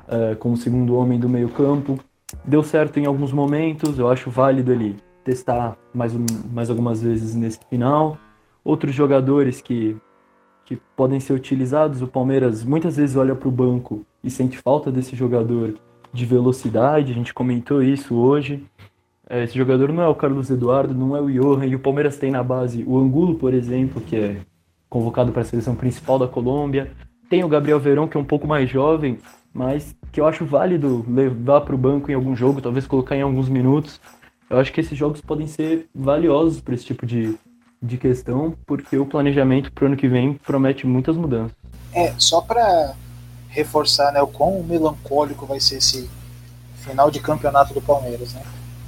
uh, 0.09 0.35
como 0.35 0.57
segundo 0.57 0.93
homem 0.97 1.17
do 1.17 1.29
meio 1.29 1.47
campo. 1.47 1.97
Deu 2.43 2.61
certo 2.63 2.99
em 2.99 3.05
alguns 3.05 3.31
momentos, 3.31 3.97
eu 3.97 4.09
acho 4.09 4.29
válido 4.29 4.73
ele 4.73 4.97
testar 5.27 5.77
mais, 5.93 6.13
mais 6.49 6.69
algumas 6.69 7.01
vezes 7.01 7.35
nesse 7.35 7.59
final. 7.69 8.17
Outros 8.63 8.95
jogadores 8.95 9.59
que, 9.59 9.97
que 10.63 10.77
podem 10.95 11.19
ser 11.19 11.33
utilizados, 11.33 12.01
o 12.01 12.07
Palmeiras 12.07 12.63
muitas 12.63 12.95
vezes 12.95 13.17
olha 13.17 13.35
para 13.35 13.49
o 13.49 13.51
banco 13.51 14.05
e 14.23 14.29
sente 14.31 14.57
falta 14.57 14.89
desse 14.89 15.17
jogador 15.17 15.73
de 16.13 16.25
velocidade, 16.25 17.11
a 17.11 17.15
gente 17.15 17.33
comentou 17.33 17.83
isso 17.83 18.15
hoje. 18.15 18.63
Eh, 19.29 19.43
esse 19.43 19.57
jogador 19.57 19.91
não 19.91 20.01
é 20.01 20.07
o 20.07 20.15
Carlos 20.15 20.49
Eduardo, 20.49 20.95
não 20.95 21.15
é 21.15 21.19
o 21.19 21.29
Johan, 21.29 21.65
e 21.65 21.75
o 21.75 21.79
Palmeiras 21.79 22.17
tem 22.17 22.31
na 22.31 22.41
base 22.41 22.85
o 22.87 22.97
Angulo, 22.97 23.35
por 23.35 23.53
exemplo, 23.53 23.99
que 23.99 24.15
é 24.15 24.37
convocado 24.89 25.33
para 25.33 25.41
a 25.41 25.45
seleção 25.45 25.75
principal 25.75 26.17
da 26.17 26.27
Colômbia. 26.27 26.89
Tem 27.29 27.43
o 27.43 27.49
Gabriel 27.49 27.81
Verão, 27.81 28.07
que 28.07 28.15
é 28.15 28.19
um 28.19 28.23
pouco 28.25 28.47
mais 28.47 28.69
jovem, 28.69 29.17
mas 29.53 29.93
que 30.09 30.21
eu 30.21 30.25
acho 30.25 30.45
válido 30.45 31.05
levar 31.09 31.61
para 31.61 31.75
o 31.75 31.77
banco 31.77 32.09
em 32.09 32.13
algum 32.13 32.33
jogo, 32.33 32.61
talvez 32.61 32.87
colocar 32.87 33.17
em 33.17 33.21
alguns 33.21 33.49
minutos. 33.49 33.99
Eu 34.49 34.59
acho 34.59 34.71
que 34.71 34.79
esses 34.79 34.97
jogos 34.97 35.19
podem 35.19 35.45
ser 35.45 35.87
valiosos 35.93 36.61
para 36.61 36.73
esse 36.73 36.85
tipo 36.85 37.05
de, 37.05 37.37
de 37.81 37.97
questão, 37.97 38.55
porque 38.65 38.97
o 38.97 39.05
planejamento 39.05 39.71
para 39.71 39.83
o 39.83 39.87
ano 39.87 39.97
que 39.97 40.07
vem 40.07 40.33
promete 40.33 40.87
muitas 40.87 41.17
mudanças. 41.17 41.51
É, 41.93 42.13
só 42.17 42.41
para 42.41 42.95
reforçar 43.49 44.11
né, 44.13 44.21
o 44.21 44.27
quão 44.27 44.63
melancólico 44.63 45.45
vai 45.45 45.59
ser 45.59 45.77
esse 45.77 46.09
final 46.77 47.11
de 47.11 47.19
campeonato 47.19 47.73
do 47.73 47.81
Palmeiras. 47.81 48.33
Né? 48.33 48.43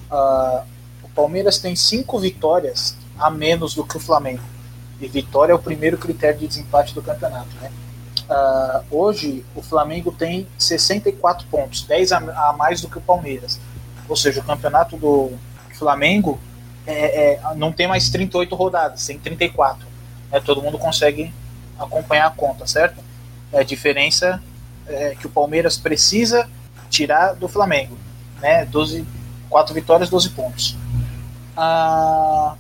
Uh, 0.10 0.64
o 1.04 1.10
Palmeiras 1.10 1.58
tem 1.60 1.76
cinco 1.76 2.20
vitórias 2.20 2.96
a 3.18 3.30
menos 3.30 3.74
do 3.74 3.84
que 3.84 3.98
o 3.98 4.00
Flamengo. 4.00 4.44
E 5.02 5.08
vitória 5.08 5.52
é 5.52 5.56
o 5.56 5.60
primeiro 5.60 5.98
critério 5.98 6.40
de 6.40 6.48
desempate 6.48 6.94
do 6.94 7.02
campeonato. 7.02 7.50
Né? 7.62 7.72
Uh, 8.30 8.96
hoje 8.96 9.44
o 9.56 9.62
Flamengo 9.62 10.12
tem 10.12 10.48
64 10.58 11.48
pontos, 11.48 11.84
10 11.84 12.12
a, 12.12 12.18
a, 12.18 12.54
mais 12.54 12.82
do 12.82 12.90
que 12.90 12.98
o 12.98 13.02
Palmeiras. 13.02 13.60
Ou 14.08 14.16
seja, 14.16 14.40
o 14.40 14.44
campeonato 14.44 14.96
do 14.96 15.32
Flamengo 15.80 16.40
é, 16.86 17.34
é, 17.34 17.56
não 17.56 17.72
tem 17.72 17.88
mais 17.88 18.10
38 18.10 18.54
rodadas, 18.56 19.06
tem 19.08 19.18
34. 19.18 19.88
Né? 20.32 20.40
Todo 20.42 20.62
mundo 20.62 20.78
consegue 20.78 21.34
acompanhar 21.80 22.28
a 22.28 22.32
conta, 22.32 22.68
certo? 22.68 23.02
É 23.52 23.60
a 23.60 23.64
diferença 23.64 24.44
é, 24.86 25.16
que 25.16 25.26
o 25.26 25.30
Palmeiras 25.30 25.78
precisa 25.78 26.50
tirar 26.90 27.34
do 27.34 27.48
Flamengo. 27.48 27.98
Né? 28.42 28.66
12, 28.66 29.06
4 29.50 29.74
vitórias, 29.74 30.10
12 30.10 30.30
pontos. 30.32 30.76
Ah, 31.56 32.56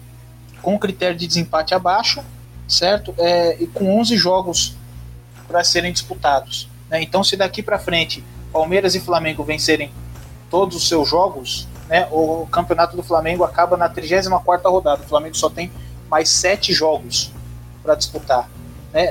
com 0.61 0.77
critério 0.79 1.17
de 1.17 1.27
desempate 1.27 1.73
abaixo, 1.73 2.23
certo? 2.67 3.13
É, 3.17 3.61
e 3.61 3.67
com 3.67 3.99
11 3.99 4.17
jogos 4.17 4.75
para 5.47 5.63
serem 5.63 5.91
disputados. 5.91 6.69
Né? 6.89 7.01
Então, 7.01 7.23
se 7.23 7.35
daqui 7.35 7.61
para 7.61 7.79
frente 7.79 8.23
Palmeiras 8.51 8.95
e 8.95 8.99
Flamengo 8.99 9.43
vencerem 9.43 9.91
todos 10.49 10.75
os 10.75 10.87
seus 10.87 11.07
jogos, 11.07 11.67
né, 11.89 12.07
o 12.11 12.47
campeonato 12.51 12.95
do 12.95 13.01
Flamengo 13.01 13.43
acaba 13.43 13.75
na 13.75 13.89
34 13.89 14.71
rodada. 14.71 15.01
O 15.01 15.07
Flamengo 15.07 15.35
só 15.35 15.49
tem 15.49 15.71
mais 16.07 16.29
sete 16.29 16.71
jogos 16.71 17.31
para 17.81 17.95
disputar. 17.95 18.47
Né? 18.93 19.05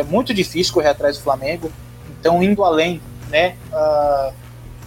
É 0.00 0.04
muito 0.08 0.32
difícil 0.32 0.72
correr 0.72 0.88
atrás 0.88 1.18
do 1.18 1.22
Flamengo. 1.22 1.70
Então, 2.18 2.42
indo 2.42 2.64
além, 2.64 3.02
né, 3.28 3.54
uh, 3.70 4.32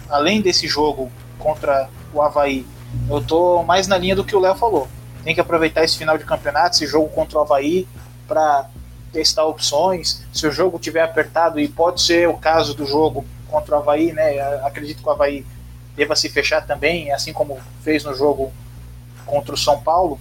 além 0.08 0.42
desse 0.42 0.66
jogo 0.66 1.10
contra 1.38 1.88
o 2.12 2.20
Havaí, 2.20 2.66
eu 3.08 3.20
tô 3.24 3.62
mais 3.62 3.86
na 3.86 3.96
linha 3.96 4.16
do 4.16 4.24
que 4.24 4.34
o 4.34 4.40
Léo 4.40 4.56
falou. 4.56 4.88
Tem 5.22 5.32
que 5.32 5.40
aproveitar 5.40 5.84
esse 5.84 5.96
final 5.96 6.18
de 6.18 6.24
campeonato, 6.24 6.74
esse 6.74 6.86
jogo 6.86 7.08
contra 7.10 7.38
o 7.38 7.42
Havaí, 7.42 7.86
para 8.26 8.66
testar 9.12 9.44
opções. 9.44 10.24
Se 10.32 10.46
o 10.48 10.50
jogo 10.50 10.80
tiver 10.80 11.02
apertado, 11.02 11.60
e 11.60 11.68
pode 11.68 12.02
ser 12.02 12.28
o 12.28 12.36
caso 12.36 12.74
do 12.74 12.84
jogo 12.84 13.24
contra 13.48 13.76
o 13.76 13.78
Havaí, 13.78 14.12
né? 14.12 14.40
Acredito 14.64 15.00
que 15.00 15.08
o 15.08 15.12
Havaí 15.12 15.46
deva 15.96 16.16
se 16.16 16.28
fechar 16.28 16.66
também, 16.66 17.12
assim 17.12 17.32
como 17.32 17.58
fez 17.82 18.04
no 18.04 18.14
jogo 18.14 18.52
contra 19.26 19.54
o 19.54 19.58
São 19.58 19.80
Paulo. 19.80 20.18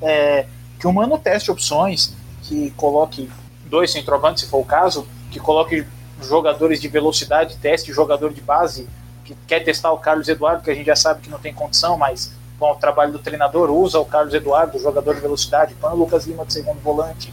É, 0.00 0.46
que 0.78 0.86
o 0.86 0.92
Mano 0.92 1.18
teste 1.18 1.50
opções, 1.50 2.14
que 2.42 2.70
coloque 2.72 3.30
dois 3.66 3.90
centroavantes, 3.92 4.44
se 4.44 4.50
for 4.50 4.58
o 4.58 4.64
caso, 4.64 5.06
que 5.30 5.38
coloque 5.38 5.86
jogadores 6.20 6.80
de 6.80 6.88
velocidade, 6.88 7.56
teste 7.56 7.92
jogador 7.92 8.32
de 8.32 8.40
base, 8.40 8.88
que 9.24 9.36
quer 9.46 9.60
testar 9.60 9.92
o 9.92 9.98
Carlos 9.98 10.28
Eduardo, 10.28 10.62
que 10.62 10.70
a 10.70 10.74
gente 10.74 10.86
já 10.86 10.96
sabe 10.96 11.20
que 11.22 11.30
não 11.30 11.38
tem 11.38 11.54
condição, 11.54 11.96
mas 11.96 12.32
com 12.58 12.70
o 12.70 12.74
trabalho 12.76 13.12
do 13.12 13.18
treinador, 13.18 13.70
usa 13.70 13.98
o 13.98 14.04
Carlos 14.04 14.34
Eduardo, 14.34 14.78
jogador 14.78 15.14
de 15.14 15.20
velocidade, 15.20 15.74
põe 15.80 15.92
o 15.92 15.96
Lucas 15.96 16.26
Lima 16.26 16.44
de 16.44 16.52
segundo 16.52 16.80
volante, 16.80 17.32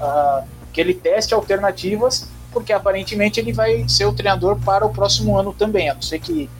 uh, 0.00 0.46
que 0.72 0.80
ele 0.80 0.92
teste 0.92 1.32
alternativas, 1.32 2.28
porque 2.52 2.72
aparentemente 2.72 3.40
ele 3.40 3.52
vai 3.52 3.88
ser 3.88 4.04
o 4.06 4.12
treinador 4.12 4.58
para 4.60 4.84
o 4.84 4.90
próximo 4.90 5.38
ano 5.38 5.54
também, 5.54 5.88
a 5.88 5.94
não 5.94 6.02
ser 6.02 6.18
que 6.18 6.50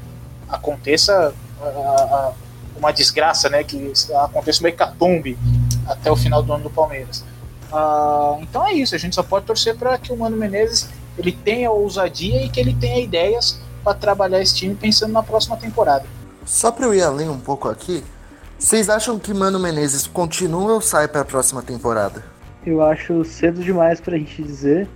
aconteça 0.48 1.34
uh, 1.60 1.64
uh, 1.64 2.34
uma 2.76 2.92
desgraça, 2.92 3.48
né, 3.48 3.64
que 3.64 3.92
aconteça 4.24 4.60
uma 4.60 4.68
hecatombe 4.68 5.38
até 5.86 6.10
o 6.10 6.16
final 6.16 6.42
do 6.42 6.52
ano 6.52 6.64
do 6.64 6.70
Palmeiras. 6.70 7.24
então 8.42 8.66
é 8.66 8.72
isso, 8.74 8.94
a 8.94 8.98
gente 8.98 9.14
só 9.14 9.22
pode 9.22 9.46
torcer 9.46 9.76
para 9.76 9.96
que 9.98 10.12
o 10.12 10.16
Mano 10.16 10.36
Menezes 10.36 10.88
ele 11.18 11.32
tenha 11.32 11.70
ousadia 11.70 12.44
e 12.44 12.48
que 12.48 12.60
ele 12.60 12.74
tenha 12.74 13.00
ideias 13.00 13.60
para 13.82 13.94
trabalhar 13.94 14.40
esse 14.42 14.54
time 14.54 14.74
pensando 14.74 15.12
na 15.12 15.22
próxima 15.22 15.56
temporada. 15.56 16.04
Só 16.44 16.70
para 16.70 16.86
eu 16.86 16.94
ir 16.94 17.02
além 17.02 17.28
um 17.28 17.38
pouco 17.38 17.68
aqui, 17.68 18.04
vocês 18.58 18.88
acham 18.88 19.18
que 19.18 19.34
Mano 19.34 19.58
Menezes 19.58 20.06
continua 20.06 20.74
ou 20.74 20.80
sai 20.80 21.08
para 21.08 21.20
a 21.20 21.24
próxima 21.24 21.62
temporada? 21.62 22.22
Eu 22.64 22.82
acho 22.82 23.24
cedo 23.24 23.62
demais 23.62 24.00
para 24.00 24.16
a 24.16 24.18
gente 24.18 24.42
dizer. 24.42 24.88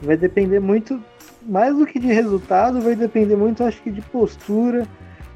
Vai 0.00 0.16
depender 0.16 0.60
muito, 0.60 1.02
mais 1.46 1.76
do 1.76 1.86
que 1.86 1.98
de 1.98 2.08
resultado, 2.08 2.80
vai 2.80 2.94
depender 2.94 3.36
muito, 3.36 3.64
acho 3.64 3.82
que, 3.82 3.90
de 3.90 4.00
postura, 4.02 4.86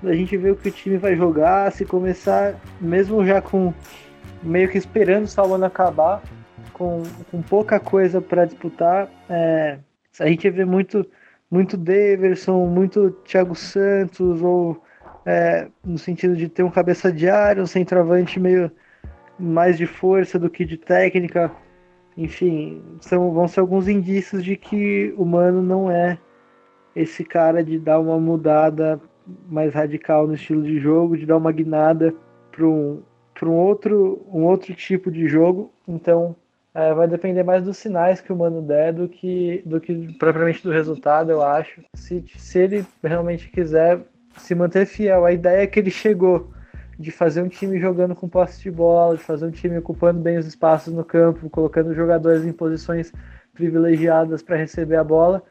da 0.03 0.15
gente 0.15 0.37
ver 0.37 0.53
o 0.53 0.57
que 0.57 0.69
o 0.69 0.73
time 0.73 0.97
vai 0.97 1.17
jogar, 1.17 1.71
se 1.73 1.85
começar, 1.85 2.55
mesmo 2.81 3.25
já 3.25 3.41
com 3.41 3.73
meio 4.43 4.69
que 4.69 4.79
esperando 4.79 5.25
o 5.25 5.29
salão 5.29 5.63
acabar, 5.65 6.23
com, 6.73 7.03
com 7.31 7.43
pouca 7.43 7.81
coisa 7.81 8.21
para 8.21 8.45
disputar. 8.45 9.09
É, 9.29 9.79
a 10.21 10.27
gente 10.27 10.49
vê 10.51 10.65
muito, 10.65 11.05
muito 11.51 11.77
Daverson, 11.77 12.67
muito 12.67 13.11
Thiago 13.25 13.55
Santos, 13.55 14.41
ou 14.43 14.83
é, 15.27 15.69
no 15.85 15.99
sentido 15.99 16.37
de 16.37 16.49
ter 16.49 16.63
um 16.63 16.71
cabeça 16.71 17.13
de 17.13 17.29
área, 17.29 17.63
um 17.63 17.67
centroavante 17.67 18.39
meio 18.39 18.71
mais 19.39 19.77
de 19.77 19.87
força 19.87 20.39
do 20.39 20.49
que 20.49 20.65
de 20.65 20.77
técnica. 20.77 21.51
Enfim, 22.19 22.83
são, 23.01 23.33
vão 23.33 23.47
ser 23.47 23.61
alguns 23.61 23.87
indícios 23.87 24.43
de 24.43 24.57
que 24.57 25.15
o 25.17 25.25
Mano 25.25 25.63
não 25.63 25.89
é 25.89 26.19
esse 26.95 27.23
cara 27.23 27.63
de 27.63 27.79
dar 27.79 28.01
uma 28.01 28.19
mudada 28.19 29.01
mais 29.49 29.73
radical 29.73 30.27
no 30.27 30.35
estilo 30.35 30.65
de 30.65 30.81
jogo, 30.81 31.17
de 31.17 31.25
dar 31.25 31.37
uma 31.37 31.53
guinada 31.53 32.13
para 32.51 32.67
um, 32.67 33.01
um, 33.41 33.51
outro, 33.53 34.21
um 34.33 34.43
outro 34.43 34.75
tipo 34.75 35.13
de 35.13 35.29
jogo. 35.29 35.73
Então, 35.87 36.35
é, 36.75 36.93
vai 36.93 37.07
depender 37.07 37.45
mais 37.45 37.63
dos 37.63 37.77
sinais 37.77 38.21
que 38.21 38.33
o 38.33 38.37
Mano 38.37 38.63
der 38.63 38.93
do 38.93 39.09
que, 39.09 39.63
do 39.65 39.81
que 39.81 40.13
propriamente 40.19 40.65
do 40.65 40.73
resultado, 40.73 41.31
eu 41.31 41.41
acho. 41.41 41.85
Se, 41.95 42.25
se 42.37 42.59
ele 42.59 42.85
realmente 43.01 43.49
quiser 43.49 44.01
se 44.37 44.57
manter 44.57 44.87
fiel 44.87 45.25
à 45.25 45.31
ideia 45.31 45.69
que 45.69 45.79
ele 45.79 45.91
chegou 45.91 46.51
de 46.99 47.11
fazer 47.11 47.43
um 47.43 47.49
time 47.49 47.79
jogando 47.79 48.15
com 48.15 48.29
posse 48.29 48.61
de 48.61 48.71
bola, 48.71 49.17
de 49.17 49.23
fazer 49.23 49.47
um 49.47 49.51
time 49.51 49.79
ocupando 49.79 50.21
bem 50.21 50.37
os 50.37 50.47
espaços 50.47 50.93
no 50.93 51.05
campo, 51.05 51.49
colocando 51.49 51.95
jogadores 51.95 52.45
em 52.45 52.53
posições 52.53 53.13
privilegiadas 53.55 54.43
para 54.43 54.57
receber 54.57 54.97
a 54.97 55.05
bola, 55.05 55.43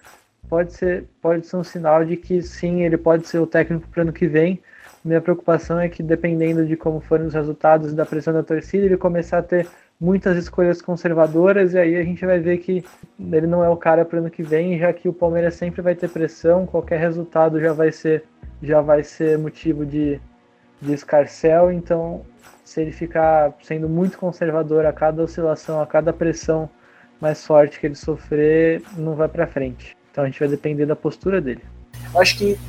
pode 0.49 0.73
ser, 0.73 1.05
pode 1.21 1.47
ser 1.47 1.55
um 1.55 1.63
sinal 1.63 2.03
de 2.03 2.17
que 2.17 2.41
sim, 2.41 2.83
ele 2.83 2.97
pode 2.97 3.27
ser 3.27 3.39
o 3.39 3.47
técnico 3.47 3.87
para 3.87 4.01
ano 4.01 4.13
que 4.13 4.27
vem. 4.27 4.61
Minha 5.03 5.21
preocupação 5.21 5.79
é 5.79 5.87
que, 5.87 6.03
dependendo 6.03 6.65
de 6.65 6.75
como 6.75 6.99
forem 6.99 7.27
os 7.27 7.33
resultados 7.33 7.93
da 7.93 8.05
pressão 8.05 8.33
da 8.33 8.43
torcida, 8.43 8.85
ele 8.85 8.97
começar 8.97 9.37
a 9.37 9.43
ter 9.43 9.67
muitas 9.99 10.37
escolhas 10.37 10.81
conservadoras 10.81 11.73
e 11.73 11.77
aí 11.77 11.95
a 11.95 12.03
gente 12.03 12.25
vai 12.25 12.39
ver 12.39 12.57
que 12.57 12.83
ele 13.31 13.47
não 13.47 13.63
é 13.63 13.69
o 13.69 13.77
cara 13.77 14.05
para 14.05 14.19
ano 14.19 14.29
que 14.29 14.43
vem, 14.43 14.77
já 14.77 14.91
que 14.93 15.09
o 15.09 15.13
Palmeiras 15.13 15.55
sempre 15.55 15.81
vai 15.81 15.95
ter 15.95 16.09
pressão, 16.09 16.65
qualquer 16.65 16.99
resultado 16.99 17.59
já 17.59 17.73
vai 17.73 17.91
ser 17.91 18.23
já 18.61 18.81
vai 18.81 19.03
ser 19.03 19.37
motivo 19.37 19.85
de 19.85 20.19
de 20.81 20.93
escarcel, 20.93 21.71
então 21.71 22.21
se 22.63 22.81
ele 22.81 22.91
ficar 22.91 23.53
sendo 23.63 23.87
muito 23.87 24.17
conservador 24.17 24.85
a 24.85 24.93
cada 24.93 25.23
oscilação, 25.23 25.81
a 25.81 25.87
cada 25.87 26.11
pressão 26.11 26.69
mais 27.19 27.43
forte 27.45 27.79
que 27.79 27.87
ele 27.87 27.95
sofrer, 27.95 28.83
não 28.95 29.15
vai 29.15 29.27
para 29.27 29.47
frente. 29.47 29.95
Então 30.11 30.23
a 30.23 30.27
gente 30.27 30.39
vai 30.39 30.47
depender 30.47 30.85
da 30.85 30.95
postura 30.95 31.41
dele. 31.41 31.63
Eu 32.13 32.21
acho 32.21 32.37
que 32.37 32.59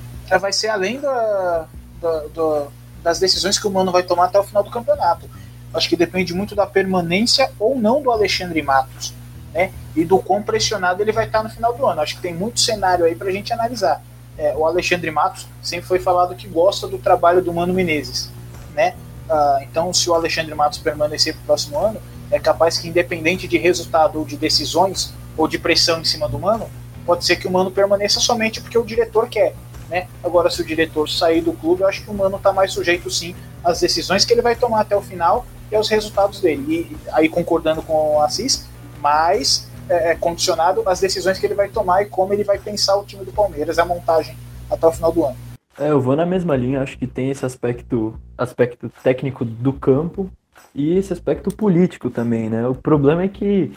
vai 0.40 0.52
ser 0.52 0.68
além 0.68 1.00
da, 1.00 1.66
da, 2.00 2.24
da, 2.28 2.66
das 3.02 3.18
decisões 3.18 3.58
que 3.58 3.66
o 3.66 3.70
Mano 3.70 3.92
vai 3.92 4.02
tomar 4.02 4.26
até 4.26 4.38
o 4.38 4.44
final 4.44 4.62
do 4.62 4.70
campeonato. 4.70 5.28
Acho 5.74 5.88
que 5.88 5.96
depende 5.96 6.32
muito 6.32 6.54
da 6.54 6.66
permanência 6.66 7.50
ou 7.58 7.78
não 7.78 8.00
do 8.00 8.10
Alexandre 8.10 8.62
Matos, 8.62 9.12
né? 9.52 9.72
E 9.94 10.04
do 10.04 10.18
quão 10.18 10.42
pressionado 10.42 11.02
ele 11.02 11.12
vai 11.12 11.26
estar 11.26 11.42
no 11.42 11.50
final 11.50 11.74
do 11.74 11.86
ano. 11.86 12.00
Acho 12.00 12.16
que 12.16 12.22
tem 12.22 12.32
muito 12.32 12.60
cenário 12.60 13.04
aí 13.04 13.14
para 13.14 13.28
a 13.28 13.32
gente 13.32 13.52
analisar 13.52 14.02
é, 14.38 14.54
o 14.56 14.64
Alexandre 14.64 15.10
Matos 15.10 15.46
sempre 15.60 15.86
foi 15.86 15.98
falado 15.98 16.34
que 16.34 16.46
gosta 16.46 16.86
do 16.86 16.96
trabalho 16.96 17.42
do 17.42 17.52
Mano 17.52 17.74
Menezes, 17.74 18.30
né? 18.74 18.94
Ah, 19.28 19.58
então, 19.62 19.92
se 19.92 20.08
o 20.08 20.14
Alexandre 20.14 20.54
Matos 20.54 20.78
permanecer 20.78 21.34
para 21.34 21.42
o 21.42 21.46
próximo 21.46 21.78
ano, 21.78 22.00
é 22.30 22.38
capaz 22.38 22.78
que, 22.78 22.88
independente 22.88 23.48
de 23.48 23.58
resultado 23.58 24.18
ou 24.18 24.24
de 24.24 24.36
decisões 24.36 25.12
ou 25.36 25.46
de 25.46 25.58
pressão 25.58 26.00
em 26.00 26.04
cima 26.04 26.28
do 26.28 26.38
Mano, 26.38 26.68
pode 27.04 27.24
ser 27.24 27.36
que 27.36 27.46
o 27.46 27.50
Mano 27.50 27.70
permaneça 27.70 28.20
somente 28.20 28.60
porque 28.60 28.78
o 28.78 28.84
diretor 28.84 29.28
quer. 29.28 29.54
Né? 29.88 30.06
Agora, 30.22 30.50
se 30.50 30.60
o 30.60 30.64
diretor 30.64 31.08
sair 31.08 31.40
do 31.40 31.52
clube, 31.52 31.82
eu 31.82 31.88
acho 31.88 32.02
que 32.02 32.10
o 32.10 32.14
Mano 32.14 32.36
está 32.36 32.52
mais 32.52 32.72
sujeito, 32.72 33.10
sim, 33.10 33.34
às 33.64 33.80
decisões 33.80 34.24
que 34.24 34.32
ele 34.32 34.42
vai 34.42 34.54
tomar 34.54 34.80
até 34.80 34.96
o 34.96 35.00
final 35.00 35.46
e 35.70 35.76
aos 35.76 35.88
resultados 35.88 36.40
dele. 36.40 36.64
E 36.68 36.96
aí, 37.12 37.28
concordando 37.28 37.82
com 37.82 38.16
o 38.16 38.22
Assis, 38.22 38.66
mas 39.00 39.67
é, 39.88 40.12
é, 40.12 40.14
condicionado 40.14 40.82
às 40.86 41.00
decisões 41.00 41.38
que 41.38 41.46
ele 41.46 41.54
vai 41.54 41.68
tomar 41.68 42.02
e 42.02 42.06
como 42.06 42.32
ele 42.32 42.44
vai 42.44 42.58
pensar 42.58 42.96
o 42.96 43.04
time 43.04 43.24
do 43.24 43.32
Palmeiras, 43.32 43.78
a 43.78 43.84
montagem 43.84 44.36
até 44.70 44.86
o 44.86 44.92
final 44.92 45.12
do 45.12 45.24
ano. 45.24 45.36
É, 45.78 45.90
eu 45.90 46.00
vou 46.00 46.16
na 46.16 46.26
mesma 46.26 46.56
linha, 46.56 46.82
acho 46.82 46.98
que 46.98 47.06
tem 47.06 47.30
esse 47.30 47.46
aspecto, 47.46 48.18
aspecto 48.36 48.90
técnico 49.02 49.44
do 49.44 49.72
campo 49.72 50.30
e 50.74 50.96
esse 50.96 51.12
aspecto 51.12 51.54
político 51.54 52.10
também, 52.10 52.50
né? 52.50 52.66
O 52.66 52.74
problema 52.74 53.22
é 53.22 53.28
que 53.28 53.72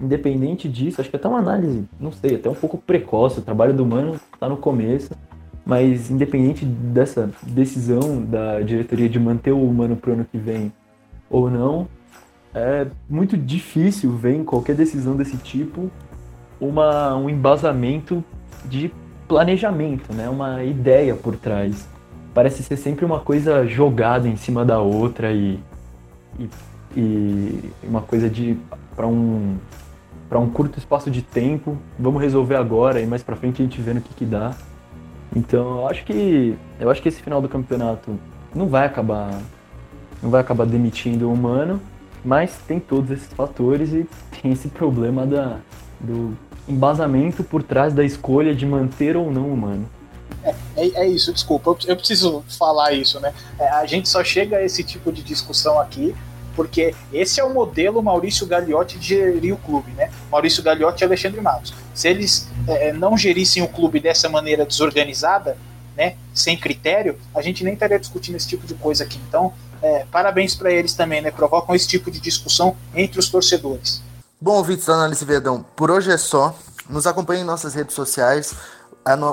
independente 0.00 0.68
disso, 0.68 1.00
acho 1.00 1.10
que 1.10 1.16
até 1.16 1.28
uma 1.28 1.38
análise, 1.38 1.84
não 1.98 2.12
sei, 2.12 2.36
até 2.36 2.48
um 2.48 2.54
pouco 2.54 2.78
precoce. 2.78 3.40
O 3.40 3.42
trabalho 3.42 3.72
do 3.72 3.84
Mano 3.84 4.20
está 4.32 4.48
no 4.48 4.56
começo, 4.56 5.14
mas 5.64 6.10
independente 6.10 6.64
dessa 6.64 7.30
decisão 7.42 8.22
da 8.22 8.60
diretoria 8.60 9.08
de 9.08 9.18
manter 9.18 9.52
o 9.52 9.66
Mano 9.66 9.96
pro 9.96 10.12
ano 10.12 10.26
que 10.30 10.38
vem 10.38 10.72
ou 11.28 11.50
não, 11.50 11.88
é 12.56 12.86
muito 13.06 13.36
difícil 13.36 14.16
ver 14.16 14.34
em 14.34 14.42
qualquer 14.42 14.74
decisão 14.74 15.14
desse 15.14 15.36
tipo 15.36 15.90
uma, 16.58 17.14
um 17.14 17.28
embasamento 17.28 18.24
de 18.64 18.90
planejamento, 19.28 20.10
né? 20.14 20.26
uma 20.26 20.64
ideia 20.64 21.14
por 21.14 21.36
trás. 21.36 21.86
Parece 22.32 22.62
ser 22.62 22.78
sempre 22.78 23.04
uma 23.04 23.20
coisa 23.20 23.66
jogada 23.66 24.26
em 24.26 24.36
cima 24.36 24.64
da 24.64 24.80
outra 24.80 25.32
e, 25.32 25.60
e, 26.38 26.48
e 26.96 27.70
uma 27.82 28.00
coisa 28.00 28.30
de 28.30 28.56
para 28.94 29.06
um 29.06 29.56
para 30.28 30.40
um 30.40 30.50
curto 30.50 30.76
espaço 30.76 31.08
de 31.08 31.22
tempo, 31.22 31.78
vamos 31.96 32.20
resolver 32.20 32.56
agora 32.56 33.00
e 33.00 33.06
mais 33.06 33.22
para 33.22 33.36
frente 33.36 33.62
a 33.62 33.64
gente 33.64 33.80
vê 33.80 33.92
no 33.94 34.00
que, 34.00 34.12
que 34.12 34.24
dá. 34.24 34.54
Então, 35.34 35.80
eu 35.80 35.88
acho 35.88 36.04
que 36.04 36.56
eu 36.80 36.90
acho 36.90 37.02
que 37.02 37.08
esse 37.08 37.22
final 37.22 37.40
do 37.42 37.48
campeonato 37.48 38.18
não 38.54 38.66
vai 38.66 38.86
acabar 38.86 39.38
não 40.22 40.30
vai 40.30 40.40
acabar 40.40 40.66
demitindo 40.66 41.28
o 41.28 41.32
humano, 41.32 41.80
mas 42.26 42.58
tem 42.66 42.80
todos 42.80 43.12
esses 43.12 43.32
fatores 43.32 43.92
e 43.92 44.06
tem 44.42 44.52
esse 44.52 44.68
problema 44.68 45.24
da, 45.24 45.60
do 46.00 46.36
embasamento 46.68 47.44
por 47.44 47.62
trás 47.62 47.94
da 47.94 48.04
escolha 48.04 48.52
de 48.52 48.66
manter 48.66 49.16
ou 49.16 49.30
não 49.30 49.48
humano. 49.48 49.88
É, 50.42 50.54
é, 50.76 50.88
é, 51.04 51.08
isso, 51.08 51.32
desculpa, 51.32 51.70
eu, 51.70 51.78
eu, 51.86 51.96
preciso 51.96 52.44
falar 52.58 52.92
isso, 52.92 53.20
né? 53.20 53.32
É, 53.58 53.68
a 53.68 53.86
gente 53.86 54.08
só 54.08 54.24
chega 54.24 54.56
a 54.56 54.64
esse 54.64 54.82
tipo 54.82 55.12
de 55.12 55.22
discussão 55.22 55.78
aqui 55.78 56.14
porque 56.56 56.94
esse 57.12 57.38
é 57.38 57.44
o 57.44 57.52
modelo 57.52 58.02
Maurício 58.02 58.46
Gagliotti 58.46 58.98
de 58.98 59.08
gerir 59.08 59.54
o 59.54 59.58
clube, 59.58 59.92
né? 59.92 60.10
Maurício 60.32 60.62
Gagliotti 60.62 61.02
e 61.02 61.04
Alexandre 61.04 61.40
Matos. 61.40 61.74
Se 61.94 62.08
eles 62.08 62.48
é, 62.66 62.92
não 62.92 63.16
gerissem 63.16 63.62
o 63.62 63.68
clube 63.68 64.00
dessa 64.00 64.28
maneira 64.28 64.64
desorganizada, 64.64 65.56
né, 65.96 66.14
sem 66.34 66.56
critério, 66.56 67.18
a 67.34 67.40
gente 67.40 67.64
nem 67.64 67.74
estaria 67.74 67.98
discutindo 67.98 68.36
esse 68.36 68.48
tipo 68.48 68.66
de 68.66 68.74
coisa 68.74 69.04
aqui. 69.04 69.18
Então, 69.28 69.52
é, 69.86 70.06
parabéns 70.10 70.54
para 70.54 70.72
eles 70.72 70.94
também, 70.94 71.22
né? 71.22 71.30
Provocam 71.30 71.74
esse 71.74 71.86
tipo 71.86 72.10
de 72.10 72.18
discussão 72.18 72.76
entre 72.94 73.20
os 73.20 73.28
torcedores. 73.28 74.02
Bom, 74.40 74.56
ouvintes 74.56 74.86
da 74.86 74.94
Análise 74.94 75.24
Verdão, 75.24 75.64
por 75.76 75.90
hoje 75.90 76.10
é 76.10 76.18
só. 76.18 76.54
Nos 76.88 77.06
acompanhem 77.06 77.42
em 77.42 77.46
nossas 77.46 77.74
redes 77.74 77.94
sociais, 77.94 78.54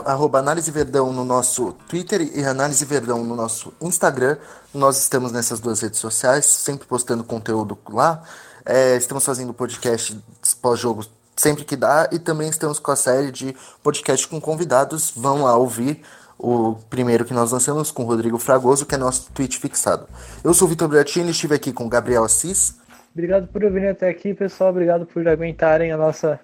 arroba 0.06 0.40
Análise 0.40 0.72
Verdão 0.72 1.12
no 1.14 1.24
nosso 1.24 1.74
Twitter 1.88 2.22
e 2.36 2.44
Análise 2.44 2.84
Verdão 2.86 3.24
no 3.24 3.36
nosso 3.36 3.74
Instagram. 3.82 4.38
Nós 4.74 5.00
estamos 5.00 5.32
nessas 5.32 5.60
duas 5.60 5.82
redes 5.82 6.00
sociais, 6.00 6.46
sempre 6.46 6.88
postando 6.88 7.24
conteúdo 7.24 7.78
lá. 7.90 8.24
É, 8.66 8.96
estamos 8.96 9.26
fazendo 9.26 9.54
podcast 9.54 10.18
pós-jogo 10.62 11.06
sempre 11.36 11.66
que 11.66 11.76
dá 11.76 12.10
e 12.12 12.20
também 12.20 12.50
estamos 12.50 12.80
com 12.80 12.92
a 12.92 12.96
série 12.96 13.32
de 13.32 13.56
podcast 13.84 14.28
com 14.28 14.40
convidados. 14.40 15.12
Vão 15.16 15.44
lá 15.44 15.56
ouvir 15.56 16.02
o 16.38 16.76
primeiro 16.90 17.26
que 17.26 17.34
nós 17.34 17.52
lançamos 17.52 17.92
com 17.92 18.04
o 18.04 18.06
Rodrigo 18.06 18.38
Fragoso, 18.38 18.86
que 18.86 18.96
é 18.96 18.98
nosso 18.98 19.32
tweet 19.32 19.58
fixado. 19.58 20.08
Eu 20.44 20.54
sou 20.54 20.68
o 20.68 20.70
Vitor 20.70 20.88
Bratini, 20.88 21.32
estive 21.32 21.56
aqui 21.56 21.72
com 21.72 21.86
o 21.86 21.90
Gabriel 21.90 22.24
Assis. 22.24 22.80
Obrigado 23.14 23.48
por 23.48 23.62
vir 23.72 23.88
até 23.88 24.10
aqui, 24.10 24.34
pessoal. 24.34 24.72
Obrigado 24.72 25.06
por 25.06 25.28
aguentarem 25.28 25.92
a 25.92 25.98
nossa, 25.98 26.40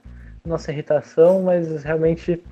nossa 0.46 0.72
irritação, 0.72 1.42
mas 1.44 1.84
realmente 1.84 2.44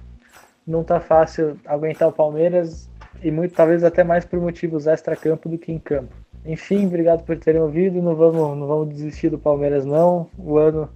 não 0.66 0.84
tá 0.84 1.00
fácil 1.00 1.58
aguentar 1.66 2.10
o 2.10 2.12
Palmeiras 2.12 2.90
e 3.22 3.32
muito 3.32 3.54
talvez 3.54 3.84
até 3.84 4.04
mais 4.04 4.26
por 4.26 4.40
motivos 4.40 4.88
extra-campo 4.88 5.48
do 5.48 5.58
que 5.58 5.72
em 5.72 5.80
campo. 5.80 6.14
Enfim, 6.46 6.86
obrigado 6.88 7.24
por 7.24 7.38
terem 7.38 7.62
ouvido. 7.62 8.02
Não 8.02 8.16
vamos, 8.16 8.58
não 8.58 8.68
vamos 8.68 8.90
desistir 8.90 9.30
do 9.30 9.38
Palmeiras, 9.38 9.86
não. 9.86 10.30
O 10.38 10.58
ano 10.58 10.90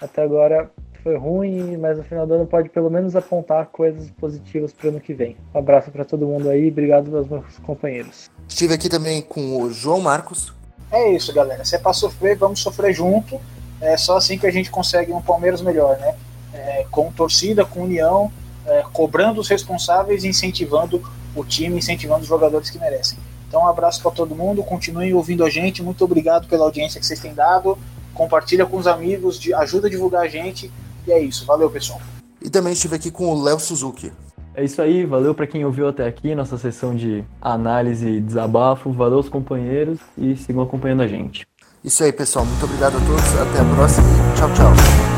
até 0.00 0.22
agora 0.22 0.70
foi 1.02 1.16
ruim, 1.16 1.76
mas 1.76 1.98
no 1.98 2.04
final 2.04 2.26
do 2.26 2.34
ano 2.34 2.46
pode 2.46 2.68
pelo 2.68 2.90
menos 2.90 3.16
apontar 3.16 3.66
coisas 3.66 4.10
positivas 4.12 4.72
para 4.72 4.86
o 4.86 4.90
ano 4.90 5.00
que 5.00 5.12
vem. 5.12 5.36
Um 5.54 5.58
abraço 5.58 5.90
para 5.90 6.04
todo 6.04 6.26
mundo 6.26 6.48
aí, 6.48 6.68
obrigado 6.68 7.16
aos 7.16 7.28
meus 7.28 7.58
companheiros. 7.58 8.30
Estive 8.48 8.74
aqui 8.74 8.88
também 8.88 9.20
com 9.20 9.62
o 9.62 9.70
João 9.70 10.00
Marcos. 10.00 10.52
É 10.90 11.10
isso, 11.10 11.32
galera. 11.32 11.64
Se 11.64 11.76
é 11.76 11.78
para 11.78 11.92
sofrer, 11.92 12.36
vamos 12.36 12.60
sofrer 12.60 12.92
junto. 12.92 13.40
É 13.80 13.96
só 13.96 14.16
assim 14.16 14.38
que 14.38 14.46
a 14.46 14.50
gente 14.50 14.70
consegue 14.70 15.12
um 15.12 15.20
Palmeiras 15.20 15.60
melhor, 15.60 15.98
né? 15.98 16.14
É, 16.54 16.86
com 16.90 17.10
torcida, 17.10 17.64
com 17.64 17.82
união 17.82 18.30
é, 18.66 18.84
cobrando 18.92 19.40
os 19.40 19.48
responsáveis 19.48 20.24
e 20.24 20.28
incentivando 20.28 21.02
o 21.34 21.44
time, 21.44 21.78
incentivando 21.78 22.20
os 22.20 22.28
jogadores 22.28 22.70
que 22.70 22.78
merecem. 22.78 23.18
Então, 23.48 23.62
um 23.62 23.66
abraço 23.66 24.00
para 24.00 24.10
todo 24.10 24.34
mundo, 24.34 24.62
continuem 24.62 25.12
ouvindo 25.12 25.44
a 25.44 25.50
gente, 25.50 25.82
muito 25.82 26.04
obrigado 26.04 26.46
pela 26.48 26.64
audiência 26.64 26.98
que 26.98 27.06
vocês 27.06 27.20
têm 27.20 27.34
dado, 27.34 27.78
compartilha 28.14 28.64
com 28.64 28.76
os 28.76 28.86
amigos, 28.86 29.40
ajuda 29.56 29.88
a 29.88 29.90
divulgar 29.90 30.22
a 30.22 30.28
gente, 30.28 30.70
e 31.06 31.12
é 31.12 31.20
isso, 31.20 31.44
valeu 31.44 31.70
pessoal. 31.70 32.00
E 32.40 32.50
também 32.50 32.72
estive 32.72 32.96
aqui 32.96 33.10
com 33.10 33.26
o 33.26 33.42
Léo 33.42 33.58
Suzuki. 33.60 34.12
É 34.54 34.62
isso 34.62 34.82
aí, 34.82 35.06
valeu 35.06 35.34
para 35.34 35.46
quem 35.46 35.64
ouviu 35.64 35.88
até 35.88 36.06
aqui, 36.06 36.34
nossa 36.34 36.58
sessão 36.58 36.94
de 36.94 37.24
análise 37.40 38.06
e 38.06 38.20
desabafo, 38.20 38.92
valeu 38.92 39.18
aos 39.18 39.28
companheiros 39.28 39.98
e 40.18 40.36
sigam 40.36 40.62
acompanhando 40.62 41.02
a 41.02 41.08
gente. 41.08 41.46
Isso 41.82 42.04
aí, 42.04 42.12
pessoal, 42.12 42.44
muito 42.44 42.64
obrigado 42.64 42.96
a 42.96 43.00
todos, 43.00 43.40
até 43.40 43.60
a 43.60 43.74
próxima, 43.74 44.06
tchau, 44.36 44.48
tchau. 44.54 45.11